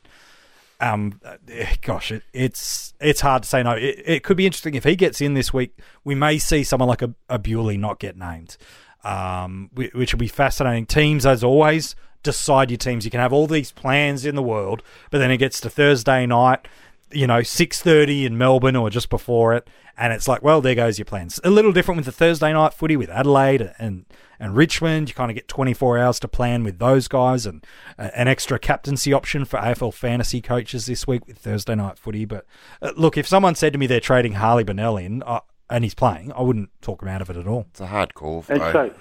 um, 0.80 1.20
uh, 1.26 1.38
gosh, 1.82 2.12
it, 2.12 2.24
it's 2.34 2.94
it's 3.00 3.22
hard 3.22 3.44
to 3.44 3.50
say 3.50 3.64
no. 3.64 3.72
It, 3.72 4.02
it 4.06 4.24
could 4.24 4.38
be 4.38 4.46
interesting 4.46 4.76
if 4.76 4.84
he 4.84 4.96
gets 4.96 5.22
in 5.22 5.34
this 5.34 5.54
week. 5.54 5.78
We 6.04 6.16
may 6.16 6.38
see 6.38 6.64
someone 6.64 6.90
like 6.90 7.02
a, 7.02 7.14
a 7.30 7.40
Bewley 7.40 7.78
not 7.78 8.00
get 8.00 8.18
named, 8.18 8.58
um, 9.04 9.70
which 9.74 10.14
will 10.14 10.20
be 10.20 10.28
fascinating. 10.28 10.86
Teams, 10.86 11.26
as 11.26 11.44
always, 11.44 11.96
decide 12.24 12.70
your 12.70 12.78
teams. 12.78 13.06
You 13.06 13.12
can 13.12 13.20
have 13.20 13.34
all 13.34 13.48
these 13.48 13.72
plans 13.72 14.26
in 14.26 14.36
the 14.36 14.44
world, 14.44 14.84
but 15.10 15.18
then 15.18 15.32
it 15.32 15.38
gets 15.38 15.60
to 15.62 15.70
Thursday 15.70 16.26
night 16.26 16.68
you 17.12 17.28
know, 17.28 17.42
six 17.42 17.82
thirty 17.82 18.26
in 18.26 18.38
Melbourne 18.38 18.76
or 18.76 18.90
just 18.90 19.10
before 19.10 19.54
it, 19.54 19.70
and 19.98 20.14
it's 20.14 20.28
like, 20.28 20.44
well, 20.44 20.62
there 20.62 20.76
goes 20.76 21.00
your 21.00 21.06
plans. 21.06 21.40
A 21.44 21.50
little 21.50 21.72
different 21.72 21.98
with 21.98 22.06
the 22.06 22.12
Thursday 22.12 22.54
night 22.54 22.74
footy 22.74 22.96
with 22.96 23.10
Adelaide 23.10 23.74
and 23.80 24.06
and 24.40 24.56
Richmond. 24.56 25.10
You 25.10 25.16
kind 25.16 25.32
of 25.32 25.36
get 25.36 25.48
twenty 25.48 25.74
four 25.74 25.98
hours 25.98 26.20
to 26.20 26.28
plan 26.28 26.64
with 26.64 26.80
those 26.80 27.08
guys, 27.08 27.46
and 27.46 27.66
uh, 27.98 28.10
an 28.16 28.28
extra 28.28 28.60
captaincy 28.60 29.14
option 29.14 29.46
for 29.46 29.60
AFL 29.60 29.94
fantasy 29.94 30.42
coaches 30.42 30.86
this 30.86 31.08
week 31.08 31.26
with 31.28 31.38
Thursday 31.38 31.76
night 31.76 31.98
footy. 31.98 32.26
But 32.26 32.46
uh, 32.82 32.92
look, 32.96 33.18
if 33.18 33.28
someone 33.28 33.56
said 33.56 33.74
to 33.74 33.80
me 33.80 33.88
they're 33.88 34.00
trading 34.00 34.34
Harley 34.34 34.64
Bennell 34.64 34.98
in 34.98 35.24
uh, 35.24 35.40
and 35.70 35.84
he's 35.84 35.96
playing, 35.96 36.32
I 36.34 36.42
wouldn't 36.42 36.70
talk 36.82 37.02
him 37.02 37.10
out 37.10 37.22
of 37.22 37.30
it 37.30 37.38
at 37.38 37.48
all. 37.48 37.66
It's 37.72 37.82
a 37.82 37.88
hard 37.88 38.14
call. 38.14 38.46
And 38.50 38.62
though. 38.62 38.72
so, 38.72 38.94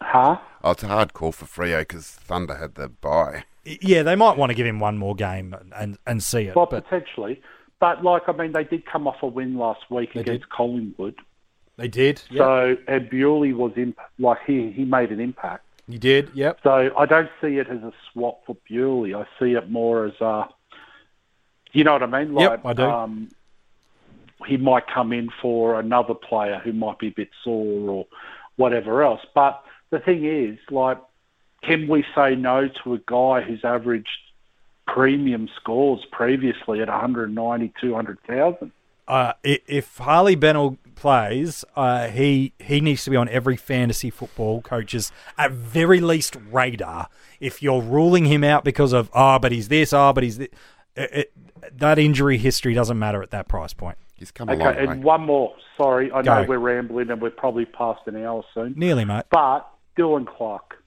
huh? 0.00 0.38
oh, 0.62 0.70
it's 0.70 0.82
a 0.82 0.88
hard 0.88 1.14
call 1.14 1.32
for 1.32 1.46
Freo 1.46 1.80
because 1.80 2.06
Thunder 2.06 2.56
had 2.56 2.74
the 2.74 2.88
bye. 2.88 3.44
Yeah, 3.64 4.02
they 4.02 4.16
might 4.16 4.36
want 4.36 4.50
to 4.50 4.54
give 4.54 4.66
him 4.66 4.80
one 4.80 4.98
more 4.98 5.14
game 5.14 5.54
and 5.76 5.98
and, 6.06 6.22
see 6.22 6.42
it. 6.42 6.56
Well, 6.56 6.66
but 6.66 6.84
potentially. 6.84 7.40
But, 7.78 8.04
like, 8.04 8.28
I 8.28 8.32
mean, 8.32 8.52
they 8.52 8.62
did 8.62 8.86
come 8.86 9.08
off 9.08 9.22
a 9.22 9.26
win 9.26 9.56
last 9.58 9.90
week 9.90 10.14
against 10.14 10.48
Collingwood. 10.50 11.16
they 11.76 11.88
did. 11.88 12.22
So, 12.36 12.76
and 12.86 13.10
Bewley 13.10 13.52
was, 13.52 13.72
in, 13.74 13.94
like, 14.20 14.38
he, 14.46 14.70
he 14.70 14.84
made 14.84 15.10
an 15.10 15.18
impact. 15.18 15.64
you 15.88 15.98
did. 15.98 16.30
Yep. 16.32 16.60
So 16.62 16.92
I 16.96 17.06
don't 17.06 17.28
see 17.40 17.58
it 17.58 17.66
as 17.68 17.82
a 17.82 17.92
swap 18.12 18.46
for 18.46 18.56
Bewley. 18.68 19.14
I 19.14 19.24
see 19.38 19.54
it 19.54 19.68
more 19.68 20.06
as 20.06 20.20
a, 20.20 20.48
you 21.72 21.82
know 21.82 21.94
what 21.94 22.04
I 22.04 22.06
mean? 22.06 22.34
Like, 22.34 22.50
Yep, 22.50 22.66
I 22.66 22.72
do. 22.72 22.82
Um, 22.84 23.28
he 24.46 24.56
might 24.58 24.86
come 24.86 25.12
in 25.12 25.30
for 25.40 25.78
another 25.80 26.14
player 26.14 26.60
who 26.62 26.72
might 26.72 27.00
be 27.00 27.08
a 27.08 27.12
bit 27.12 27.30
sore 27.42 27.90
or 27.90 28.06
whatever 28.56 29.02
else. 29.02 29.20
But 29.34 29.60
the 29.90 29.98
thing 29.98 30.24
is, 30.24 30.56
like, 30.70 30.98
can 31.62 31.88
we 31.88 32.04
say 32.14 32.34
no 32.34 32.68
to 32.82 32.94
a 32.94 32.98
guy 33.06 33.42
who's 33.42 33.64
averaged 33.64 34.08
premium 34.86 35.48
scores 35.56 36.04
previously 36.10 36.80
at 36.80 36.88
190, 36.88 37.72
200,000. 37.80 38.72
Uh, 39.08 39.32
if 39.42 39.98
Harley 39.98 40.36
Bennell 40.36 40.78
plays, 40.94 41.64
uh, 41.74 42.06
he 42.08 42.52
he 42.60 42.80
needs 42.80 43.02
to 43.04 43.10
be 43.10 43.16
on 43.16 43.28
every 43.28 43.56
fantasy 43.56 44.10
football 44.10 44.62
coach's 44.62 45.10
at 45.36 45.50
very 45.50 46.00
least 46.00 46.36
radar. 46.50 47.08
If 47.40 47.62
you're 47.62 47.82
ruling 47.82 48.26
him 48.26 48.44
out 48.44 48.62
because 48.64 48.92
of 48.92 49.10
oh, 49.12 49.40
but 49.40 49.50
he's 49.50 49.68
this, 49.68 49.92
oh, 49.92 50.12
but 50.12 50.22
he's 50.22 50.38
this, 50.38 50.48
it, 50.94 51.10
it, 51.12 51.32
that 51.78 51.98
injury 51.98 52.38
history 52.38 52.74
doesn't 52.74 52.98
matter 52.98 53.22
at 53.22 53.30
that 53.32 53.48
price 53.48 53.72
point. 53.72 53.98
He's 54.14 54.30
come 54.30 54.48
a 54.48 54.52
Okay, 54.52 54.64
way. 54.64 54.76
and 54.78 55.02
one 55.02 55.22
more. 55.22 55.54
Sorry, 55.76 56.12
I 56.12 56.22
know 56.22 56.44
we're 56.46 56.58
rambling 56.58 57.10
and 57.10 57.20
we're 57.20 57.30
probably 57.30 57.64
past 57.64 58.02
an 58.06 58.16
hour 58.24 58.44
soon. 58.54 58.74
Nearly, 58.76 59.04
mate. 59.04 59.24
But 59.30 59.68
Dylan 59.98 60.26
Clark. 60.26 60.81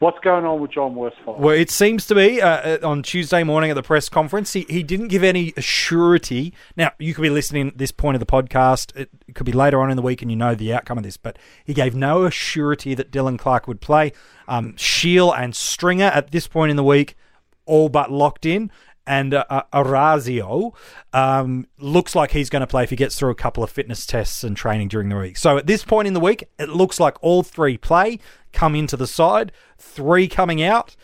What's 0.00 0.18
going 0.18 0.44
on 0.44 0.60
with 0.60 0.72
John 0.72 0.96
Worsfold? 0.96 1.38
Well, 1.38 1.54
it 1.54 1.70
seems 1.70 2.04
to 2.06 2.16
be 2.16 2.42
uh, 2.42 2.78
uh, 2.82 2.88
on 2.88 3.02
Tuesday 3.02 3.44
morning 3.44 3.70
at 3.70 3.74
the 3.74 3.82
press 3.82 4.08
conference. 4.08 4.52
He, 4.52 4.66
he 4.68 4.82
didn't 4.82 5.08
give 5.08 5.22
any 5.22 5.54
surety. 5.58 6.52
Now, 6.76 6.90
you 6.98 7.14
could 7.14 7.22
be 7.22 7.30
listening 7.30 7.68
at 7.68 7.78
this 7.78 7.92
point 7.92 8.16
of 8.16 8.20
the 8.20 8.26
podcast. 8.26 8.94
It, 8.96 9.08
could 9.34 9.46
be 9.46 9.52
later 9.52 9.80
on 9.80 9.90
in 9.90 9.96
the 9.96 10.02
week 10.02 10.22
and 10.22 10.30
you 10.30 10.36
know 10.36 10.54
the 10.54 10.72
outcome 10.72 10.98
of 10.98 11.04
this, 11.04 11.16
but 11.16 11.38
he 11.64 11.74
gave 11.74 11.94
no 11.94 12.28
surety 12.30 12.94
that 12.94 13.10
Dylan 13.10 13.38
Clark 13.38 13.66
would 13.66 13.80
play. 13.80 14.12
Um, 14.46 14.76
and 15.04 15.56
Stringer 15.56 16.06
at 16.06 16.30
this 16.30 16.46
point 16.46 16.70
in 16.70 16.76
the 16.76 16.84
week, 16.84 17.16
all 17.64 17.88
but 17.88 18.10
locked 18.10 18.46
in. 18.46 18.70
And 19.06 19.34
uh, 19.34 19.44
uh, 19.50 19.62
Orazio 19.72 20.72
um, 21.12 21.66
looks 21.78 22.14
like 22.14 22.30
he's 22.30 22.48
going 22.48 22.60
to 22.60 22.66
play 22.66 22.84
if 22.84 22.90
he 22.90 22.96
gets 22.96 23.18
through 23.18 23.30
a 23.30 23.34
couple 23.34 23.62
of 23.62 23.70
fitness 23.70 24.06
tests 24.06 24.42
and 24.42 24.56
training 24.56 24.88
during 24.88 25.10
the 25.10 25.16
week. 25.16 25.36
So 25.36 25.58
at 25.58 25.66
this 25.66 25.84
point 25.84 26.08
in 26.08 26.14
the 26.14 26.20
week, 26.20 26.44
it 26.58 26.70
looks 26.70 26.98
like 26.98 27.22
all 27.22 27.42
three 27.42 27.76
play, 27.76 28.18
come 28.54 28.74
into 28.74 28.96
the 28.96 29.06
side, 29.06 29.52
three 29.76 30.28
coming 30.28 30.62
out, 30.62 30.96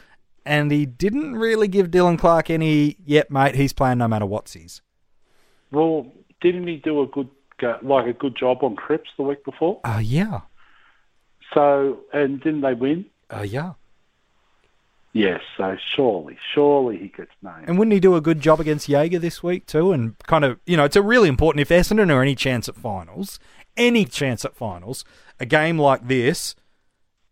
and 0.47 0.71
he 0.73 0.87
didn't 0.87 1.37
really 1.37 1.69
give 1.69 1.91
Dylan 1.91 2.19
Clark 2.19 2.49
any. 2.51 2.97
Yep, 3.05 3.31
mate, 3.31 3.55
he's 3.57 3.73
playing 3.75 3.99
no 3.99 4.09
matter 4.09 4.25
what 4.27 4.49
sees. 4.49 4.81
Well, 5.71 6.07
didn't 6.41 6.67
he 6.67 6.77
do 6.77 7.03
a 7.03 7.07
good, 7.07 7.29
like 7.83 8.07
a 8.07 8.13
good 8.13 8.37
job 8.37 8.59
on 8.63 8.75
Cripps 8.77 9.11
the 9.17 9.23
week 9.23 9.45
before? 9.45 9.81
Uh, 9.85 10.01
yeah, 10.03 10.41
So, 11.55 12.01
and 12.13 12.41
didn't 12.41 12.63
they 12.63 12.75
win? 12.75 13.05
uh, 13.31 13.43
yeah. 13.43 13.73
Yes. 15.13 15.41
So 15.57 15.77
surely, 15.97 16.39
surely 16.55 16.97
he 16.97 17.09
gets 17.09 17.33
named. 17.43 17.65
And 17.69 17.79
wouldn't 17.79 17.93
he 17.93 17.99
do 18.01 18.15
a 18.15 18.21
good 18.21 18.41
job 18.41 18.61
against 18.61 18.89
Jaeger 18.89 19.19
this 19.19 19.43
week 19.43 19.67
too? 19.67 19.91
And 19.91 20.17
kind 20.29 20.45
of, 20.45 20.61
you 20.67 20.77
know, 20.77 20.85
it's 20.85 20.95
a 20.95 21.03
really 21.03 21.29
important. 21.29 21.61
If 21.63 21.69
Essendon 21.71 22.13
are 22.15 22.23
any 22.23 22.37
chance 22.37 22.69
at 22.69 22.77
finals, 22.77 23.41
any 23.77 24.05
chance 24.05 24.45
at 24.45 24.55
finals, 24.55 25.05
a 25.41 25.47
game 25.47 25.79
like 25.79 26.07
this, 26.07 26.55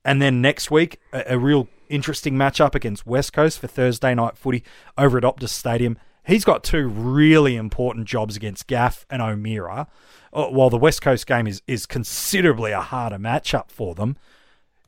and 0.08 0.22
then 0.22 0.40
next 0.40 0.70
week 0.70 0.98
a, 1.12 1.34
a 1.34 1.38
real 1.38 1.68
interesting 1.90 2.34
matchup 2.34 2.74
against 2.74 3.06
West 3.06 3.34
Coast 3.34 3.58
for 3.58 3.66
Thursday 3.66 4.14
night 4.14 4.38
footy 4.38 4.64
over 4.96 5.18
at 5.18 5.24
Optus 5.24 5.50
Stadium. 5.50 5.98
He's 6.26 6.44
got 6.44 6.64
two 6.64 6.88
really 6.88 7.56
important 7.56 8.06
jobs 8.06 8.34
against 8.34 8.66
Gaff 8.66 9.04
and 9.10 9.20
O'Meara. 9.20 9.86
uh, 10.32 10.46
While 10.46 10.70
the 10.70 10.78
West 10.78 11.02
Coast 11.02 11.26
game 11.26 11.46
is 11.46 11.62
is 11.66 11.84
considerably 11.84 12.72
a 12.72 12.80
harder 12.80 13.18
matchup 13.18 13.70
for 13.70 13.94
them. 13.94 14.16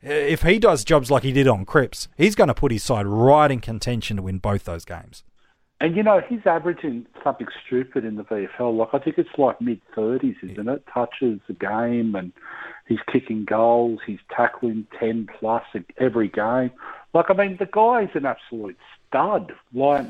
If 0.01 0.41
he 0.41 0.57
does 0.57 0.83
jobs 0.83 1.11
like 1.11 1.21
he 1.21 1.31
did 1.31 1.47
on 1.47 1.65
Cripps, 1.65 2.07
he's 2.17 2.33
going 2.33 2.47
to 2.47 2.55
put 2.55 2.71
his 2.71 2.81
side 2.81 3.05
right 3.05 3.51
in 3.51 3.59
contention 3.59 4.17
to 4.17 4.23
win 4.23 4.39
both 4.39 4.65
those 4.65 4.85
games. 4.85 5.23
And 5.79 5.95
you 5.95 6.01
know, 6.01 6.21
he's 6.27 6.45
averaging 6.47 7.05
something 7.23 7.47
stupid 7.65 8.05
in 8.05 8.15
the 8.15 8.23
VFL. 8.23 8.75
Like 8.75 8.89
I 8.93 8.99
think 8.99 9.19
it's 9.19 9.37
like 9.37 9.61
mid 9.61 9.81
thirties, 9.95 10.37
isn't 10.41 10.67
it? 10.67 10.83
Touches 10.91 11.39
a 11.47 11.53
game, 11.53 12.15
and 12.15 12.31
he's 12.87 12.99
kicking 13.11 13.45
goals. 13.45 13.99
He's 14.05 14.19
tackling 14.35 14.87
ten 14.99 15.27
plus 15.39 15.63
every 15.97 16.27
game. 16.27 16.71
Like 17.13 17.29
I 17.29 17.33
mean, 17.33 17.57
the 17.57 17.65
guy's 17.65 18.09
an 18.15 18.25
absolute 18.25 18.77
stud. 19.07 19.53
Like, 19.73 20.07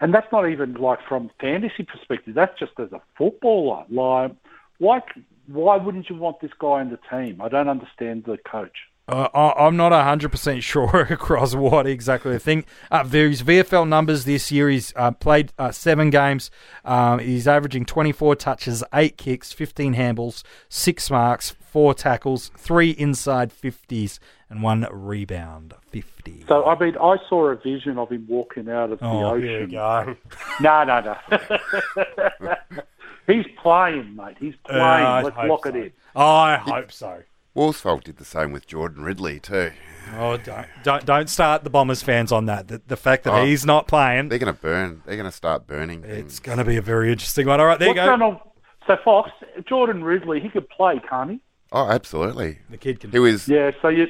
and 0.00 0.12
that's 0.12 0.30
not 0.32 0.48
even 0.48 0.74
like 0.74 1.00
from 1.08 1.30
fantasy 1.40 1.84
perspective. 1.84 2.34
That's 2.34 2.58
just 2.58 2.72
as 2.78 2.92
a 2.92 3.00
footballer. 3.16 3.84
Like, 3.90 4.32
why? 4.78 5.02
Why 5.46 5.76
wouldn't 5.76 6.08
you 6.08 6.16
want 6.16 6.40
this 6.40 6.52
guy 6.58 6.80
in 6.80 6.90
the 6.90 6.98
team? 7.10 7.40
I 7.42 7.48
don't 7.48 7.68
understand 7.68 8.24
the 8.24 8.38
coach. 8.38 8.76
Uh, 9.06 9.28
I- 9.34 9.66
I'm 9.66 9.76
not 9.76 9.92
100% 9.92 10.62
sure 10.62 11.00
across 11.10 11.54
what 11.54 11.86
exactly 11.86 12.34
I 12.34 12.38
think. 12.38 12.66
Uh, 12.90 13.04
his 13.04 13.42
VFL 13.42 13.86
numbers 13.86 14.24
this 14.24 14.50
year, 14.50 14.70
he's 14.70 14.92
uh, 14.96 15.10
played 15.10 15.52
uh, 15.58 15.72
seven 15.72 16.10
games. 16.10 16.50
Um, 16.84 17.18
he's 17.18 17.46
averaging 17.46 17.84
24 17.84 18.36
touches, 18.36 18.82
eight 18.94 19.16
kicks, 19.18 19.52
15 19.52 19.94
handballs, 19.94 20.42
six 20.68 21.10
marks, 21.10 21.50
four 21.60 21.92
tackles, 21.92 22.50
three 22.56 22.90
inside 22.90 23.52
50s, 23.52 24.18
and 24.48 24.62
one 24.62 24.86
rebound 24.90 25.74
50. 25.90 26.44
So 26.48 26.64
I 26.64 26.78
mean, 26.78 26.96
I 26.96 27.16
saw 27.28 27.48
a 27.48 27.56
vision 27.56 27.98
of 27.98 28.10
him 28.10 28.26
walking 28.28 28.70
out 28.70 28.92
of 28.92 29.00
the 29.00 29.06
oh, 29.06 29.24
ocean. 29.32 29.48
here 29.48 29.66
we 29.66 29.72
go. 29.72 30.16
No, 30.60 30.84
no, 30.84 31.00
no. 31.00 32.54
He's 33.26 33.46
playing, 33.60 34.14
mate. 34.14 34.36
He's 34.38 34.54
playing. 34.64 34.82
Uh, 34.82 35.22
Let's 35.24 35.36
hope 35.36 35.48
lock 35.48 35.64
so. 35.64 35.68
it 35.70 35.76
in. 35.76 35.92
I 36.14 36.56
hope 36.56 36.92
so. 36.92 37.22
Worsfold 37.54 38.04
did 38.04 38.16
the 38.16 38.24
same 38.24 38.50
with 38.52 38.66
Jordan 38.66 39.04
Ridley 39.04 39.38
too. 39.40 39.70
Oh, 40.16 40.36
don't, 40.36 40.66
don't 40.82 41.06
don't 41.06 41.30
start 41.30 41.64
the 41.64 41.70
Bombers 41.70 42.02
fans 42.02 42.30
on 42.32 42.46
that. 42.46 42.68
The, 42.68 42.82
the 42.86 42.96
fact 42.96 43.24
that 43.24 43.32
Oh. 43.34 43.44
he's 43.44 43.64
not 43.64 43.86
playing, 43.88 44.28
They're 44.28 44.38
going 44.38 44.52
to 44.54 44.60
burn. 44.60 45.02
They're 45.06 45.16
going 45.16 45.30
to 45.30 45.36
start 45.36 45.66
burning 45.66 46.04
it's 46.04 46.40
going 46.40 46.58
to 46.58 46.64
be 46.64 46.76
a 46.76 46.82
very 46.82 47.10
interesting 47.12 47.46
one. 47.46 47.60
All 47.60 47.66
right, 47.66 47.78
there 47.78 47.88
What's 47.88 47.98
you 47.98 48.04
go. 48.04 48.16
going 48.18 48.22
on? 48.34 48.40
So 48.86 48.96
Fox, 49.04 49.30
Jordan 49.68 50.04
Ridley, 50.04 50.40
he 50.40 50.48
could 50.50 50.68
play, 50.68 51.00
can't 51.08 51.30
he? 51.30 51.40
Oh, 51.72 51.88
absolutely. 51.88 52.58
The 52.68 52.76
kid 52.76 53.00
can. 53.00 53.10
He 53.12 53.18
was. 53.18 53.48
Yeah. 53.48 53.70
So 53.80 53.88
you, 53.88 54.06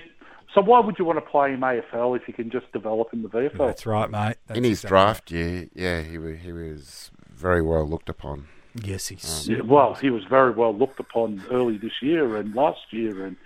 so 0.52 0.60
why 0.62 0.80
would 0.80 0.98
you 0.98 1.04
want 1.04 1.18
to 1.18 1.30
play 1.30 1.52
him 1.52 1.60
AFL 1.60 2.16
if 2.16 2.26
you 2.26 2.34
can 2.34 2.50
just 2.50 2.70
develop 2.72 3.08
in 3.12 3.22
the 3.22 3.28
VFL? 3.28 3.58
That's 3.68 3.86
right, 3.86 4.10
mate. 4.10 4.36
That's 4.46 4.58
in 4.58 4.64
his 4.64 4.84
exactly 4.84 4.88
draft 4.88 5.30
year, 5.30 5.68
yeah, 5.74 6.02
he 6.02 6.18
wa- 6.18 6.32
he 6.34 6.50
was 6.52 7.10
very 7.32 7.62
well 7.62 7.88
looked 7.88 8.08
upon. 8.08 8.48
Right. 8.76 8.86
Yes, 8.86 9.08
he's. 9.08 9.48
Um, 9.48 9.54
yeah, 9.56 9.62
well, 9.62 9.94
he 9.94 10.10
was 10.10 10.24
very 10.24 10.50
well 10.52 10.74
looked 10.76 11.00
upon 11.00 11.42
early 11.50 11.76
this 11.78 11.92
year 12.02 12.36
and 12.36 12.54
last 12.54 12.80
year, 12.90 13.24
and 13.26 13.36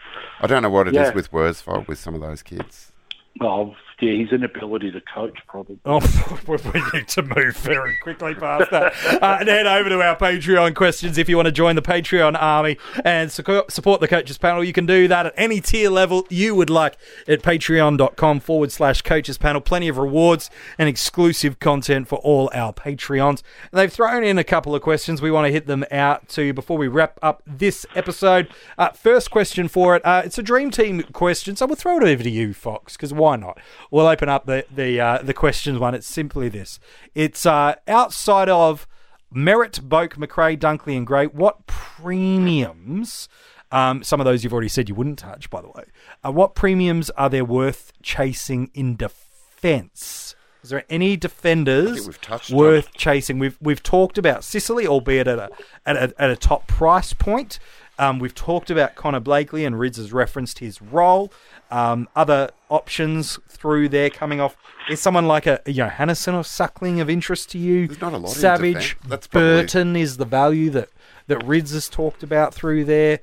I 0.41 0.47
don't 0.47 0.63
know 0.63 0.71
what 0.71 0.89
it 0.89 0.97
is 0.97 1.09
Yeah. 1.09 1.15
with 1.15 1.31
Worsfold 1.33 1.87
with 1.89 1.99
some 1.99 2.15
of 2.15 2.21
those 2.21 2.43
kids. 2.43 2.93
oh, 3.41 3.75
yeah, 4.01 4.13
his 4.13 4.31
inability 4.33 4.91
to 4.93 5.01
coach 5.01 5.39
probably. 5.47 5.79
Oh, 5.85 6.01
we 6.47 6.83
need 6.93 7.09
to 7.09 7.23
move 7.23 7.57
very 7.59 7.97
quickly 8.03 8.35
past 8.35 8.71
that. 8.71 8.93
Uh, 9.23 9.39
and 9.41 9.49
head 9.49 9.67
over 9.67 9.89
to 9.89 10.01
our 10.01 10.17
Patreon 10.17 10.75
questions 10.75 11.19
if 11.19 11.29
you 11.29 11.37
want 11.37 11.47
to 11.47 11.53
join 11.53 11.77
the 11.77 11.83
Patreon 11.83 12.37
army 12.41 12.79
and 13.05 13.31
su- 13.31 13.65
support 13.69 14.01
the 14.01 14.09
coaches 14.09 14.39
panel. 14.39 14.63
You 14.63 14.73
can 14.73 14.87
do 14.87 15.09
that 15.09 15.27
at 15.27 15.35
any 15.37 15.61
tier 15.61 15.91
level 15.91 16.27
you 16.31 16.55
would 16.55 16.71
like 16.71 16.97
at 17.27 17.43
patreon.com 17.43 18.41
forward 18.41 18.73
slash 18.73 19.03
coaches 19.03 19.39
panel. 19.39 19.61
Plenty 19.61 19.89
of 19.89 19.99
rewards 19.99 20.51
and 20.79 20.89
exclusive 20.89 21.59
content 21.59 22.09
for 22.09 22.17
all 22.19 22.51
our 22.55 22.73
Patreons. 22.73 23.43
And 23.73 23.79
they've 23.79 23.93
thrown 23.93 24.25
in 24.25 24.39
a 24.39 24.45
couple 24.45 24.75
of 24.75 24.83
questions. 24.83 25.21
We 25.21 25.31
want 25.31 25.47
to 25.47 25.53
hit 25.53 25.67
them 25.67 25.85
out 25.91 26.29
to 26.31 26.43
you 26.45 26.53
before 26.55 26.79
we 26.79 26.89
wrap 26.89 27.19
up 27.23 27.43
this 27.47 27.85
episode. 27.95 28.49
Uh, 28.77 28.91
first 28.91 29.31
question 29.31 29.69
for 29.69 29.97
it. 29.97 30.05
Uh, 30.05 30.23
it's 30.25 30.39
a 30.39 30.43
dream 30.43 30.71
team 30.71 31.03
question, 31.13 31.57
so 31.57 31.67
we'll 31.67 31.77
throw 31.77 31.97
it 31.99 32.05
over 32.05 32.23
to 32.23 32.31
you, 32.31 32.55
Fox, 32.55 32.97
because 32.97 33.13
why 33.13 33.37
not? 33.37 33.59
We'll 33.91 34.07
open 34.07 34.29
up 34.29 34.47
the 34.47 34.65
the 34.75 35.01
uh, 35.01 35.23
the 35.23 35.35
questions 35.35 35.79
one. 35.79 35.95
It's 35.95 36.07
simply 36.07 36.49
this: 36.49 36.79
It's 37.15 37.47
uh, 37.47 37.77
outside 37.87 38.49
of 38.49 38.87
Merrett, 39.35 39.81
Boak, 39.81 40.17
Macrae, 40.17 40.57
Dunkley, 40.57 40.97
and 40.97 41.07
Gray. 41.07 41.27
What 41.27 41.67
premiums? 41.67 43.29
Um, 43.71 44.03
some 44.03 44.21
of 44.21 44.25
those 44.25 44.45
you've 44.45 44.53
already 44.53 44.69
said 44.69 44.89
you 44.89 44.95
wouldn't 44.95 45.19
touch, 45.19 45.51
by 45.51 45.61
the 45.61 45.69
way. 45.69 45.85
Uh, 46.25 46.33
what 46.33 46.55
premiums 46.55 47.11
are 47.11 47.29
there 47.29 47.45
worth 47.45 47.93
chasing 48.03 48.71
in 48.73 48.97
defence? 48.97 50.35
Is 50.63 50.71
there 50.71 50.85
any 50.91 51.17
defenders 51.17 52.07
we've 52.07 52.21
touched 52.21 52.51
on 52.51 52.57
worth 52.57 52.93
chasing? 52.95 53.39
We've 53.39 53.57
we've 53.61 53.83
talked 53.83 54.19
about 54.19 54.43
Sicily, 54.43 54.87
albeit 54.87 55.29
at 55.29 55.39
a 55.39 55.51
at 55.87 55.97
a, 55.97 56.15
at 56.19 56.31
a 56.31 56.37
top 56.37 56.67
price 56.67 57.13
point. 57.13 57.59
Um, 57.99 58.19
we've 58.19 58.35
talked 58.35 58.71
about 58.71 58.95
Connor 58.95 59.21
Blakely, 59.21 59.65
and 59.65 59.79
Rids 59.79 59.97
has 59.97 60.13
referenced 60.13 60.61
his 60.61 60.81
role. 60.81 61.33
Um, 61.71 62.09
other 62.15 62.51
options 62.69 63.39
through 63.49 63.89
there 63.89 64.09
coming 64.11 64.41
off 64.41 64.57
is 64.89 65.01
someone 65.01 65.27
like 65.27 65.47
a 65.47 65.61
you 65.67 65.83
know 65.85 65.89
Hannison 65.89 66.35
or 66.35 66.45
Suckling 66.45 67.01
of 67.01 67.11
interest 67.11 67.51
to 67.51 67.59
you. 67.59 67.89
There's 67.89 68.01
not 68.01 68.13
a 68.15 68.19
lot 68.19 68.31
Savage. 68.31 68.97
That's 69.07 69.27
probably- 69.27 69.63
Burton 69.63 69.97
is 69.97 70.17
the 70.17 70.25
value 70.25 70.71
that 70.71 70.89
that 71.27 71.45
Rids 71.45 71.73
has 71.73 71.89
talked 71.89 72.23
about 72.23 72.55
through 72.55 72.85
there. 72.85 73.21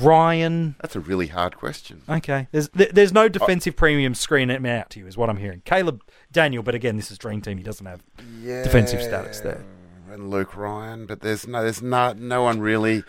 Ryan, 0.00 0.74
That's 0.82 0.96
a 0.96 1.00
really 1.00 1.28
hard 1.28 1.56
question. 1.56 2.02
Okay. 2.08 2.48
There's 2.50 2.68
there- 2.70 2.90
there's 2.92 3.12
no 3.12 3.28
defensive 3.28 3.76
premium 3.76 4.14
screening 4.16 4.66
out 4.66 4.90
to 4.90 5.00
you, 5.00 5.06
is 5.06 5.16
what 5.16 5.30
I'm 5.30 5.36
hearing. 5.36 5.62
Caleb 5.64 6.02
Daniel, 6.32 6.64
but 6.64 6.74
again, 6.74 6.96
this 6.96 7.10
is 7.12 7.18
Dream 7.18 7.40
Team. 7.40 7.58
He 7.58 7.62
doesn't 7.62 7.86
have 7.86 8.02
Yeah, 8.42 8.64
defensive 8.64 9.00
status 9.02 9.40
there. 9.40 9.62
And 10.10 10.30
Luke 10.30 10.56
Ryan, 10.56 11.06
but 11.06 11.20
there's 11.20 11.46
no, 11.46 11.62
there's 11.62 11.82
no, 11.82 12.12
no 12.14 12.42
one 12.42 12.58
really. 12.60 13.04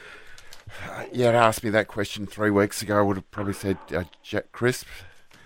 Yeah, 1.12 1.30
asked 1.30 1.64
me 1.64 1.70
that 1.72 1.88
question 1.88 2.26
three 2.26 2.52
weeks 2.52 2.82
ago. 2.82 2.98
I 2.98 3.02
would 3.02 3.18
have 3.18 3.32
probably 3.32 3.54
said 3.54 3.78
uh, 3.96 4.04
Jack 4.24 4.52
Crisp. 4.52 4.88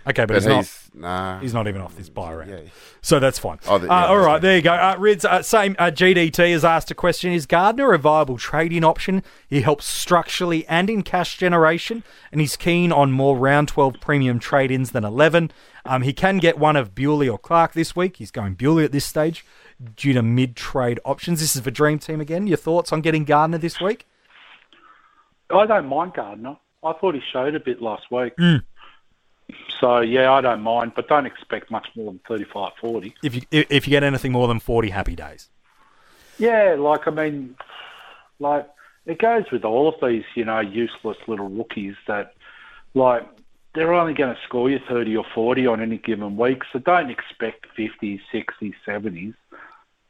Okay, 0.08 0.26
but, 0.26 0.44
But 0.44 0.56
he's, 0.56 0.90
not. 0.96 1.02
nah. 1.02 1.40
He's 1.40 1.54
not 1.54 1.68
even 1.68 1.80
off 1.80 1.96
this 1.96 2.10
bye 2.10 2.34
round. 2.34 2.50
Yeah. 2.50 2.60
So 3.02 3.20
that's 3.20 3.38
fine. 3.38 3.60
Oh, 3.68 3.78
the- 3.78 3.88
uh, 3.92 4.08
all 4.08 4.18
right, 4.18 4.42
there 4.42 4.56
you 4.56 4.64
go. 4.64 4.74
Uh, 4.74 4.96
Rids, 4.98 5.24
uh, 5.26 5.44
same. 5.44 5.76
Uh, 5.78 5.92
GDT 5.92 6.52
has 6.54 6.66
asked 6.66 6.90
a 6.90 6.96
question: 6.96 7.32
Is 7.32 7.46
Gardner 7.46 7.94
a 7.94 8.00
viable 8.00 8.38
trading 8.38 8.84
option? 8.84 9.22
He 9.48 9.62
helps 9.62 9.86
structurally 9.86 10.66
and 10.68 10.90
in 10.90 11.04
cash 11.04 11.38
generation, 11.38 12.04
and 12.32 12.42
he's 12.42 12.58
keen 12.58 12.92
on 12.92 13.12
more 13.12 13.38
round 13.38 13.68
twelve 13.68 13.98
premium 14.02 14.40
trade-ins 14.40 14.90
than 14.90 15.04
eleven. 15.04 15.52
Um, 15.86 16.02
he 16.02 16.14
can 16.14 16.40
get 16.40 16.58
one 16.58 16.76
of 16.76 16.96
Bewley 16.96 17.30
or 17.30 17.38
Clark 17.38 17.74
this 17.74 17.96
week. 17.96 18.18
He's 18.18 18.32
going 18.32 18.56
Bewley 18.56 18.84
at 18.84 18.92
this 18.92 19.06
stage 19.06 19.46
due 19.96 20.14
to 20.14 20.24
mid-trade 20.24 21.00
options. 21.06 21.42
This 21.42 21.56
is 21.56 21.62
for 21.62 21.72
Dream 21.72 22.00
Team 22.00 22.20
again. 22.22 22.48
Your 22.48 22.58
thoughts 22.58 22.92
on 22.92 23.02
getting 23.02 23.24
Gardner 23.24 23.60
this 23.60 23.80
week? 23.80 24.08
I 25.54 25.66
don't 25.66 25.88
mind 25.88 26.14
Gardner. 26.14 26.58
I 26.84 26.94
thought 26.94 27.16
he 27.16 27.22
showed 27.32 27.54
a 27.56 27.60
bit 27.60 27.82
last 27.82 28.10
week. 28.12 28.34
Hmm. 28.38 28.58
So 29.80 30.00
yeah, 30.00 30.32
I 30.32 30.42
don't 30.42 30.62
mind, 30.62 30.94
but 30.96 31.08
don't 31.08 31.26
expect 31.26 31.70
much 31.72 31.88
more 31.96 32.12
than 32.12 32.20
35, 32.28 32.72
40. 32.80 33.16
If 33.24 33.36
you 33.36 33.42
if 33.52 33.88
you 33.88 33.92
get 33.92 34.04
anything 34.04 34.32
more 34.32 34.48
than 34.48 34.60
forty, 34.60 34.90
happy 34.90 35.16
days. 35.16 35.50
Yeah, 36.38 36.76
like 36.80 37.08
I 37.08 37.12
mean, 37.12 37.56
like 38.40 38.68
it 39.06 39.20
goes 39.20 39.44
with 39.52 39.66
all 39.66 39.88
of 39.90 39.96
these, 40.02 40.24
you 40.36 40.46
know, 40.46 40.60
useless 40.60 41.18
little 41.28 41.50
rookies 41.50 41.96
that, 42.08 42.34
like, 42.94 43.28
they're 43.74 43.94
only 43.94 44.14
going 44.14 44.34
to 44.34 44.42
score 44.44 44.70
you 44.70 44.80
thirty 44.88 45.18
or 45.18 45.26
forty 45.36 45.68
on 45.68 45.82
any 45.82 45.98
given 45.98 46.38
week. 46.38 46.62
So 46.72 46.80
don't 46.80 47.10
expect 47.10 47.66
50s, 47.78 48.22
60s, 48.32 48.74
70s. 48.86 49.34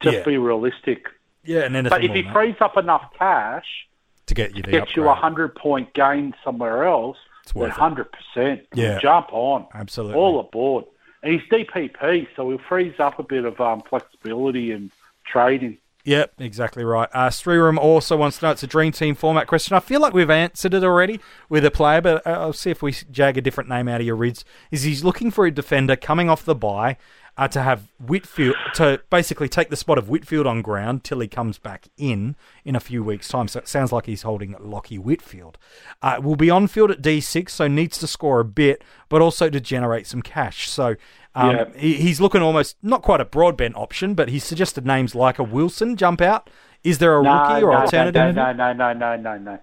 Just 0.00 0.18
Yeah. 0.18 0.24
be 0.24 0.36
realistic. 0.36 1.06
Yeah, 1.44 1.60
and 1.60 1.74
anything 1.76 1.90
But 1.98 2.04
if 2.04 2.12
he 2.12 2.30
frees 2.32 2.56
up 2.60 2.76
enough 2.76 3.12
cash, 3.18 3.88
to 4.26 4.34
get 4.34 4.56
you 4.56 4.62
the 4.62 4.70
gets 4.70 4.96
you 4.96 5.08
a 5.08 5.14
hundred 5.14 5.54
point 5.54 5.92
gain 5.94 6.34
somewhere 6.44 6.84
else, 6.84 7.16
It's 7.42 7.54
worth 7.54 7.72
hundred 7.72 8.08
percent. 8.12 8.66
Yeah. 8.74 8.98
jump 9.00 9.28
on. 9.32 9.66
Absolutely. 9.74 10.16
all 10.16 10.40
aboard. 10.40 10.84
And 11.22 11.32
he's 11.34 11.42
DPP, 11.50 12.26
so 12.34 12.50
he 12.50 12.58
frees 12.68 12.98
up 12.98 13.18
a 13.18 13.22
bit 13.22 13.44
of 13.44 13.60
um, 13.60 13.82
flexibility 13.88 14.72
and 14.72 14.90
trading. 15.24 15.78
Yep, 16.04 16.32
exactly 16.40 16.82
right. 16.82 17.08
Uh, 17.12 17.28
Streerum 17.28 17.78
also 17.78 18.16
wants 18.16 18.38
to 18.38 18.46
know 18.46 18.50
it's 18.50 18.64
a 18.64 18.66
dream 18.66 18.90
team 18.90 19.14
format 19.14 19.46
question. 19.46 19.76
I 19.76 19.80
feel 19.80 20.00
like 20.00 20.12
we've 20.12 20.28
answered 20.30 20.74
it 20.74 20.82
already 20.82 21.20
with 21.48 21.64
a 21.64 21.70
player, 21.70 22.00
but 22.00 22.26
uh, 22.26 22.30
I'll 22.30 22.52
see 22.52 22.70
if 22.70 22.82
we 22.82 22.92
jag 23.12 23.38
a 23.38 23.40
different 23.40 23.70
name 23.70 23.86
out 23.86 24.00
of 24.00 24.06
your 24.06 24.16
rids. 24.16 24.44
Is 24.72 24.82
he's 24.82 25.04
looking 25.04 25.30
for 25.30 25.46
a 25.46 25.52
defender 25.52 25.94
coming 25.94 26.28
off 26.28 26.44
the 26.44 26.56
bye 26.56 26.96
uh, 27.36 27.48
to 27.48 27.62
have 27.62 27.88
Whitfield 27.98 28.54
to 28.74 29.00
basically 29.10 29.48
take 29.48 29.70
the 29.70 29.76
spot 29.76 29.96
of 29.98 30.08
Whitfield 30.08 30.46
on 30.46 30.60
ground 30.60 31.02
till 31.02 31.20
he 31.20 31.28
comes 31.28 31.58
back 31.58 31.88
in 31.96 32.36
in 32.64 32.76
a 32.76 32.80
few 32.80 33.02
weeks' 33.02 33.28
time. 33.28 33.48
So 33.48 33.60
it 33.60 33.68
sounds 33.68 33.90
like 33.92 34.06
he's 34.06 34.22
holding 34.22 34.54
Lachie 34.54 34.98
Whitfield. 34.98 35.56
Uh, 36.02 36.20
will 36.22 36.36
be 36.36 36.50
on 36.50 36.66
field 36.66 36.90
at 36.90 37.00
D6, 37.00 37.48
so 37.50 37.68
needs 37.68 37.98
to 37.98 38.06
score 38.06 38.40
a 38.40 38.44
bit, 38.44 38.84
but 39.08 39.22
also 39.22 39.48
to 39.50 39.60
generate 39.60 40.06
some 40.06 40.22
cash. 40.22 40.68
So. 40.68 40.96
Um, 41.34 41.56
Yeah. 41.56 41.64
he, 41.74 41.94
he's 41.94 42.20
looking 42.20 42.42
almost 42.42 42.76
not 42.82 43.00
quite 43.00 43.22
a 43.22 43.24
broadbent 43.24 43.74
option, 43.74 44.12
but 44.12 44.28
he's 44.28 44.44
suggested 44.44 44.84
names 44.84 45.14
like 45.14 45.38
a 45.38 45.42
Wilson 45.42 45.96
jump 45.96 46.20
out. 46.20 46.50
Is 46.84 46.98
there 46.98 47.18
a 47.18 47.22
No, 47.22 47.32
rookie 47.32 47.62
or 47.64 47.72
no, 47.72 47.78
alternative? 47.78 48.34
No, 48.34 48.52
no, 48.52 48.72
no, 48.74 48.92
no, 48.92 48.92
no, 48.92 49.16
no, 49.16 49.38
no. 49.38 49.58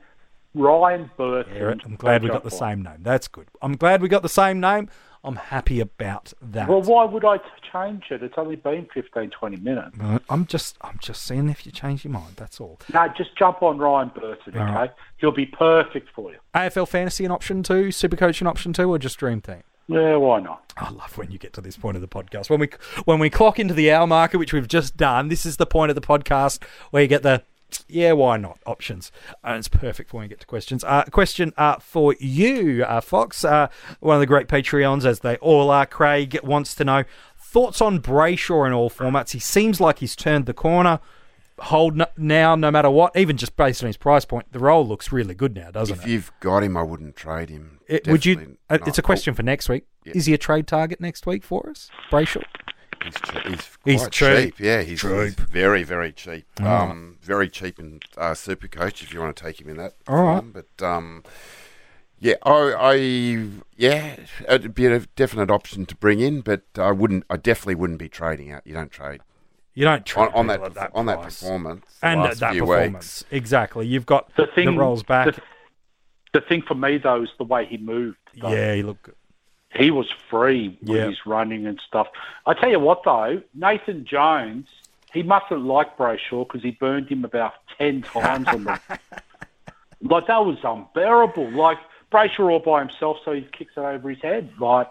Ryan 0.56 1.12
Burton. 1.16 1.56
Yeah, 1.56 1.74
I'm 1.86 1.96
glad 1.96 2.24
we 2.24 2.30
got 2.30 2.44
the 2.44 2.50
same 2.50 2.82
name. 2.82 2.98
That's 3.02 3.28
good. 3.28 3.48
I'm 3.62 3.76
glad 3.78 4.02
we 4.02 4.10
got 4.10 4.24
the 4.24 4.30
same 4.30 4.60
name. 4.60 4.90
I'm 5.24 5.36
happy 5.36 5.80
about 5.80 6.34
that. 6.42 6.70
Well, 6.70 6.82
why 6.82 7.04
would 7.06 7.26
I 7.26 7.40
change 7.72 8.06
it? 8.10 8.24
It's 8.24 8.36
only 8.38 8.56
been 8.56 8.88
15, 8.94 9.32
20 9.32 9.58
minutes. 9.58 9.98
I'm 10.30 10.46
just, 10.46 10.78
I'm 10.82 10.98
just 11.02 11.24
seeing 11.24 11.50
if 11.50 11.66
you 11.66 11.72
change 11.72 12.06
your 12.06 12.14
mind. 12.14 12.34
That's 12.38 12.62
all. 12.62 12.80
No, 12.94 13.08
just 13.18 13.38
jump 13.38 13.62
on 13.62 13.78
Ryan 13.78 14.12
Burton, 14.16 14.54
okay? 14.56 14.60
All 14.60 14.66
right. 14.74 14.92
He'll 15.18 15.32
be 15.32 15.46
perfect 15.46 16.10
for 16.16 16.32
you. 16.32 16.38
AFL 16.56 16.88
fantasy 16.88 17.26
an 17.26 17.32
option 17.32 17.64
two, 17.64 17.90
Supercoach 17.90 18.40
an 18.42 18.48
option 18.48 18.72
two, 18.72 18.90
or 18.90 18.98
just 18.98 19.18
Dream 19.18 19.42
Team? 19.42 19.64
Yeah, 19.90 20.18
why 20.18 20.40
not? 20.40 20.72
I 20.78 20.92
love 20.92 21.18
when 21.18 21.32
you 21.32 21.40
get 21.40 21.52
to 21.54 21.62
this 21.62 21.76
point 21.76 21.98
of 21.98 22.02
the 22.02 22.08
podcast. 22.08 22.50
When 22.50 22.60
we 22.60 22.70
when 23.06 23.18
we 23.18 23.32
clock 23.32 23.60
into 23.60 23.74
the 23.74 23.92
hour 23.92 24.06
marker, 24.06 24.38
which 24.38 24.54
we've 24.54 24.68
just 24.68 24.96
done, 24.96 25.30
this 25.30 25.48
is 25.48 25.58
the 25.58 25.66
point 25.66 25.90
of 25.90 25.96
the 25.96 26.02
podcast 26.02 26.62
where 26.92 27.02
you 27.02 27.08
get 27.08 27.24
the 27.24 27.42
yeah, 27.88 28.12
why 28.14 28.38
not 28.38 28.60
options. 28.66 29.12
And 29.44 29.58
it's 29.58 29.68
perfect 29.68 30.10
for 30.10 30.18
when 30.18 30.26
we 30.26 30.30
get 30.30 30.40
to 30.42 30.48
questions. 30.48 30.84
Uh, 30.84 31.04
question 31.12 31.54
uh, 31.58 31.78
for 31.80 32.16
you, 32.20 32.84
uh, 32.84 33.02
Fox, 33.02 33.44
uh, 33.44 33.68
one 34.00 34.16
of 34.16 34.20
the 34.20 34.26
great 34.26 34.48
Patreons, 34.48 35.06
as 35.06 35.20
they 35.20 35.38
all 35.38 35.70
are. 35.70 35.86
Craig 35.86 36.40
wants 36.44 36.76
to 36.76 36.84
know 36.84 37.04
thoughts 37.38 37.82
on 37.82 38.00
Brayshaw 38.00 38.68
in 38.68 38.74
all 38.74 38.90
formats. 38.90 39.32
He 39.32 39.40
seems 39.40 39.82
like 39.82 40.00
he's 40.00 40.16
turned 40.16 40.46
the 40.46 40.54
corner. 40.54 41.00
Hold 41.60 41.98
no, 41.98 42.06
now, 42.16 42.56
no 42.56 42.72
matter 42.72 42.90
what, 42.90 43.18
even 43.18 43.36
just 43.36 43.58
based 43.58 43.84
on 43.84 43.88
his 43.88 43.98
price 43.98 44.24
point, 44.24 44.50
the 44.54 44.60
role 44.60 44.88
looks 44.88 45.12
really 45.12 45.36
good 45.36 45.56
now, 45.56 45.72
doesn't 45.72 45.94
If 45.98 46.02
it? 46.02 46.06
If 46.06 46.10
you've 46.10 46.32
got 46.40 46.64
him, 46.64 46.78
I 46.78 46.84
wouldn't 46.84 47.18
trade 47.18 47.50
him. 47.50 47.80
It- 47.86 48.08
would 48.08 48.26
you? 48.26 48.58
Uh, 48.70 48.78
not. 48.78 48.88
it's 48.88 48.98
a 48.98 49.02
question 49.02 49.34
for 49.34 49.44
next 49.44 49.68
week. 49.68 49.86
Yeah. 50.06 50.14
Is 50.16 50.26
he 50.26 50.34
a 50.34 50.38
trade 50.38 50.68
target 50.68 51.02
next 51.02 51.26
week 51.26 51.44
for 51.44 51.70
us, 51.70 51.90
Brayshaw? 52.10 52.44
He's, 53.04 53.14
che- 53.16 53.42
he's 53.50 53.70
He's 53.86 54.02
quite 54.02 54.12
cheap. 54.12 54.56
cheap. 54.56 54.60
Yeah, 54.60 54.82
he's, 54.82 55.02
he's 55.02 55.36
very, 55.36 55.84
very 55.84 56.12
cheap. 56.12 56.46
Um, 56.62 57.18
very 57.22 57.50
cheap 57.50 57.80
in 57.80 58.00
uh, 58.18 58.34
Super 58.34 58.68
Coach 58.68 59.02
if 59.04 59.14
you 59.14 59.20
want 59.20 59.36
to 59.36 59.44
take 59.44 59.60
him 59.62 59.70
in 59.70 59.78
that. 59.78 59.96
All 60.08 60.24
right. 60.24 60.40
form. 60.42 60.52
But 60.52 60.86
um, 60.86 61.24
yeah, 62.20 62.36
I, 62.44 62.74
I 62.78 62.94
yeah, 63.78 64.18
it'd 64.48 64.76
be 64.76 64.86
a 64.86 65.00
definite 65.16 65.50
option 65.50 65.86
to 65.86 65.96
bring 65.96 66.20
in, 66.20 66.42
but 66.42 66.64
I 66.78 66.92
wouldn't. 66.92 67.24
I 67.30 67.38
definitely 67.38 67.76
wouldn't 67.76 68.00
be 68.00 68.10
trading 68.10 68.52
out. 68.52 68.62
You 68.66 68.74
don't 68.74 68.92
trade 68.92 69.22
You 69.74 69.86
don't 69.86 70.06
trade 70.06 70.28
on, 70.30 70.34
on 70.34 70.48
that, 70.48 70.60
people 70.60 70.74
that 70.76 70.92
on 70.94 71.06
that 71.06 71.22
performance. 71.22 71.86
and 72.02 72.22
last 72.22 72.40
that 72.42 72.52
few 72.52 72.66
performance. 72.66 73.24
Exactly. 73.32 73.88
You've 73.88 74.06
got 74.06 74.36
The 74.36 74.48
thing, 74.54 74.76
rolls 74.76 75.04
back. 75.04 75.34
The, 75.36 75.42
the 76.34 76.42
thing 76.42 76.62
for 76.68 76.76
me, 76.76 76.98
though, 76.98 77.24
is 77.24 77.30
the 77.38 77.46
way 77.46 77.66
he 77.66 77.78
moved. 77.78 78.18
though. 78.40 78.52
yeah, 78.52 78.76
he 78.76 78.84
looked. 78.84 79.04
good. 79.04 79.16
He 79.76 79.92
was 79.92 80.08
free 80.30 80.78
with 80.82 80.90
Yeah. 80.98 81.06
his 81.08 81.26
running 81.26 81.66
and 81.68 81.80
stuff. 81.88 82.08
I 82.46 82.54
tell 82.54 82.70
you 82.70 82.80
what, 82.80 83.04
though, 83.04 83.42
Nathan 83.54 84.06
Jones, 84.06 84.68
he 85.14 85.24
mustn't 85.24 85.62
like 85.66 85.98
Brayshaw 85.98 86.48
because 86.48 86.62
he 86.64 86.72
burned 86.72 87.08
him 87.10 87.24
about 87.26 87.54
ten 87.78 88.02
times 88.14 88.48
on 88.48 88.64
the. 88.66 88.80
like 90.02 90.28
that 90.28 90.46
was 90.46 90.58
unbearable. 90.64 91.52
Like 91.52 91.78
Brayshaw 92.12 92.50
all 92.52 92.60
by 92.60 92.80
himself, 92.80 93.18
so 93.24 93.34
he 93.34 93.42
kicks 93.52 93.74
it 93.78 93.80
over 93.82 94.10
his 94.10 94.22
head. 94.22 94.50
Like 94.60 94.88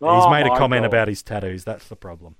He's 0.00 0.08
oh 0.08 0.30
made 0.30 0.46
a 0.46 0.56
comment 0.56 0.82
God. 0.82 0.86
about 0.88 1.08
his 1.08 1.22
tattoos. 1.22 1.64
That's 1.64 1.88
the 1.88 1.96
problem. 1.96 2.34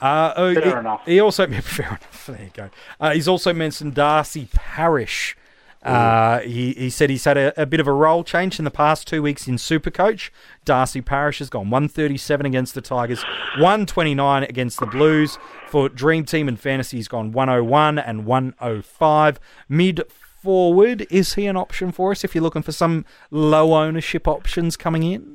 Uh, 0.00 0.32
oh, 0.36 0.52
Fair 0.54 0.64
he, 0.64 0.70
enough. 0.72 1.02
He 1.06 1.20
also 1.20 1.46
fair 1.62 1.86
enough. 1.86 2.26
There 2.26 2.42
you 2.42 2.50
go. 2.52 2.70
Uh, 3.00 3.12
he's 3.12 3.28
also 3.28 3.52
mentioned 3.52 3.94
Darcy 3.94 4.48
Parish. 4.52 5.36
Uh, 5.84 6.40
he, 6.40 6.72
he 6.72 6.90
said 6.90 7.10
he's 7.10 7.24
had 7.24 7.36
a, 7.36 7.60
a 7.60 7.66
bit 7.66 7.80
of 7.80 7.86
a 7.86 7.92
role 7.92 8.24
change 8.24 8.58
in 8.58 8.64
the 8.64 8.70
past 8.70 9.06
two 9.06 9.22
weeks 9.22 9.46
in 9.46 9.56
Supercoach. 9.56 10.30
Darcy 10.64 11.00
Parish 11.00 11.40
has 11.40 11.50
gone 11.50 11.70
137 11.70 12.46
against 12.46 12.74
the 12.74 12.80
Tigers, 12.80 13.22
129 13.58 14.44
against 14.44 14.80
the 14.80 14.86
Blues. 14.86 15.38
For 15.68 15.88
Dream 15.88 16.24
Team 16.24 16.48
and 16.48 16.58
Fantasy, 16.58 16.96
he's 16.96 17.08
gone 17.08 17.32
101 17.32 17.98
and 17.98 18.24
105. 18.24 19.40
Mid 19.68 20.02
forward, 20.42 21.06
is 21.10 21.34
he 21.34 21.46
an 21.46 21.56
option 21.56 21.90
for 21.90 22.12
us 22.12 22.24
if 22.24 22.34
you're 22.34 22.42
looking 22.42 22.62
for 22.62 22.72
some 22.72 23.04
low 23.30 23.74
ownership 23.74 24.28
options 24.28 24.76
coming 24.76 25.02
in? 25.02 25.33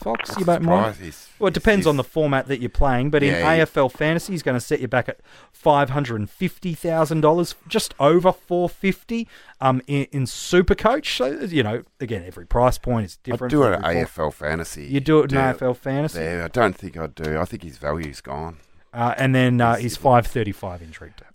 Fox, 0.00 0.34
you 0.38 0.44
don't 0.44 0.62
mind? 0.62 0.96
Well, 1.38 1.48
it 1.48 1.54
depends 1.54 1.86
on 1.86 1.96
the 1.96 2.04
format 2.04 2.48
that 2.48 2.60
you're 2.60 2.68
playing, 2.70 3.10
but 3.10 3.22
in 3.22 3.32
Yeah, 3.32 3.54
he- 3.56 3.60
AFL 3.62 3.92
fantasy, 3.92 4.32
he's 4.32 4.42
going 4.42 4.56
to 4.56 4.60
set 4.60 4.80
you 4.80 4.88
back 4.88 5.08
at 5.08 5.20
five 5.52 5.90
hundred 5.90 6.16
and 6.20 6.28
fifty 6.30 6.74
thousand 6.74 7.20
dollars, 7.20 7.54
just 7.68 7.94
over 8.00 8.32
four 8.32 8.68
fifty. 8.68 9.28
Um, 9.60 9.82
in, 9.86 10.06
in 10.12 10.26
Super 10.26 10.74
Coach, 10.74 11.16
so 11.16 11.26
you 11.26 11.62
know, 11.62 11.82
again, 12.00 12.24
every 12.26 12.46
price 12.46 12.78
point 12.78 13.06
is 13.06 13.16
different. 13.18 13.52
I'd 13.52 13.56
do 13.56 13.62
for 13.62 13.72
it 13.74 13.82
every 13.84 14.00
at. 14.00 14.08
AFL 14.08 14.32
fantasy. 14.32 14.84
You 14.86 15.00
do 15.00 15.20
it 15.20 15.30
in 15.32 15.38
Yeah, 15.38 15.52
AFL 15.52 15.76
fantasy, 15.76 16.18
There, 16.18 16.44
I 16.44 16.48
don't 16.48 16.74
think 16.76 16.96
I'd 16.96 17.14
do. 17.14 17.38
I 17.38 17.44
think 17.44 17.62
his 17.62 17.76
value's 17.78 18.20
gone. 18.20 18.56
uh, 18.94 19.14
and 19.18 19.34
then 19.34 19.60
uh, 19.60 19.76
he's 19.76 19.96
five 19.96 20.26
thirty-five 20.26 20.80
in 20.82 20.92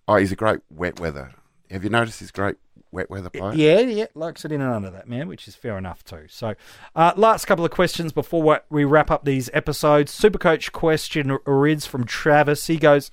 Oh, 0.08 0.16
he's 0.16 0.32
a 0.32 0.36
great 0.36 0.60
wet 0.70 1.00
weather. 1.00 1.32
Have 1.72 1.84
you 1.84 1.90
noticed 1.90 2.20
his 2.20 2.32
great 2.32 2.56
wet 2.96 3.10
weather 3.10 3.30
player? 3.30 3.54
Yeah, 3.54 3.80
yeah, 3.82 4.06
likes 4.16 4.44
it 4.46 4.52
in 4.52 4.62
and 4.62 4.74
under 4.74 4.90
that, 4.90 5.08
man, 5.08 5.28
which 5.28 5.48
is 5.48 5.56
fair 5.56 5.78
enough 5.78 6.04
too. 6.04 6.26
So, 6.30 6.56
uh, 6.96 7.14
last 7.16 7.46
couple 7.46 7.66
of 7.66 7.72
questions 7.72 8.12
before 8.12 8.42
we- 8.42 8.58
we 8.70 8.84
wrap 8.86 9.12
up 9.12 9.26
these 9.26 9.50
episodes. 9.54 10.18
Supercoach 10.18 10.72
question 10.72 11.38
rids 11.46 11.86
from 11.86 12.06
Travis. 12.06 12.68
He 12.68 12.78
goes, 12.78 13.12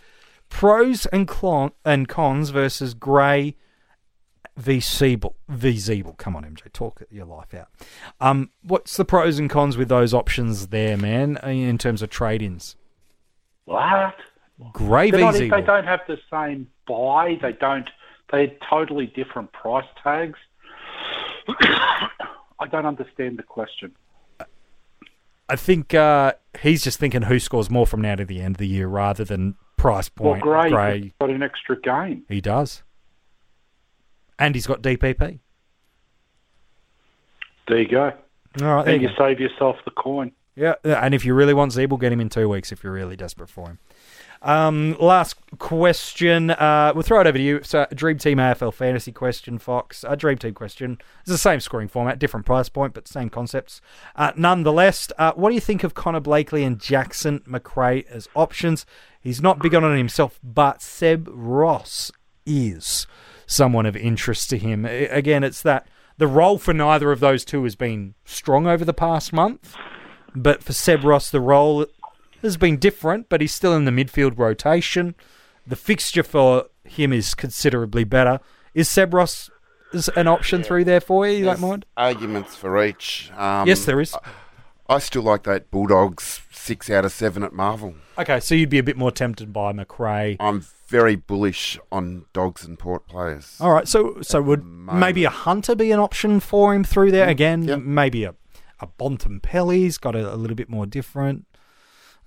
pros 0.49 1.07
and, 1.07 1.27
clon- 1.29 1.73
and 1.85 2.09
cons 2.09 2.51
versus 2.51 2.95
Gray 2.95 3.57
v 4.57 4.79
Ziebell. 4.79 5.35
V 5.49 5.71
Ziebell. 5.75 6.17
Come 6.19 6.37
on, 6.37 6.45
MJ, 6.45 6.69
talk 6.73 7.03
your 7.11 7.25
life 7.25 7.55
out. 7.55 7.69
Um, 8.21 8.51
what's 8.63 8.97
the 8.97 9.05
pros 9.05 9.39
and 9.39 9.49
cons 9.51 9.77
with 9.77 9.89
those 9.89 10.13
options 10.15 10.69
there, 10.69 10.97
man, 10.97 11.39
in 11.39 11.79
terms 11.79 12.03
of 12.03 12.11
trade-ins? 12.11 12.77
What? 13.65 14.15
Gray 14.73 15.11
They're 15.11 15.33
v 15.33 15.49
not, 15.49 15.57
they 15.57 15.67
don't 15.67 15.87
have 15.87 16.01
the 16.07 16.19
same 16.31 16.69
bye. 16.87 17.39
They 17.41 17.53
don't. 17.53 17.89
They're 18.33 18.51
totally 18.69 19.07
different 19.07 19.53
price 19.53 19.87
tags. 20.03 20.39
I 21.49 22.67
don't 22.71 22.87
understand 22.87 23.39
the 23.39 23.43
question. 23.43 23.93
I 25.49 25.57
think 25.57 25.93
uh, 25.93 26.33
he's 26.61 26.83
just 26.83 26.99
thinking 26.99 27.23
who 27.23 27.39
scores 27.39 27.69
more 27.71 27.87
from 27.87 28.01
now 28.01 28.15
to 28.15 28.25
the 28.25 28.41
end 28.41 28.55
of 28.55 28.59
the 28.59 28.67
year 28.67 28.87
rather 28.89 29.25
than 29.25 29.57
price 29.77 30.11
Well, 30.19 30.33
point. 30.33 30.43
Gray, 30.43 30.71
Gray 30.71 31.13
got 31.21 31.31
an 31.31 31.43
extra 31.43 31.79
game. 31.79 32.23
He 32.29 32.41
does. 32.41 32.83
And 34.39 34.55
he's 34.55 34.67
got 34.67 34.81
DPP. 34.83 35.41
There 37.69 37.79
you 37.81 37.89
go. 37.89 38.13
All 38.63 38.67
right, 38.77 38.85
there 38.85 38.95
And 38.95 39.03
you 39.03 39.09
you 39.09 39.15
go. 39.17 39.27
save 39.29 39.41
yourself 39.41 39.77
the 39.85 39.91
coin. 39.91 40.33
Yeah, 40.55 40.75
and 40.85 41.15
if 41.15 41.25
you 41.25 41.33
really 41.35 41.55
want 41.55 41.73
Ziebell, 41.73 41.99
get 42.01 42.13
him 42.13 42.21
in 42.21 42.29
two 42.29 42.49
weeks 42.49 42.73
if 42.73 42.83
you're 42.85 42.93
really 42.93 43.17
desperate 43.17 43.49
for 43.49 43.69
him. 43.69 43.79
Um, 44.43 44.97
last 44.99 45.37
question. 45.59 46.51
Uh, 46.51 46.93
we'll 46.95 47.03
throw 47.03 47.21
it 47.21 47.27
over 47.27 47.39
to 47.39 47.45
you. 47.45 47.61
So, 47.63 47.87
Dream 47.95 48.19
Team 48.19 48.39
AFL 48.39 48.75
fantasy 48.75 49.13
question, 49.13 49.59
Fox. 49.59 50.05
A 50.07 50.17
Dream 50.17 50.37
Team 50.37 50.53
question. 50.53 50.99
It's 51.21 51.31
the 51.31 51.39
same 51.39 51.61
scoring 51.61 51.89
format, 51.89 52.19
different 52.19 52.45
price 52.45 52.69
point, 52.69 52.93
but 52.93 53.07
same 53.07 53.31
concepts. 53.31 53.81
Uh, 54.17 54.33
nonetheless, 54.37 55.11
uh, 55.17 55.33
what 55.35 55.51
do 55.51 55.55
you 55.55 55.61
think 55.61 55.85
of 55.85 55.95
Connor 55.95 56.21
Blakely 56.21 56.65
and 56.65 56.81
Jackson 56.81 57.43
Macrae 57.47 58.05
as 58.11 58.29
options? 58.35 58.85
He's 59.21 59.41
not 59.41 59.61
big 59.61 59.75
on 59.75 59.85
it 59.85 59.97
himself, 59.97 60.41
but 60.43 60.83
Seb 60.83 61.29
Ross 61.31 62.11
is 62.45 63.07
someone 63.47 63.87
of 63.87 63.97
interest 63.97 64.51
to 64.51 64.59
him. 64.59 64.85
Again, 64.85 65.45
it's 65.45 65.63
that 65.63 65.87
the 66.19 66.27
role 66.27 66.59
for 66.59 66.75
neither 66.75 67.13
of 67.13 67.21
those 67.21 67.45
two 67.45 67.63
has 67.63 67.77
been 67.77 68.15
strong 68.25 68.67
over 68.67 68.85
the 68.85 68.93
past 68.93 69.33
month, 69.33 69.77
but 70.35 70.65
for 70.65 70.73
Seb 70.73 71.05
Ross, 71.05 71.31
the 71.31 71.41
role 71.41 71.87
has 72.43 72.57
been 72.57 72.77
different, 72.77 73.29
but 73.29 73.41
he's 73.41 73.53
still 73.53 73.75
in 73.75 73.85
the 73.85 73.91
midfield 73.91 74.39
rotation. 74.39 75.15
The 75.67 75.77
fixture 75.77 76.23
for 76.23 76.67
him 76.85 77.13
is 77.13 77.35
considerably 77.35 78.05
better. 78.05 78.41
Is 78.75 78.91
Seb 78.91 79.15
Ross 79.15 79.51
is 79.93 80.09
an 80.17 80.27
option 80.27 80.63
through 80.63 80.85
there 80.85 81.01
for 81.01 81.27
you? 81.27 81.39
You 81.39 81.45
don't 81.45 81.61
mind? 81.61 81.87
Arguments 81.97 82.57
for 82.57 82.83
each. 82.85 83.31
Um, 83.37 83.69
Yes, 83.69 83.85
there 83.85 84.01
is. 84.01 84.15
I 84.89 84.99
still 84.99 85.23
like 85.23 85.45
that 85.45 85.71
Bulldogs 85.71 86.43
six 86.51 86.91
out 86.91 87.05
of 87.05 87.13
seven 87.13 87.43
at 87.43 87.53
Marvel. 87.53 87.95
Okay, 88.19 88.41
so 88.41 88.55
you'd 88.55 88.69
be 88.71 88.79
a 88.79 88.83
bit 88.83 88.97
more 88.97 89.11
tempted 89.11 89.53
by 89.53 89.73
Macrae. 89.73 90.37
I'm 90.39 90.65
very 90.89 91.17
bullish 91.17 91.79
on 91.91 92.27
Dogs 92.33 92.65
and 92.65 92.79
Port 92.79 93.07
players. 93.07 93.57
All 93.61 93.73
right, 93.73 93.87
so 93.89 94.19
so 94.23 94.43
would 94.43 94.65
maybe 94.65 95.25
a 95.25 95.31
Hunter 95.31 95.75
be 95.75 95.93
an 95.93 96.01
option 96.01 96.41
for 96.41 96.75
him 96.75 96.85
through 96.85 97.11
there 97.13 97.29
again? 97.29 97.63
Yep. 97.63 97.81
Maybe 97.81 98.25
a 98.25 98.35
a 98.81 98.87
Bontempelli's 98.87 99.97
got 99.97 100.17
a, 100.17 100.35
a 100.35 100.37
little 100.37 100.57
bit 100.57 100.69
more 100.69 100.87
different. 100.87 101.47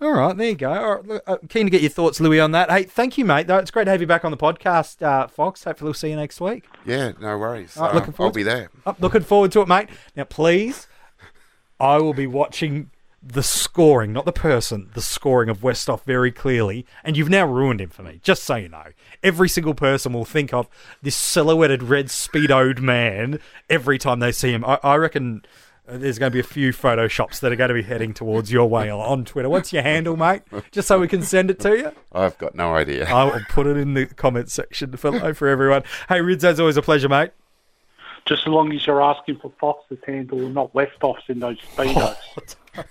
All 0.01 0.11
right, 0.11 0.35
there 0.35 0.49
you 0.49 0.55
go. 0.55 0.71
All 0.73 0.95
right, 0.95 1.05
look, 1.07 1.23
uh, 1.25 1.37
keen 1.47 1.65
to 1.65 1.69
get 1.69 1.81
your 1.81 1.89
thoughts, 1.89 2.19
Louis, 2.19 2.39
on 2.39 2.51
that. 2.51 2.69
Hey, 2.69 2.83
thank 2.83 3.17
you, 3.17 3.23
mate. 3.23 3.47
Though 3.47 3.57
it's 3.57 3.71
great 3.71 3.85
to 3.85 3.91
have 3.91 4.01
you 4.01 4.07
back 4.07 4.25
on 4.25 4.31
the 4.31 4.37
podcast, 4.37 5.01
uh, 5.01 5.27
Fox. 5.27 5.63
Hopefully, 5.63 5.87
we'll 5.87 5.93
see 5.93 6.09
you 6.09 6.17
next 6.17 6.41
week. 6.41 6.65
Yeah, 6.85 7.13
no 7.21 7.37
worries. 7.37 7.77
Right, 7.77 7.91
Uh, 7.91 7.93
looking 7.95 8.09
I'll 8.09 8.15
forward 8.17 8.33
be 8.35 8.43
there. 8.43 8.69
Oh, 8.85 8.95
looking 8.99 9.21
forward 9.23 9.53
to 9.53 9.61
it, 9.61 9.67
mate. 9.69 9.87
Now, 10.15 10.25
please, 10.25 10.87
I 11.79 11.97
will 11.97 12.13
be 12.13 12.27
watching 12.27 12.91
the 13.23 13.41
scoring, 13.41 14.11
not 14.13 14.25
the 14.25 14.31
person, 14.33 14.89
the 14.93 15.01
scoring 15.01 15.49
of 15.49 15.61
Westhoff 15.61 16.03
very 16.03 16.31
clearly. 16.31 16.85
And 17.03 17.15
you've 17.17 17.29
now 17.29 17.47
ruined 17.47 17.79
him 17.81 17.89
for 17.89 18.03
me, 18.03 18.19
just 18.21 18.43
so 18.43 18.55
you 18.57 18.69
know. 18.69 18.83
Every 19.23 19.49
single 19.49 19.73
person 19.73 20.11
will 20.13 20.25
think 20.25 20.53
of 20.53 20.67
this 21.01 21.15
silhouetted 21.15 21.81
red 21.81 22.07
speedoed 22.07 22.79
man 22.81 23.39
every 23.69 23.97
time 23.97 24.19
they 24.19 24.31
see 24.33 24.51
him. 24.51 24.63
I, 24.65 24.77
I 24.83 24.95
reckon 24.97 25.43
there's 25.87 26.17
going 26.19 26.31
to 26.31 26.33
be 26.33 26.39
a 26.39 26.43
few 26.43 26.71
photoshops 26.71 27.39
that 27.39 27.51
are 27.51 27.55
going 27.55 27.67
to 27.69 27.73
be 27.73 27.83
heading 27.83 28.13
towards 28.13 28.51
your 28.51 28.67
way 28.67 28.89
on 28.89 29.25
Twitter. 29.25 29.49
What's 29.49 29.71
your 29.71 29.83
handle, 29.83 30.17
mate? 30.17 30.41
Just 30.71 30.87
so 30.87 30.99
we 30.99 31.07
can 31.07 31.21
send 31.21 31.51
it 31.51 31.59
to 31.61 31.77
you. 31.77 31.91
I've 32.11 32.37
got 32.37 32.55
no 32.55 32.75
idea. 32.75 33.07
I 33.07 33.23
will 33.25 33.41
put 33.49 33.67
it 33.67 33.77
in 33.77 33.93
the 33.93 34.05
comment 34.05 34.49
section 34.49 34.95
for, 34.97 35.33
for 35.33 35.47
everyone. 35.47 35.83
Hey, 36.09 36.21
Rids, 36.21 36.43
as 36.43 36.59
always, 36.59 36.77
a 36.77 36.81
pleasure, 36.81 37.09
mate. 37.09 37.31
Just 38.25 38.47
as 38.47 38.47
long 38.47 38.73
as 38.73 38.85
you're 38.87 39.03
asking 39.03 39.37
for 39.37 39.51
Fox's 39.59 39.99
handle 40.05 40.39
and 40.39 40.55
not 40.55 40.73
Westhoff's 40.73 41.23
in 41.27 41.39
those 41.39 41.59
speedos. 41.59 42.15
Oh, 42.77 42.83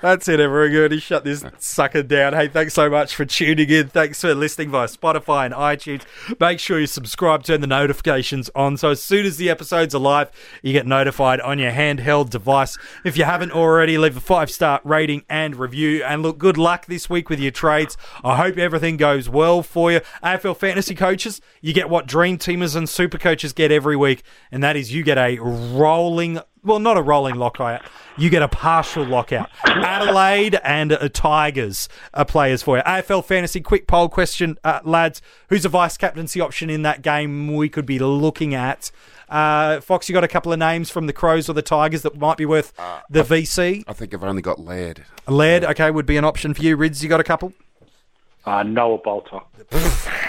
That's 0.00 0.28
it, 0.28 0.40
everyone. 0.40 0.98
Shut 0.98 1.24
this 1.24 1.44
sucker 1.58 2.02
down. 2.02 2.32
Hey, 2.32 2.48
thanks 2.48 2.74
so 2.74 2.88
much 2.88 3.14
for 3.14 3.24
tuning 3.24 3.68
in. 3.68 3.88
Thanks 3.88 4.20
for 4.20 4.34
listening 4.34 4.70
via 4.70 4.86
Spotify 4.86 5.46
and 5.46 5.54
iTunes. 5.54 6.02
Make 6.40 6.58
sure 6.58 6.80
you 6.80 6.86
subscribe, 6.86 7.42
turn 7.42 7.60
the 7.60 7.66
notifications 7.66 8.50
on, 8.54 8.76
so 8.76 8.90
as 8.90 9.02
soon 9.02 9.26
as 9.26 9.36
the 9.36 9.50
episodes 9.50 9.94
are 9.94 9.98
live, 9.98 10.30
you 10.62 10.72
get 10.72 10.86
notified 10.86 11.40
on 11.40 11.58
your 11.58 11.72
handheld 11.72 12.30
device. 12.30 12.78
If 13.04 13.16
you 13.18 13.24
haven't 13.24 13.52
already, 13.52 13.98
leave 13.98 14.16
a 14.16 14.20
five 14.20 14.50
star 14.50 14.80
rating 14.84 15.24
and 15.28 15.56
review. 15.56 16.02
And 16.04 16.22
look, 16.22 16.38
good 16.38 16.56
luck 16.56 16.86
this 16.86 17.10
week 17.10 17.28
with 17.28 17.40
your 17.40 17.52
trades. 17.52 17.96
I 18.24 18.36
hope 18.36 18.56
everything 18.56 18.96
goes 18.96 19.28
well 19.28 19.62
for 19.62 19.92
you. 19.92 20.00
AFL 20.22 20.56
fantasy 20.56 20.94
coaches, 20.94 21.40
you 21.60 21.72
get 21.72 21.90
what 21.90 22.06
dream 22.06 22.38
teamers 22.38 22.76
and 22.76 22.88
super 22.88 23.18
coaches 23.18 23.52
get 23.52 23.70
every 23.70 23.96
week, 23.96 24.22
and 24.50 24.62
that 24.62 24.76
is 24.76 24.92
you 24.92 25.02
get 25.02 25.18
a 25.18 25.38
rolling 25.38 26.40
well, 26.64 26.78
not 26.78 26.96
a 26.96 27.02
rolling 27.02 27.36
lockout. 27.36 27.82
You 28.16 28.30
get 28.30 28.42
a 28.42 28.48
partial 28.48 29.04
lockout. 29.04 29.50
Adelaide 29.64 30.56
and 30.62 30.92
uh, 30.92 31.08
Tigers 31.08 31.88
are 32.14 32.24
players 32.24 32.62
for 32.62 32.76
you. 32.76 32.82
AFL 32.84 33.24
fantasy 33.24 33.60
quick 33.60 33.86
poll 33.86 34.08
question, 34.08 34.58
uh, 34.62 34.80
lads. 34.84 35.20
Who's 35.48 35.64
a 35.64 35.68
vice 35.68 35.96
captaincy 35.96 36.40
option 36.40 36.70
in 36.70 36.82
that 36.82 37.02
game 37.02 37.54
we 37.54 37.68
could 37.68 37.86
be 37.86 37.98
looking 37.98 38.54
at? 38.54 38.90
Uh, 39.28 39.80
Fox, 39.80 40.08
you 40.08 40.12
got 40.12 40.24
a 40.24 40.28
couple 40.28 40.52
of 40.52 40.58
names 40.58 40.90
from 40.90 41.06
the 41.06 41.12
Crows 41.12 41.48
or 41.48 41.54
the 41.54 41.62
Tigers 41.62 42.02
that 42.02 42.18
might 42.18 42.36
be 42.36 42.44
worth 42.44 42.72
the 43.08 43.22
VC. 43.22 43.82
I 43.88 43.92
think 43.94 44.12
I've 44.12 44.22
only 44.22 44.42
got 44.42 44.60
Laird. 44.60 45.04
Laird, 45.26 45.64
okay, 45.64 45.90
would 45.90 46.06
be 46.06 46.16
an 46.18 46.24
option 46.24 46.52
for 46.54 46.62
you. 46.62 46.76
Rids, 46.76 47.02
you 47.02 47.08
got 47.08 47.20
a 47.20 47.24
couple? 47.24 47.54
Uh, 48.44 48.62
Noah 48.62 48.98
Balta. 48.98 49.40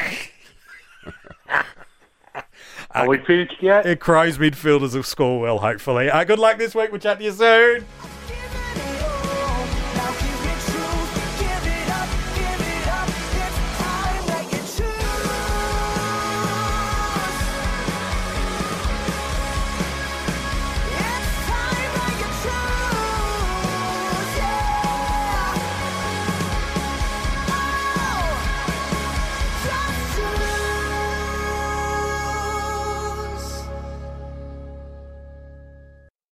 Are 2.94 3.08
we 3.08 3.18
finished 3.26 3.56
yet? 3.60 3.86
It 3.86 4.00
Crows 4.00 4.38
midfielders 4.38 4.94
will 4.94 5.04
score 5.04 5.40
well, 5.40 5.60
hopefully. 5.60 6.10
Uh, 6.10 6.24
good 6.24 6.40
luck 6.40 6.58
this 6.58 6.76
week. 6.76 6.92
We'll 6.92 7.02
chat 7.02 7.18
to 7.18 7.24
you 7.24 7.32
soon. 7.32 7.86